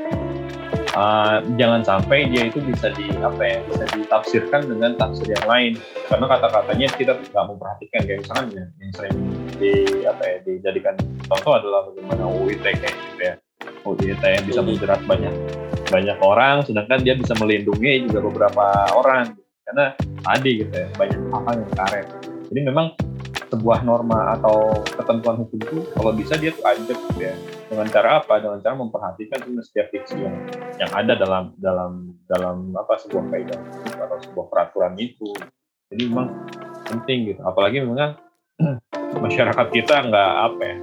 uh, 0.97 1.37
jangan 1.55 1.81
sampai 1.85 2.27
dia 2.33 2.49
itu 2.49 2.59
bisa 2.65 2.89
di 2.97 3.13
apa 3.21 3.41
ya 3.45 3.57
bisa 3.69 3.85
ditafsirkan 3.93 4.61
dengan 4.65 4.97
tafsir 4.97 5.29
yang 5.29 5.45
lain. 5.45 5.71
Karena 6.09 6.25
kata-katanya 6.25 6.87
kita 6.97 7.11
nggak 7.13 7.45
memperhatikan 7.45 8.01
kayak 8.03 8.19
misalnya 8.25 8.49
yang, 8.57 8.69
yang 8.81 8.91
sering 8.97 9.15
di 9.57 9.73
apa 10.05 10.23
ya 10.25 10.37
dijadikan 10.43 10.95
contoh 11.29 11.53
adalah 11.57 11.79
bagaimana 11.93 12.23
UIT 12.25 12.65
kayak 12.65 12.93
gitu 12.93 13.21
ya. 13.21 13.35
UIT 13.85 14.23
yang 14.23 14.45
bisa 14.45 14.59
menjerat 14.65 15.01
banyak 15.07 15.33
banyak 15.87 16.17
orang 16.19 16.65
sedangkan 16.67 16.99
dia 16.99 17.15
bisa 17.15 17.37
melindungi 17.37 18.09
juga 18.09 18.19
beberapa 18.25 18.65
orang. 18.97 19.37
Karena 19.67 19.91
tadi 20.23 20.63
gitu 20.63 20.73
ya 20.73 20.87
banyak 20.95 21.19
hal 21.31 21.55
yang 21.59 21.71
karet. 21.75 22.07
Jadi 22.47 22.61
memang 22.63 22.95
sebuah 23.47 23.79
norma 23.87 24.35
atau 24.35 24.83
ketentuan 24.83 25.39
hukum 25.39 25.57
itu 25.63 25.77
kalau 25.95 26.11
bisa 26.11 26.35
dia 26.35 26.51
tuh 26.51 26.63
ajak 26.67 26.97
gitu 26.97 27.19
ya. 27.19 27.35
Dengan 27.67 27.87
cara 27.91 28.23
apa? 28.23 28.39
Dengan 28.39 28.59
cara 28.59 28.75
memperhatikan 28.75 29.39
setiap 29.63 29.87
fiksi 29.91 30.19
yang 30.19 30.35
yang 30.79 30.91
ada 30.91 31.13
dalam 31.15 31.55
dalam 31.59 31.91
dalam 32.27 32.71
apa 32.75 32.99
sebuah 32.99 33.23
kaidah 33.31 33.59
atau 34.03 34.17
sebuah 34.23 34.45
peraturan 34.51 34.95
itu. 34.99 35.31
Jadi 35.87 36.01
memang 36.11 36.47
penting 36.87 37.35
gitu. 37.35 37.41
Apalagi 37.43 37.83
memang 37.83 38.19
masyarakat 39.23 39.67
kita 39.71 39.95
nggak 40.07 40.31
apa 40.51 40.61
ya 40.63 40.77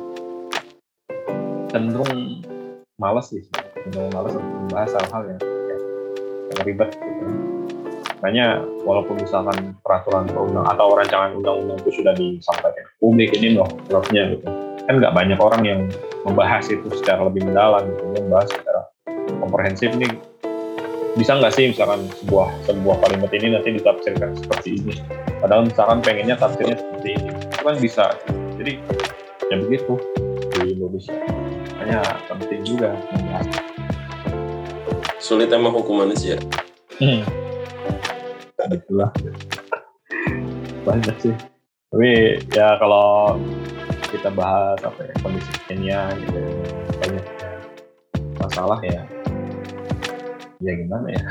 cenderung 1.74 2.38
malas 3.02 3.34
sih 3.34 3.42
cenderung 3.82 4.14
malas 4.14 4.38
untuk 4.38 4.54
membahas 4.70 4.90
hal-hal 4.94 5.22
yang, 5.34 5.40
yang 6.54 6.60
ribet 6.62 6.90
gitu. 6.94 7.53
Makanya 8.24 8.64
walaupun 8.88 9.20
misalkan 9.20 9.76
peraturan 9.84 10.24
perundang 10.24 10.64
atau 10.64 10.96
rancangan 10.96 11.36
undang-undang 11.36 11.76
itu 11.84 12.00
sudah 12.00 12.16
disampaikan 12.16 12.88
publik 12.96 13.36
ini 13.36 13.52
loh 13.52 13.68
draftnya 13.84 14.32
gitu, 14.32 14.48
kan 14.88 14.96
nggak 14.96 15.12
banyak 15.12 15.36
orang 15.36 15.62
yang 15.68 15.80
membahas 16.24 16.64
itu 16.72 16.88
secara 16.96 17.28
lebih 17.28 17.44
mendalam 17.44 17.84
gitu, 17.84 18.24
membahas 18.24 18.48
secara 18.48 18.80
komprehensif 19.44 19.92
nih. 20.00 20.08
Bisa 21.20 21.36
nggak 21.36 21.52
sih 21.52 21.68
misalkan 21.68 22.08
sebuah 22.24 22.48
sebuah 22.64 22.96
kalimat 23.04 23.28
ini 23.36 23.60
nanti 23.60 23.76
ditafsirkan 23.76 24.32
seperti 24.40 24.80
ini? 24.80 24.96
Padahal 25.44 25.68
misalkan 25.68 26.00
pengennya 26.00 26.40
tafsirnya 26.40 26.80
seperti 26.80 27.20
ini. 27.20 27.28
Itu 27.28 27.60
kan 27.60 27.76
bisa. 27.76 28.04
Jadi 28.56 28.72
ya 29.52 29.56
begitu 29.60 30.00
di 30.56 30.80
Indonesia. 30.80 31.12
Makanya 31.76 32.00
penting 32.32 32.64
juga 32.64 32.96
sulit 35.20 35.48
emang 35.52 35.72
hukum 35.72 36.04
manusia 36.04 36.36
hmm. 37.00 37.43
Itulah. 38.72 39.10
Banyak 40.84 41.16
sih. 41.20 41.34
Tapi 41.92 42.40
ya 42.50 42.78
kalau 42.80 43.38
kita 44.10 44.30
bahas 44.30 44.78
apa 44.82 45.00
ya 45.04 45.14
kondisi 45.22 45.52
Kenya 45.66 46.00
gitu 46.22 46.42
banyak 47.02 47.24
masalah 48.38 48.78
ya. 48.82 49.02
Ya 50.62 50.72
gimana 50.78 51.06
ya? 51.12 51.24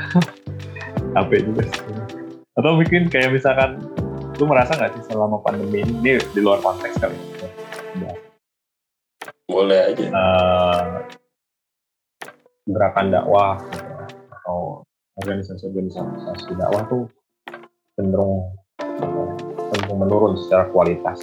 Capek 1.14 1.40
juga 1.48 1.62
sih. 1.70 1.82
atau 2.54 2.78
mungkin 2.78 3.10
kayak 3.10 3.34
misalkan 3.34 3.82
lu 4.38 4.46
merasa 4.46 4.78
nggak 4.78 4.94
sih 4.94 5.10
selama 5.10 5.42
pandemi 5.42 5.82
ini, 5.82 5.90
ini 5.98 6.22
di 6.30 6.38
luar 6.38 6.62
konteks 6.62 7.02
kali 7.02 7.18
ya, 7.98 8.14
boleh 9.50 9.90
aja. 9.90 10.06
Uh, 10.14 10.86
gerakan 12.64 13.12
dakwah 13.12 13.60
gitu, 13.60 13.82
ya, 13.84 14.06
atau 14.32 14.58
organisasi-organisasi 15.20 16.50
dakwah 16.56 16.82
tuh 16.88 17.04
cenderung 17.94 18.54
cenderung 19.72 19.98
menurun 19.98 20.32
secara 20.38 20.66
kualitas. 20.70 21.18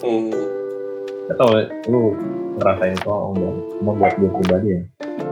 hmm. 0.00 0.32
Atau 1.34 1.46
lu 1.90 2.14
ngerasain 2.56 2.96
itu 2.96 3.10
enggak, 3.10 3.52
cuma 3.76 3.92
buat 3.98 4.14
gue 4.16 4.30
pribadi 4.40 4.68
ya, 4.72 4.80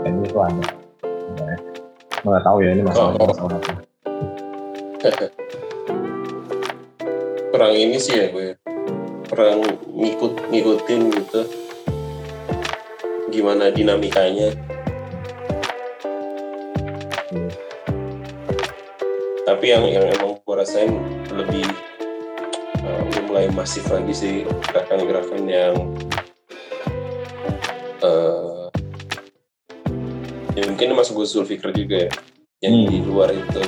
kayaknya 0.03 0.23
itu 0.29 0.39
ada. 0.39 0.65
Enggak, 1.05 1.59
nggak 2.25 2.43
tahu 2.45 2.57
ya 2.61 2.71
ini 2.77 2.83
masalah 2.85 3.13
Oh. 3.17 3.29
masalah 3.31 3.57
apa. 3.57 3.73
kurang 7.55 7.71
ini 7.71 7.95
sih 8.03 8.19
ya 8.19 8.35
gue 8.35 8.59
kurang 9.31 9.63
ngikut 9.95 10.33
ngikutin 10.51 11.01
gitu 11.15 11.41
gimana 13.31 13.71
dinamikanya 13.71 14.51
tapi 19.45 19.71
yang 19.73 19.85
yang 19.85 20.07
emang 20.19 20.41
gue 20.41 20.55
rasain 20.57 20.93
lebih 21.33 21.69
uh, 22.81 23.01
udah 23.09 23.23
mulai 23.29 23.47
masif 23.53 23.85
lagi 23.93 24.13
sih 24.17 24.35
gerakan-gerakan 24.73 25.45
yang 25.45 25.75
uh, 28.01 28.69
ya 30.57 30.65
mungkin 30.69 30.91
ini 30.91 30.95
masuk 30.97 31.23
gue 31.23 31.27
Zulfikar 31.29 31.73
juga 31.77 32.09
ya 32.09 32.13
yang 32.65 32.75
Hmm. 32.81 32.89
di 32.89 32.99
luar 33.05 33.29
itu. 33.29 33.61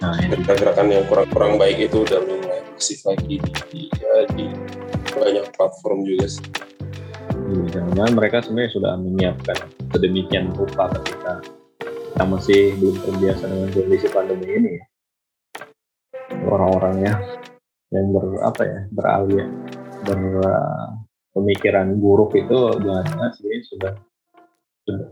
Nah, 0.00 0.16
ini 0.22 0.32
gerakan-gerakan 0.40 0.86
yang 0.88 1.04
kurang-kurang 1.10 1.60
baik 1.60 1.90
itu 1.90 2.06
udah 2.08 2.20
mulai 2.24 2.64
masif 2.72 3.04
lagi 3.04 3.36
di, 3.36 3.52
di, 3.68 3.82
ya, 4.00 4.14
di 4.32 4.46
banyak 5.12 5.44
platform 5.52 6.08
juga 6.08 6.26
sih. 6.30 6.46
Iya, 7.48 7.64
jangan-jangan 7.68 8.12
mereka 8.16 8.36
sebenarnya 8.44 8.72
sudah 8.72 8.92
menyiapkan 8.96 9.58
sedemikian 9.92 10.46
rupa 10.56 10.88
ketika 10.96 11.32
kita 12.08 12.24
masih 12.24 12.60
belum 12.80 12.96
terbiasa 13.04 13.44
dengan 13.46 13.68
kondisi 13.70 14.08
pandemi 14.08 14.48
ini. 14.48 14.70
ya. 14.74 14.84
Orang-orangnya 16.48 17.14
yang 17.88 18.12
ber 18.12 18.24
apa 18.44 18.62
ya 18.68 18.80
beralih 18.92 19.48
ber 20.04 20.20
pemikiran 21.32 21.96
buruk 21.96 22.36
itu 22.36 22.76
jangan-jangan 22.84 23.30
sebenarnya 23.32 23.62
sudah 23.64 23.92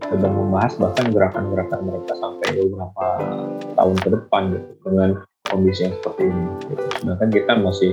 sudah 0.09 0.29
membahas 0.33 0.73
bahkan 0.81 1.13
gerakan-gerakan 1.13 1.81
mereka 1.85 2.13
sampai 2.17 2.49
beberapa 2.57 3.05
tahun 3.77 3.95
ke 4.01 4.09
depan 4.09 4.43
gitu 4.57 4.71
dengan 4.89 5.09
kondisi 5.45 5.81
yang 5.85 5.93
seperti 6.01 6.21
ini. 6.27 6.45
Gitu. 6.65 6.85
Sedangkan 7.01 7.29
kita 7.29 7.53
masih 7.61 7.91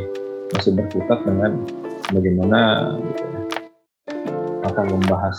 masih 0.53 0.71
berkutat 0.77 1.19
dengan 1.29 1.53
bagaimana 2.09 2.61
gitu, 3.05 3.23
ya, 3.25 3.41
akan 4.65 4.87
membahas 4.97 5.37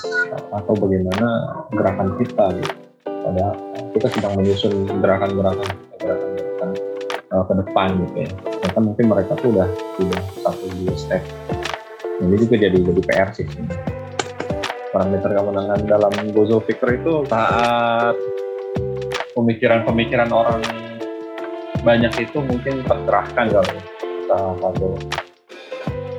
atau 0.53 0.73
bagaimana 0.77 1.27
gerakan 1.73 2.09
kita 2.21 2.45
gitu. 2.61 2.84
Padahal 3.25 3.57
kita 3.97 4.07
sedang 4.13 4.33
menyusun 4.37 4.85
gerakan-gerakan 5.01 5.69
gerakan-gerakan 5.97 6.69
uh, 7.33 7.43
ke 7.49 7.53
depan 7.65 7.87
gitu 8.05 8.17
ya. 8.21 8.31
Ternyata 8.37 8.79
mungkin 8.85 9.05
mereka 9.09 9.31
tuh 9.41 9.49
udah 9.49 9.67
udah 9.97 10.21
satu 10.45 10.65
dua 10.85 10.93
step. 10.93 11.21
Ini 12.21 12.35
juga 12.37 12.55
jadi 12.61 12.77
jadi 12.77 13.01
PR 13.01 13.29
sih. 13.33 13.47
Parameter 14.93 15.29
kemenangan 15.33 15.79
dalam 15.89 16.13
Gozo 16.31 16.61
Fikir 16.61 17.01
itu 17.01 17.25
saat 17.27 18.15
pemikiran-pemikiran 19.35 20.29
orang 20.31 20.61
banyak 21.83 22.13
itu 22.17 22.37
mungkin 22.39 22.85
tercerahkan 22.87 23.45
kalau 23.51 23.77
salah 24.25 24.55
satu 24.57 24.87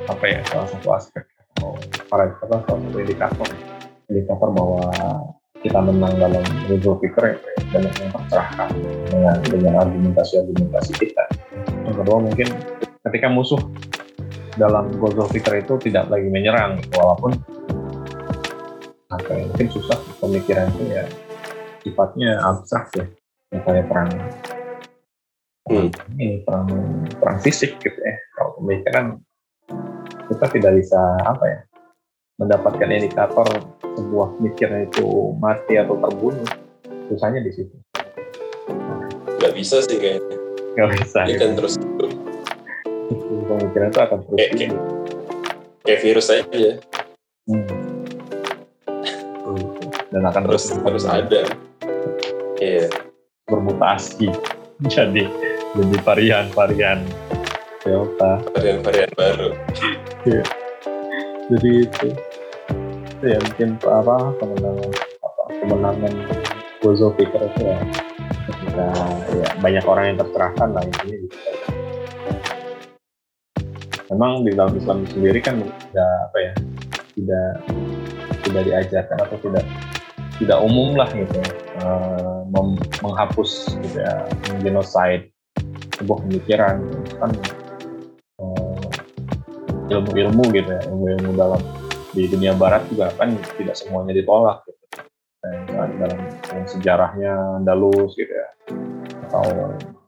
apa 0.07 0.25
ya 0.29 0.39
salah 0.47 0.67
satu 0.69 0.87
aspek 0.95 1.23
atau 1.57 1.75
para 2.07 2.31
apa 2.31 2.55
salah 2.63 2.79
indikator 3.01 3.49
indikator 4.07 4.49
bahwa 4.53 4.87
kita 5.67 5.83
menang 5.83 6.15
dalam 6.15 6.43
Gozo 6.71 6.95
Fikir 7.03 7.23
ya, 7.27 7.35
banyak 7.75 7.93
yang 7.99 8.11
tercerahkan 8.15 8.69
dengan 9.11 9.35
dengan 9.43 9.73
argumentasi-argumentasi 9.83 10.93
kita. 10.95 11.23
Yang 11.83 11.95
kedua 12.03 12.17
mungkin 12.23 12.47
ketika 13.03 13.27
musuh 13.27 13.59
dalam 14.55 14.87
Gozo 14.95 15.27
Fikir 15.27 15.67
itu 15.67 15.75
tidak 15.91 16.07
lagi 16.07 16.31
menyerang 16.31 16.79
walaupun 16.95 17.35
apa 19.11 19.31
ya, 19.31 19.43
mungkin 19.51 19.67
susah 19.71 19.99
pemikiran 20.23 20.71
itu 20.75 20.83
ya 20.87 21.03
sifatnya 21.83 22.39
abstrak 22.43 22.87
ya 22.95 23.05
kayak 23.63 23.87
perang 23.91 24.11
Hmm. 25.67 25.91
ini 26.15 26.47
perang 26.47 26.71
perang 27.19 27.43
fisik 27.43 27.75
gitu 27.83 27.99
ya 27.99 28.15
kalau 28.39 28.55
pemikiran 28.63 29.19
kita 30.31 30.45
tidak 30.47 30.79
bisa 30.79 31.01
apa 31.27 31.43
ya 31.43 31.59
mendapatkan 32.37 32.89
indikator 32.93 33.49
sebuah 33.97 34.37
pemikiran 34.37 34.85
itu 34.85 35.33
mati 35.41 35.73
atau 35.81 35.97
terbunuh 35.97 36.45
susahnya 37.09 37.41
di 37.41 37.51
situ. 37.53 37.73
Nggak 39.41 39.53
bisa 39.57 39.81
sih 39.81 39.97
kayaknya. 39.97 40.37
Nggak 40.77 40.89
bisa 41.01 41.19
dia 41.25 41.33
gitu. 41.33 41.41
kan 41.41 41.51
terus 41.57 41.73
pemikiran 43.47 43.87
itu 43.89 43.99
akan 43.99 44.17
terus 44.21 44.37
Kayak- 44.37 44.53
kayak- 44.53 44.81
kayak 45.81 45.99
virus 46.05 46.27
aja. 46.29 46.71
Hmm. 47.47 47.63
dan 50.07 50.23
akan 50.23 50.43
terus 50.47 50.63
terus 50.71 51.05
ada. 51.07 51.41
Iya. 52.57 52.87
Bermutasi. 53.47 54.27
Jadi 54.87 55.25
jadi 55.73 55.95
varian-varian 56.03 57.01
delta. 57.81 58.39
Varian-varian 58.55 59.11
baru. 59.15 59.49
Jadi 61.47 61.69
itu 61.87 62.07
itu 63.17 63.33
ya 63.33 63.39
mungkin 63.41 63.69
apa 63.81 64.15
kemenangan 64.37 64.91
apa 65.25 65.43
kemenangan 65.65 66.13
Gozo 66.85 67.09
Fikir 67.17 67.41
itu 67.49 67.61
ya. 67.65 67.77
Ketika 68.45 68.87
ya 69.33 69.49
banyak 69.57 69.85
orang 69.89 70.05
yang 70.13 70.17
tercerahkan 70.21 70.69
lah 70.71 70.85
intinya 70.85 71.17
gitu. 71.17 71.37
Memang 74.13 74.45
di 74.45 74.53
dalam 74.53 74.77
Islam 74.77 75.03
sendiri 75.09 75.41
kan 75.41 75.57
tidak 75.65 76.11
apa 76.29 76.37
ya 76.37 76.53
tidak 77.17 77.49
tidak 78.45 78.63
diajarkan 78.69 79.17
atau 79.25 79.37
tidak 79.41 79.65
tidak 80.37 80.59
umum 80.61 80.93
lah 80.93 81.09
gitu 81.11 81.41
eh, 81.81 82.39
mem- 82.53 82.79
menghapus 83.01 83.73
gitu 83.81 83.97
ya 83.97 84.29
sebuah 85.97 86.21
pemikiran. 86.21 86.85
Kan 87.17 87.31
eh, 88.45 88.85
ilmu-ilmu 89.89 90.43
gitu 90.53 90.69
ya 90.69 90.81
ilmu-ilmu 90.93 91.33
dalam 91.33 91.61
di 92.11 92.23
dunia 92.27 92.53
barat 92.55 92.87
juga 92.91 93.11
kan 93.15 93.35
tidak 93.59 93.75
semuanya 93.75 94.13
ditolak 94.15 94.63
gitu. 94.67 94.83
Misalnya 95.47 95.95
dalam, 96.01 96.19
dalam 96.43 96.65
sejarahnya 96.67 97.31
Andalus 97.61 98.11
gitu 98.15 98.31
ya 98.31 98.47
atau 99.27 99.43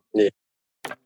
Iya. 0.10 0.34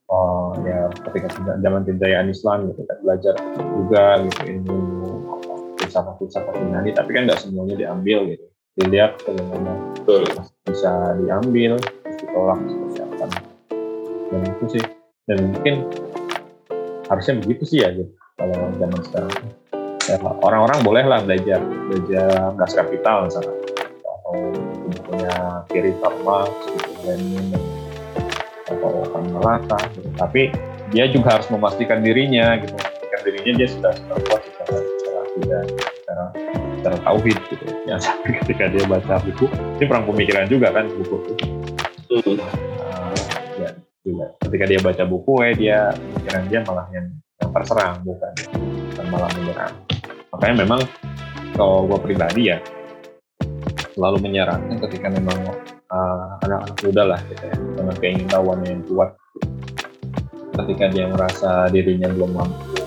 oh, 0.07 0.55
ya 0.63 0.87
ketika 1.11 1.27
zaman 1.59 1.83
kejayaan 1.83 2.31
Islam 2.31 2.71
gitu 2.71 2.87
kan 2.87 2.97
belajar 3.03 3.35
juga 3.59 4.03
gitu 4.23 4.39
ilmu 4.47 4.79
apa, 5.27 5.53
filsafat-filsafat 5.83 6.55
Yunani 6.55 6.95
tapi 6.95 7.09
kan 7.11 7.27
nggak 7.27 7.41
semuanya 7.43 7.75
diambil 7.75 8.31
gitu. 8.31 8.45
Dilihat 8.73 9.21
bagaimana 9.21 9.71
betul. 9.93 10.23
bisa 10.65 10.91
diambil 11.19 11.77
terus 11.77 12.17
ditolak 12.25 12.59
seperti 12.65 12.99
apa. 13.05 13.25
Dan 14.31 14.41
itu 14.49 14.65
sih. 14.79 14.83
Dan 15.23 15.37
mungkin 15.51 15.75
harusnya 17.11 17.33
begitu 17.43 17.63
sih 17.67 17.79
ya 17.83 17.91
gitu 17.93 18.11
kalau 18.39 18.57
zaman 18.79 18.99
sekarang 19.05 19.33
orang-orang 20.43 20.79
bolehlah 20.83 21.19
belajar 21.23 21.59
belajar 21.63 22.51
gas 22.59 22.73
kapital 22.75 23.27
misalnya. 23.27 23.55
Atau 24.03 24.33
bukunya 24.91 25.35
Kiri 25.71 25.91
gitu 25.95 26.91
Lenin 27.07 27.47
atau 28.63 29.05
Kamalata 29.11 29.79
gitu. 29.93 30.09
tapi 30.15 30.49
dia 30.91 31.09
juga 31.09 31.39
harus 31.39 31.47
memastikan 31.49 31.99
dirinya 32.03 32.57
gitu. 32.59 32.73
Memastikan 32.73 33.19
dirinya 33.25 33.51
dia 33.57 33.67
sudah 33.69 33.91
sudah 33.95 34.17
kuat 34.27 34.41
secara 34.45 34.75
secara 34.79 35.19
akidah 35.23 35.61
secara 35.67 36.23
secara 36.79 36.97
tauhid 37.07 37.37
gitu. 37.49 37.65
Yang 37.87 37.99
sampai 38.07 38.31
ketika 38.43 38.63
dia 38.71 38.83
baca 38.85 39.15
buku 39.23 39.45
ini 39.79 39.85
perang 39.87 40.05
pemikiran 40.07 40.45
juga 40.47 40.67
kan 40.71 40.85
buku 40.87 41.15
itu. 41.33 41.45
Hmm. 42.13 42.37
Uh, 42.37 43.13
ya 43.59 43.69
juga. 44.05 44.25
Ketika 44.47 44.65
dia 44.69 44.79
baca 44.83 45.03
buku 45.07 45.33
eh 45.47 45.53
dia 45.57 45.79
pemikiran 45.95 46.43
dia 46.51 46.59
malah 46.67 46.85
yang, 46.93 47.07
yang 47.41 47.49
terserang 47.51 47.95
bukan 48.05 48.33
bukan 48.93 49.05
malah 49.09 49.29
menyerang 49.33 49.73
makanya 50.33 50.65
memang 50.65 50.81
kalau 51.53 51.85
gue 51.85 51.99
pribadi 52.01 52.49
ya 52.49 52.57
selalu 53.93 54.25
menyarankan 54.25 54.81
ketika 54.89 55.07
memang 55.13 55.37
uh, 55.93 56.41
anak-anak 56.41 56.77
udahlah 56.81 57.19
gitu 57.29 57.43
ya 57.45 57.55
dengan 57.77 57.95
keinginan 58.01 58.59
yang 58.65 58.81
kuat. 58.89 59.13
Ketika 60.53 60.85
dia 60.93 61.05
merasa 61.09 61.69
dirinya 61.69 62.09
belum 62.09 62.33
mampu 62.33 62.81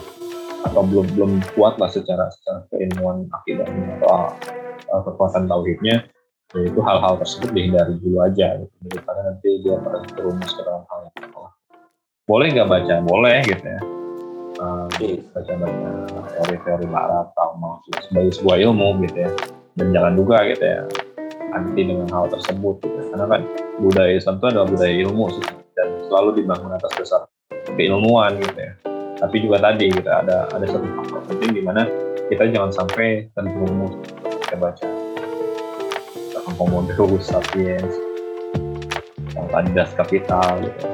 atau 0.66 0.82
belum 0.82 1.07
belum 1.14 1.32
kuat 1.55 1.78
lah 1.78 1.90
secara, 1.90 2.30
secara 2.30 2.66
keilmuan 2.74 3.30
akidahnya 3.30 4.03
atau 4.03 4.34
uh, 4.90 5.03
kekuatan 5.07 5.47
tauhidnya 5.47 6.11
ya 6.55 6.61
itu 6.62 6.78
hal-hal 6.82 7.18
tersebut 7.22 7.51
dihindari 7.55 7.94
dulu 8.03 8.22
aja 8.26 8.59
gitu. 8.59 8.99
Karena 9.03 9.22
nanti 9.30 9.51
dia 9.62 9.78
terjerumus 9.78 10.51
ke 10.51 10.62
dalam 10.66 10.82
hal 10.90 10.99
yang 11.07 11.30
salah. 11.30 11.53
Boleh 12.26 12.47
nggak 12.51 12.70
baca? 12.70 12.94
Boleh 13.07 13.38
gitu 13.47 13.66
ya 13.66 13.95
baca-baca 15.33 15.91
teori-teori 16.33 16.87
barat 16.89 17.27
atau 17.37 17.81
sebagai 18.09 18.33
sebuah 18.41 18.57
ilmu 18.69 19.05
gitu 19.09 19.19
ya. 19.29 19.31
Dan 19.77 19.93
jangan 19.93 20.13
juga 20.17 20.37
gitu 20.49 20.65
ya 20.65 20.81
anti 21.53 21.83
dengan 21.89 22.09
hal 22.13 22.29
tersebut 22.29 22.85
gitu. 22.85 23.01
karena 23.13 23.27
kan 23.33 23.41
budaya 23.81 24.13
Islam 24.13 24.37
itu 24.37 24.47
adalah 24.53 24.69
budaya 24.69 24.95
ilmu 25.09 25.25
sih 25.33 25.45
dan 25.73 25.89
selalu 26.09 26.31
dibangun 26.43 26.73
atas 26.77 26.93
dasar 26.97 27.21
keilmuan 27.77 28.37
gitu 28.41 28.61
ya. 28.61 28.73
Tapi 29.17 29.37
juga 29.41 29.57
tadi 29.65 29.89
gitu 29.89 30.11
ada 30.13 30.49
ada 30.53 30.65
satu 30.69 30.85
faktor 31.01 31.21
penting 31.33 31.51
di 31.57 31.63
mana 31.65 31.89
kita 32.29 32.53
jangan 32.53 32.73
sampai 32.73 33.29
terjerumus 33.33 33.97
kita 34.45 34.57
baca. 34.61 34.89
Homo 36.57 36.89
sapiens 37.21 37.93
yang 39.37 39.47
tadi 39.53 39.71
das 39.77 39.93
kapital 39.93 40.57
gitu 40.65 40.89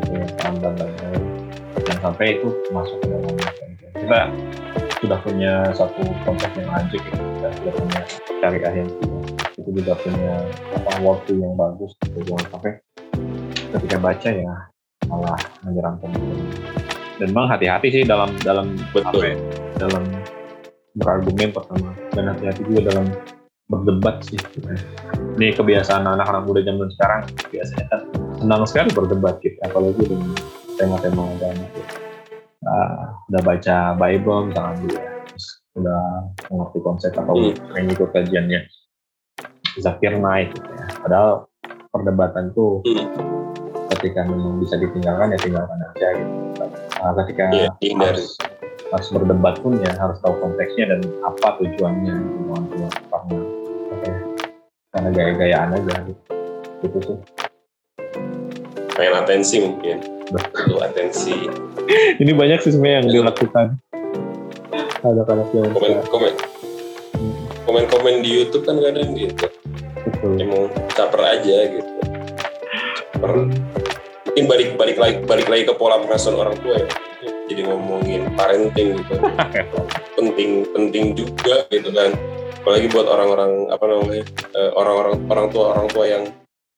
gitu 0.00 0.10
yang 0.16 0.56
dan 0.64 0.72
lain-lain 0.80 1.23
jangan 1.82 1.98
sampai 2.10 2.38
itu 2.38 2.48
masuk 2.70 2.96
ke 3.02 3.06
dalam 3.10 3.34
kita 3.94 4.20
sudah 5.02 5.18
punya 5.20 5.52
satu 5.76 6.02
konsep 6.24 6.50
yang 6.56 6.70
lanjut 6.70 7.00
gitu. 7.02 7.20
kita 7.20 7.48
sudah 7.60 7.72
punya 7.74 8.00
syariah 8.40 8.74
yang 8.84 8.90
itu 9.54 9.70
juga 9.70 9.92
punya 9.98 10.34
apa 10.78 10.92
waktu 11.02 11.32
yang 11.40 11.54
bagus 11.58 11.92
gitu. 12.06 12.18
jangan 12.30 12.46
sampai 12.54 12.72
ketika 13.74 13.96
baca 13.98 14.28
ya 14.30 14.54
malah 15.10 15.40
menyerang 15.66 15.96
pemimpin 16.00 16.38
dan 17.14 17.30
memang 17.30 17.46
hati-hati 17.46 17.88
sih 17.94 18.02
dalam 18.02 18.34
dalam 18.42 18.74
betul 18.90 19.22
ya, 19.22 19.38
dalam 19.78 20.02
berargumen 20.98 21.54
pertama. 21.54 21.94
Dan 22.14 22.30
hati-hati 22.30 22.62
juga 22.66 22.90
dalam 22.90 23.06
berdebat 23.70 24.22
sih. 24.26 24.38
Ini 25.38 25.54
kebiasaan 25.54 26.06
anak-anak 26.06 26.42
muda 26.46 26.60
zaman 26.62 26.88
sekarang 26.94 27.22
biasanya 27.50 27.86
kan 27.90 28.00
senang 28.38 28.62
sekali 28.66 28.90
berdebat 28.90 29.38
gitu. 29.42 29.58
Apalagi 29.62 30.02
dengan 30.10 30.30
tema-tema 30.76 31.22
agama 31.38 31.64
gitu. 31.74 31.94
Nah, 32.64 33.20
udah 33.28 33.42
baca 33.44 33.76
Bible 34.00 34.40
misalnya 34.48 34.74
dulu 34.80 34.96
ya 34.96 35.12
terus 35.28 35.46
udah 35.76 36.02
mengerti 36.48 36.78
konsep 36.80 37.12
atau 37.12 37.34
hmm. 37.36 37.92
ikut 37.92 38.08
kajiannya 38.14 38.60
Zakir 39.74 40.16
naik 40.16 40.54
gitu 40.54 40.70
ya 40.70 40.86
padahal 41.02 41.50
perdebatan 41.90 42.54
tuh 42.54 42.80
hmm 42.86 43.34
ketika 44.04 44.20
memang 44.28 44.60
bisa 44.60 44.76
ditinggalkan 44.76 45.32
ya 45.32 45.38
tinggalkan 45.40 45.78
aja 45.80 46.08
gitu. 46.12 46.32
Nah, 47.00 47.12
ketika 47.24 47.44
yeah, 47.56 47.72
harus, 48.04 48.36
harus 48.92 49.08
berdebat 49.08 49.56
pun 49.64 49.80
ya 49.80 49.90
harus 49.96 50.20
tahu 50.20 50.36
konteksnya 50.44 50.92
dan 50.92 51.00
apa 51.24 51.56
tujuannya 51.56 52.12
gitu, 52.12 52.38
karena 52.52 52.88
apa 53.88 54.04
ya, 54.04 54.18
karena 54.92 55.08
gaya-gayaan 55.08 55.70
aja 55.80 55.94
gitu. 56.04 56.22
Gitu 56.84 56.98
sih. 57.00 57.18
Pengen 58.92 59.14
atensi 59.24 59.56
mungkin. 59.64 59.98
Betul 60.30 60.78
atensi. 60.80 61.48
Ini 62.20 62.32
banyak 62.32 62.64
sih 62.64 62.72
sebenarnya 62.72 62.96
yang 63.04 63.08
dilakukan. 63.10 63.66
Ada 65.04 65.22
anak 65.28 65.48
yang 65.52 65.68
komen 65.76 65.92
komen 66.08 66.32
komen 67.68 67.84
komen 67.92 68.14
di 68.24 68.30
YouTube 68.40 68.64
kan 68.64 68.80
kadang 68.80 69.12
gitu. 69.12 69.46
Betul. 70.08 70.40
Emang 70.40 70.72
caper 70.96 71.20
aja 71.20 71.56
gitu. 71.68 71.92
Caper 73.12 73.32
mungkin 74.34 74.50
balik 74.50 74.70
balik 74.74 74.98
lagi 74.98 75.16
balik 75.30 75.46
lagi 75.46 75.62
ke 75.62 75.74
pola 75.78 76.02
pengasuhan 76.02 76.42
orang 76.42 76.58
tua 76.58 76.74
ya 76.74 76.90
jadi 77.46 77.70
ngomongin 77.70 78.34
parenting 78.34 78.98
gitu 78.98 79.14
penting 80.18 80.66
penting 80.74 81.04
juga 81.14 81.62
gitu 81.70 81.94
kan 81.94 82.10
apalagi 82.58 82.90
buat 82.90 83.06
orang-orang 83.06 83.70
apa 83.70 83.84
namanya 83.86 84.26
eh, 84.58 84.70
orang-orang 84.74 85.22
orang 85.30 85.46
tua 85.54 85.64
orang 85.70 85.86
tua 85.86 86.04
yang 86.10 86.24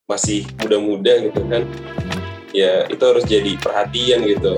masih 0.05 0.45
muda-muda 0.61 1.17
gitu 1.25 1.41
kan 1.49 1.65
ya 2.57 2.89
itu 2.89 3.03
harus 3.05 3.25
jadi 3.29 3.53
perhatian 3.61 4.25
gitu. 4.25 4.57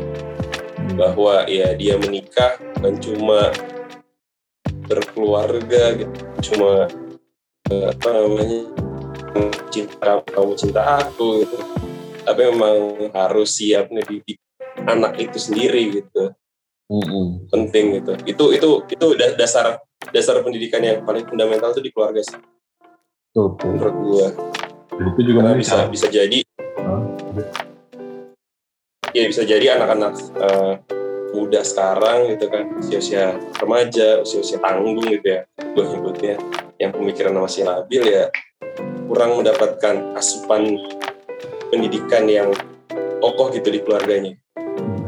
Bahwa 0.94 1.42
ya 1.50 1.74
dia 1.74 1.98
menikah 1.98 2.54
bukan 2.78 2.94
cuma 3.02 3.50
berkeluarga 4.86 5.98
gitu 5.98 6.14
cuma 6.48 6.88
eh, 7.68 7.86
apa 7.92 8.08
namanya 8.08 8.62
cinta 9.68 10.22
kamu 10.30 10.52
cinta 10.54 10.82
aku 11.02 11.42
gitu. 11.42 11.58
Tapi 12.22 12.40
memang 12.54 13.10
harus 13.10 13.58
siap 13.58 13.90
ngedidik 13.90 14.38
anak 14.86 15.18
itu 15.18 15.38
sendiri 15.42 16.02
gitu. 16.02 16.32
Mm-hmm. 16.88 17.52
penting 17.52 18.00
gitu. 18.00 18.12
Itu 18.24 18.44
itu 18.56 18.68
itu 18.88 19.06
dasar 19.36 19.76
dasar 20.08 20.40
pendidikan 20.40 20.80
yang 20.80 21.04
paling 21.04 21.28
fundamental 21.28 21.76
itu 21.76 21.84
di 21.84 21.92
keluarga 21.92 22.24
sih. 22.24 22.40
Tuh, 23.36 23.52
menurut 23.60 23.96
gua. 24.00 24.28
Itu 24.96 25.20
juga 25.20 25.52
bisa 25.52 25.84
bisa 25.92 26.08
jadi 26.08 26.40
huh? 26.80 27.67
Ya 29.12 29.24
bisa 29.28 29.42
jadi 29.44 29.78
anak-anak 29.78 30.12
uh, 30.40 30.74
muda 31.36 31.60
sekarang 31.60 32.32
gitu 32.32 32.48
kan 32.48 32.72
usia-usia 32.80 33.36
remaja 33.60 34.24
usia-usia 34.24 34.58
tanggung 34.60 35.04
gitu 35.04 35.24
ya 35.24 35.40
gue 35.60 35.84
nyebutnya 35.84 36.34
yang 36.80 36.90
pemikiran 36.94 37.36
masih 37.36 37.68
labil 37.68 38.02
ya 38.06 38.32
kurang 39.08 39.40
mendapatkan 39.40 40.14
asupan 40.14 40.76
pendidikan 41.72 42.28
yang 42.28 42.52
kokoh 43.18 43.48
gitu 43.52 43.68
di 43.72 43.80
keluarganya. 43.82 44.36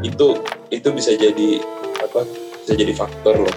Itu 0.01 0.41
itu 0.73 0.87
bisa 0.93 1.13
jadi 1.13 1.61
apa 2.01 2.25
bisa 2.65 2.73
jadi 2.73 2.93
faktor 2.97 3.45
loh. 3.45 3.55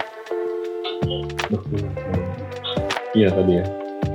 Iya 3.17 3.31
tadi 3.31 3.53
ya. 3.57 3.65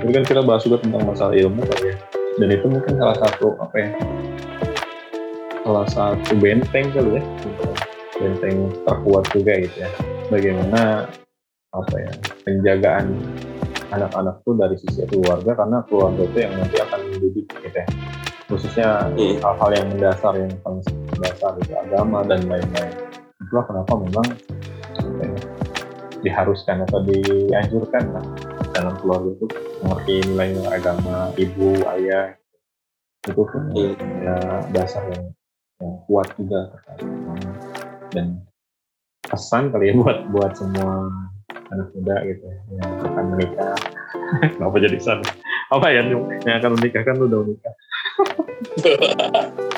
Ini 0.01 0.11
kan 0.17 0.23
kita 0.25 0.41
bahas 0.41 0.63
juga 0.65 0.81
tentang 0.81 1.03
masalah 1.05 1.35
ilmu 1.35 1.61
kali 1.67 1.93
ya. 1.93 1.95
Dan 2.39 2.47
itu 2.47 2.65
mungkin 2.71 2.95
salah 2.95 3.17
satu 3.19 3.59
apa 3.59 3.75
ya 3.75 3.89
salah 5.71 5.87
satu 5.87 6.35
benteng 6.35 6.91
kali 6.91 7.15
ya. 7.15 7.23
Benteng 8.19 8.75
terkuat 8.83 9.23
juga 9.31 9.55
gitu 9.63 9.77
ya. 9.79 9.89
Bagaimana 10.27 11.07
apa 11.71 11.95
ya 11.95 12.11
penjagaan 12.43 13.15
anak-anak 13.95 14.43
tuh 14.43 14.59
dari 14.59 14.75
sisi 14.75 15.07
keluarga 15.07 15.55
karena 15.55 15.79
keluarga 15.87 16.27
itu 16.27 16.37
yang 16.43 16.53
nanti 16.59 16.75
akan 16.75 16.99
mendidik 17.07 17.47
gitu 17.47 17.71
ya. 17.71 17.87
Khususnya 18.51 18.87
hmm. 19.15 19.39
hal-hal 19.39 19.71
yang 19.71 19.87
mendasar 19.95 20.33
yang 20.35 20.51
paling 20.59 20.83
mendasar 21.15 21.55
itu 21.63 21.71
agama 21.79 22.19
dan 22.27 22.43
lain-lain. 22.51 22.95
Itulah 23.39 23.63
kenapa 23.63 23.93
memang 23.95 24.27
ya, 25.23 25.29
diharuskan 26.19 26.83
atau 26.83 26.99
dianjurkan 27.07 28.11
lah 28.11 28.25
dalam 28.75 28.93
keluarga 28.99 29.39
itu 29.39 29.47
mengerti 29.87 30.13
nilai-nilai 30.35 30.71
agama 30.75 31.31
ibu 31.39 31.79
ayah. 31.95 32.35
Itu 33.23 33.47
pun 33.47 33.71
hmm. 33.71 33.95
ya 34.19 34.35
dasar 34.75 35.07
yang, 35.15 35.31
yang 35.81 35.95
kuat 36.05 36.27
juga. 36.37 36.61
Dan 38.13 38.45
pesan 39.25 39.73
kali 39.73 39.91
ya 39.91 39.93
buat 39.97 40.17
buat 40.29 40.51
semua 40.53 41.09
anak 41.71 41.87
muda 41.95 42.15
gitu 42.27 42.43
ya, 42.45 42.57
yang 42.79 42.91
akan 43.09 43.25
menikah. 43.35 43.75
Kenapa 44.55 44.75
jadi 44.79 44.97
sana 45.01 45.25
apa 45.71 45.87
ya 45.87 46.03
yang 46.03 46.27
akan 46.59 46.71
menikah 46.75 47.03
kan 47.07 47.15
udah 47.15 47.39
menikah. 47.47 47.73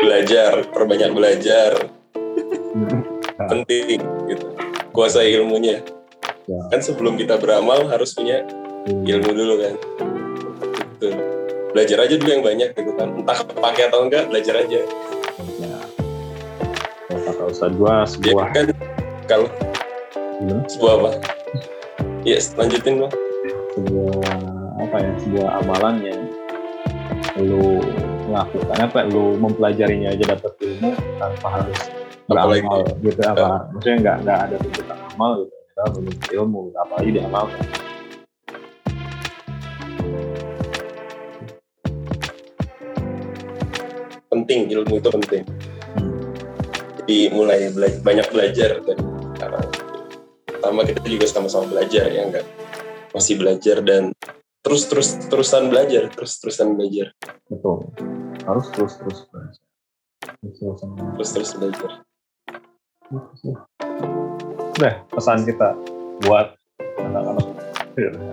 Belajar 0.00 0.64
perbanyak 0.70 1.10
belajar. 1.12 1.90
Penting 3.50 4.00
gitu. 4.30 4.46
Kuasai 4.94 5.34
ilmunya. 5.34 5.82
Ya. 6.48 6.66
kan 6.66 6.82
sebelum 6.82 7.14
kita 7.14 7.38
beramal 7.38 7.86
harus 7.86 8.10
punya 8.10 8.42
hmm. 8.86 9.06
ilmu 9.06 9.30
dulu 9.30 9.54
kan. 9.60 9.74
Gitu. 10.98 11.39
Belajar 11.70 11.98
aja 12.02 12.14
dulu 12.18 12.30
yang 12.30 12.44
banyak 12.44 12.68
gitu 12.74 12.90
kan. 12.98 13.08
Entah 13.14 13.38
pakai 13.46 13.82
atau 13.90 14.06
enggak 14.06 14.28
belajar 14.30 14.54
aja. 14.62 14.80
Ya. 15.60 15.78
kata 17.10 17.42
Ustaz 17.46 17.72
gua 17.74 18.06
sebuah 18.06 18.46
ya, 18.50 18.54
kan 18.54 18.64
kalau 19.26 19.48
hmm? 20.42 20.62
sebuah 20.66 20.92
apa? 20.98 21.10
Ya 22.26 22.36
yes, 22.36 22.52
lanjutin 22.58 23.02
bang. 23.02 23.12
Sebuah 23.78 24.30
apa 24.82 24.96
ya? 24.98 25.12
Sebuah 25.22 25.48
amalan 25.64 25.94
yang 26.04 26.20
lu 27.40 27.80
melakukan 28.30 28.78
apa 28.78 28.98
lu 29.08 29.34
mempelajarinya 29.38 30.12
aja 30.14 30.36
dapat 30.36 30.52
ilmu 30.62 30.90
tanpa 31.18 31.48
harus 31.60 31.80
beramal 32.30 32.86
gitu 33.02 33.20
apa? 33.26 33.42
Uh. 33.42 33.60
maksudnya 33.74 33.96
nggak 33.98 34.16
nggak 34.22 34.38
ada 34.50 34.56
tuntutan 34.60 34.98
amal 35.14 35.30
gitu. 35.46 35.54
Kita 35.70 36.34
ilmu 36.36 36.76
apalagi 36.76 37.10
diamalkan 37.16 37.89
penting 44.50 44.82
ilmu 44.82 44.98
itu 44.98 45.10
penting. 45.14 45.44
Hmm. 45.94 46.26
jadi 47.06 47.30
mulai 47.30 47.70
bela 47.70 47.86
banyak 48.02 48.26
belajar 48.34 48.82
dari 48.82 48.98
sekarang. 49.38 49.66
Pertama 50.42 50.82
kita 50.82 51.06
juga 51.06 51.26
sama-sama 51.30 51.70
belajar 51.70 52.10
ya 52.10 52.26
enggak? 52.26 52.42
Masih 53.14 53.38
belajar 53.38 53.78
dan 53.86 54.10
terus 54.66 54.90
terus 54.90 55.14
terusan 55.30 55.70
belajar 55.70 56.10
terus 56.10 56.42
terusan 56.42 56.74
belajar. 56.74 57.14
Betul. 57.46 57.94
Harus 58.42 58.66
terus 58.74 58.98
terus 58.98 59.18
belajar. 59.30 59.62
Terus 60.18 60.56
terusan 60.58 60.88
terus 60.98 61.30
terus 61.30 61.50
belajar. 61.54 61.90
Nah, 64.82 64.94
pesan 65.14 65.46
kita 65.46 65.78
buat 66.26 66.58
anak-anak 66.98 67.46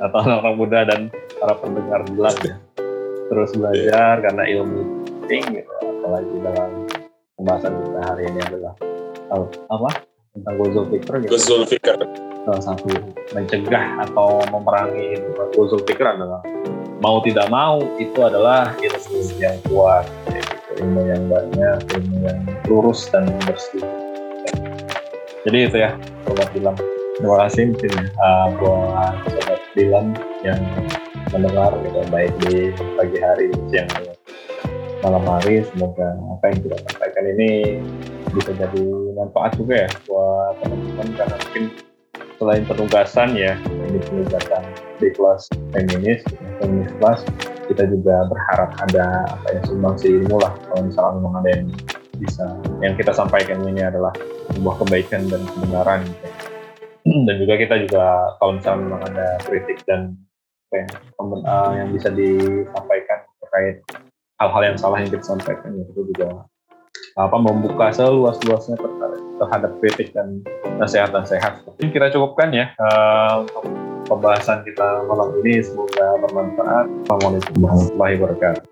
atau 0.02 0.18
anak-anak 0.26 0.56
muda 0.58 0.80
dan 0.82 1.14
para 1.38 1.54
pendengar 1.62 2.02
jelas 2.10 2.34
ya. 2.42 2.58
Terus 3.30 3.54
belajar 3.54 4.26
karena 4.26 4.44
ilmu 4.50 4.82
penting 5.06 5.62
gitu. 5.62 5.87
Apalagi 6.08 6.36
dalam 6.40 6.88
pembahasan 7.36 7.84
kita 7.84 8.00
hari 8.08 8.24
ini 8.32 8.40
adalah 8.48 8.74
oh, 9.36 9.52
apa? 9.68 10.08
Tentang 10.32 10.56
Gozul 10.56 10.88
Fikr 10.88 11.14
gitu. 11.28 11.36
Gozul 11.36 11.68
Fikr. 11.68 12.00
Salah 12.48 12.64
satu 12.64 12.88
mencegah 13.36 14.08
atau 14.08 14.40
memerangi 14.48 15.20
Gozul 15.52 15.84
Fikr 15.84 16.16
adalah 16.16 16.40
mau 17.04 17.20
tidak 17.20 17.52
mau 17.52 17.84
itu 18.00 18.24
adalah 18.24 18.72
ilmu 18.80 19.36
yang 19.36 19.60
kuat, 19.68 20.08
ilmu 20.80 21.12
yang 21.12 21.28
banyak, 21.28 21.78
ilmu 21.92 22.18
yang 22.24 22.40
lurus 22.72 23.12
dan 23.12 23.28
bersih 23.44 23.84
jadi 25.48 25.72
itu 25.72 25.78
ya 25.80 25.92
sobat 26.28 26.52
Dilam 26.52 26.76
terima 27.16 27.36
kasih 27.48 27.72
mungkin 27.72 27.94
uh, 28.20 28.48
buat 28.60 29.16
sobat 29.32 29.62
Dilam 29.80 30.08
yang 30.44 30.60
mendengar 31.32 31.72
gitu 31.88 32.04
baik 32.12 32.36
di 32.44 32.76
pagi 33.00 33.18
hari 33.24 33.48
siang 33.72 33.88
malam 35.08 35.24
hari 35.24 35.64
semoga 35.72 36.20
apa 36.36 36.52
yang 36.52 36.60
kita 36.68 36.76
sampaikan 36.84 37.24
ini 37.32 37.80
bisa 38.36 38.52
jadi 38.60 38.84
manfaat 39.16 39.56
juga 39.56 39.88
ya 39.88 39.90
buat 40.04 40.60
teman-teman 40.60 41.08
karena 41.16 41.36
mungkin 41.40 41.64
selain 42.36 42.64
penugasan 42.68 43.30
ya 43.40 43.56
ini 43.88 44.04
penugasan 44.04 44.68
di 45.00 45.08
kelas 45.16 45.48
feminis 45.72 46.28
feminis 46.60 46.92
kelas 47.00 47.24
kita 47.72 47.88
juga 47.88 48.28
berharap 48.28 48.76
ada 48.84 49.32
apa 49.32 49.48
ya 49.56 49.62
sumbangsi 49.64 50.12
ilmu 50.12 50.44
lah 50.44 50.52
kalau 50.68 50.84
misalnya 50.84 51.24
memang 51.24 51.34
ada 51.40 51.50
yang 51.56 51.68
bisa 52.20 52.46
yang 52.84 52.94
kita 53.00 53.16
sampaikan 53.16 53.64
ini 53.64 53.88
adalah 53.88 54.12
sebuah 54.52 54.76
kebaikan 54.84 55.24
dan 55.32 55.40
kebenaran 55.56 56.04
gitu. 56.04 56.28
dan 57.32 57.36
juga 57.40 57.54
kita 57.56 57.76
juga 57.80 58.06
kalau 58.44 58.60
misalnya 58.60 58.80
memang 58.92 59.02
ada 59.08 59.28
kritik 59.48 59.80
dan 59.88 60.20
apa 60.68 60.76
ya, 60.84 60.88
uh, 61.48 61.72
yang 61.80 61.96
bisa 61.96 62.12
disampaikan 62.12 63.24
terkait 63.40 63.80
hal-hal 64.38 64.62
yang 64.74 64.78
salah 64.78 64.98
yang 65.02 65.10
kita 65.10 65.26
sampaikan 65.26 65.74
ya 65.74 65.86
itu 65.90 66.02
juga 66.14 66.46
apa 67.18 67.38
membuka 67.42 67.90
seluas-luasnya 67.90 68.78
terhadap 69.42 69.72
kritik 69.82 70.14
dan 70.14 70.42
nasihat-nasihat. 70.78 71.66
Mungkin 71.66 71.90
kita 71.90 72.14
cukupkan 72.14 72.54
ya 72.54 72.74
uh, 72.78 73.42
untuk 73.46 73.66
pembahasan 74.06 74.62
kita 74.66 75.06
malam 75.10 75.34
ini. 75.42 75.62
Semoga 75.62 76.22
bermanfaat. 76.26 76.86
Assalamualaikum 77.06 77.54
warahmatullahi 77.62 78.14
wabarakatuh. 78.22 78.64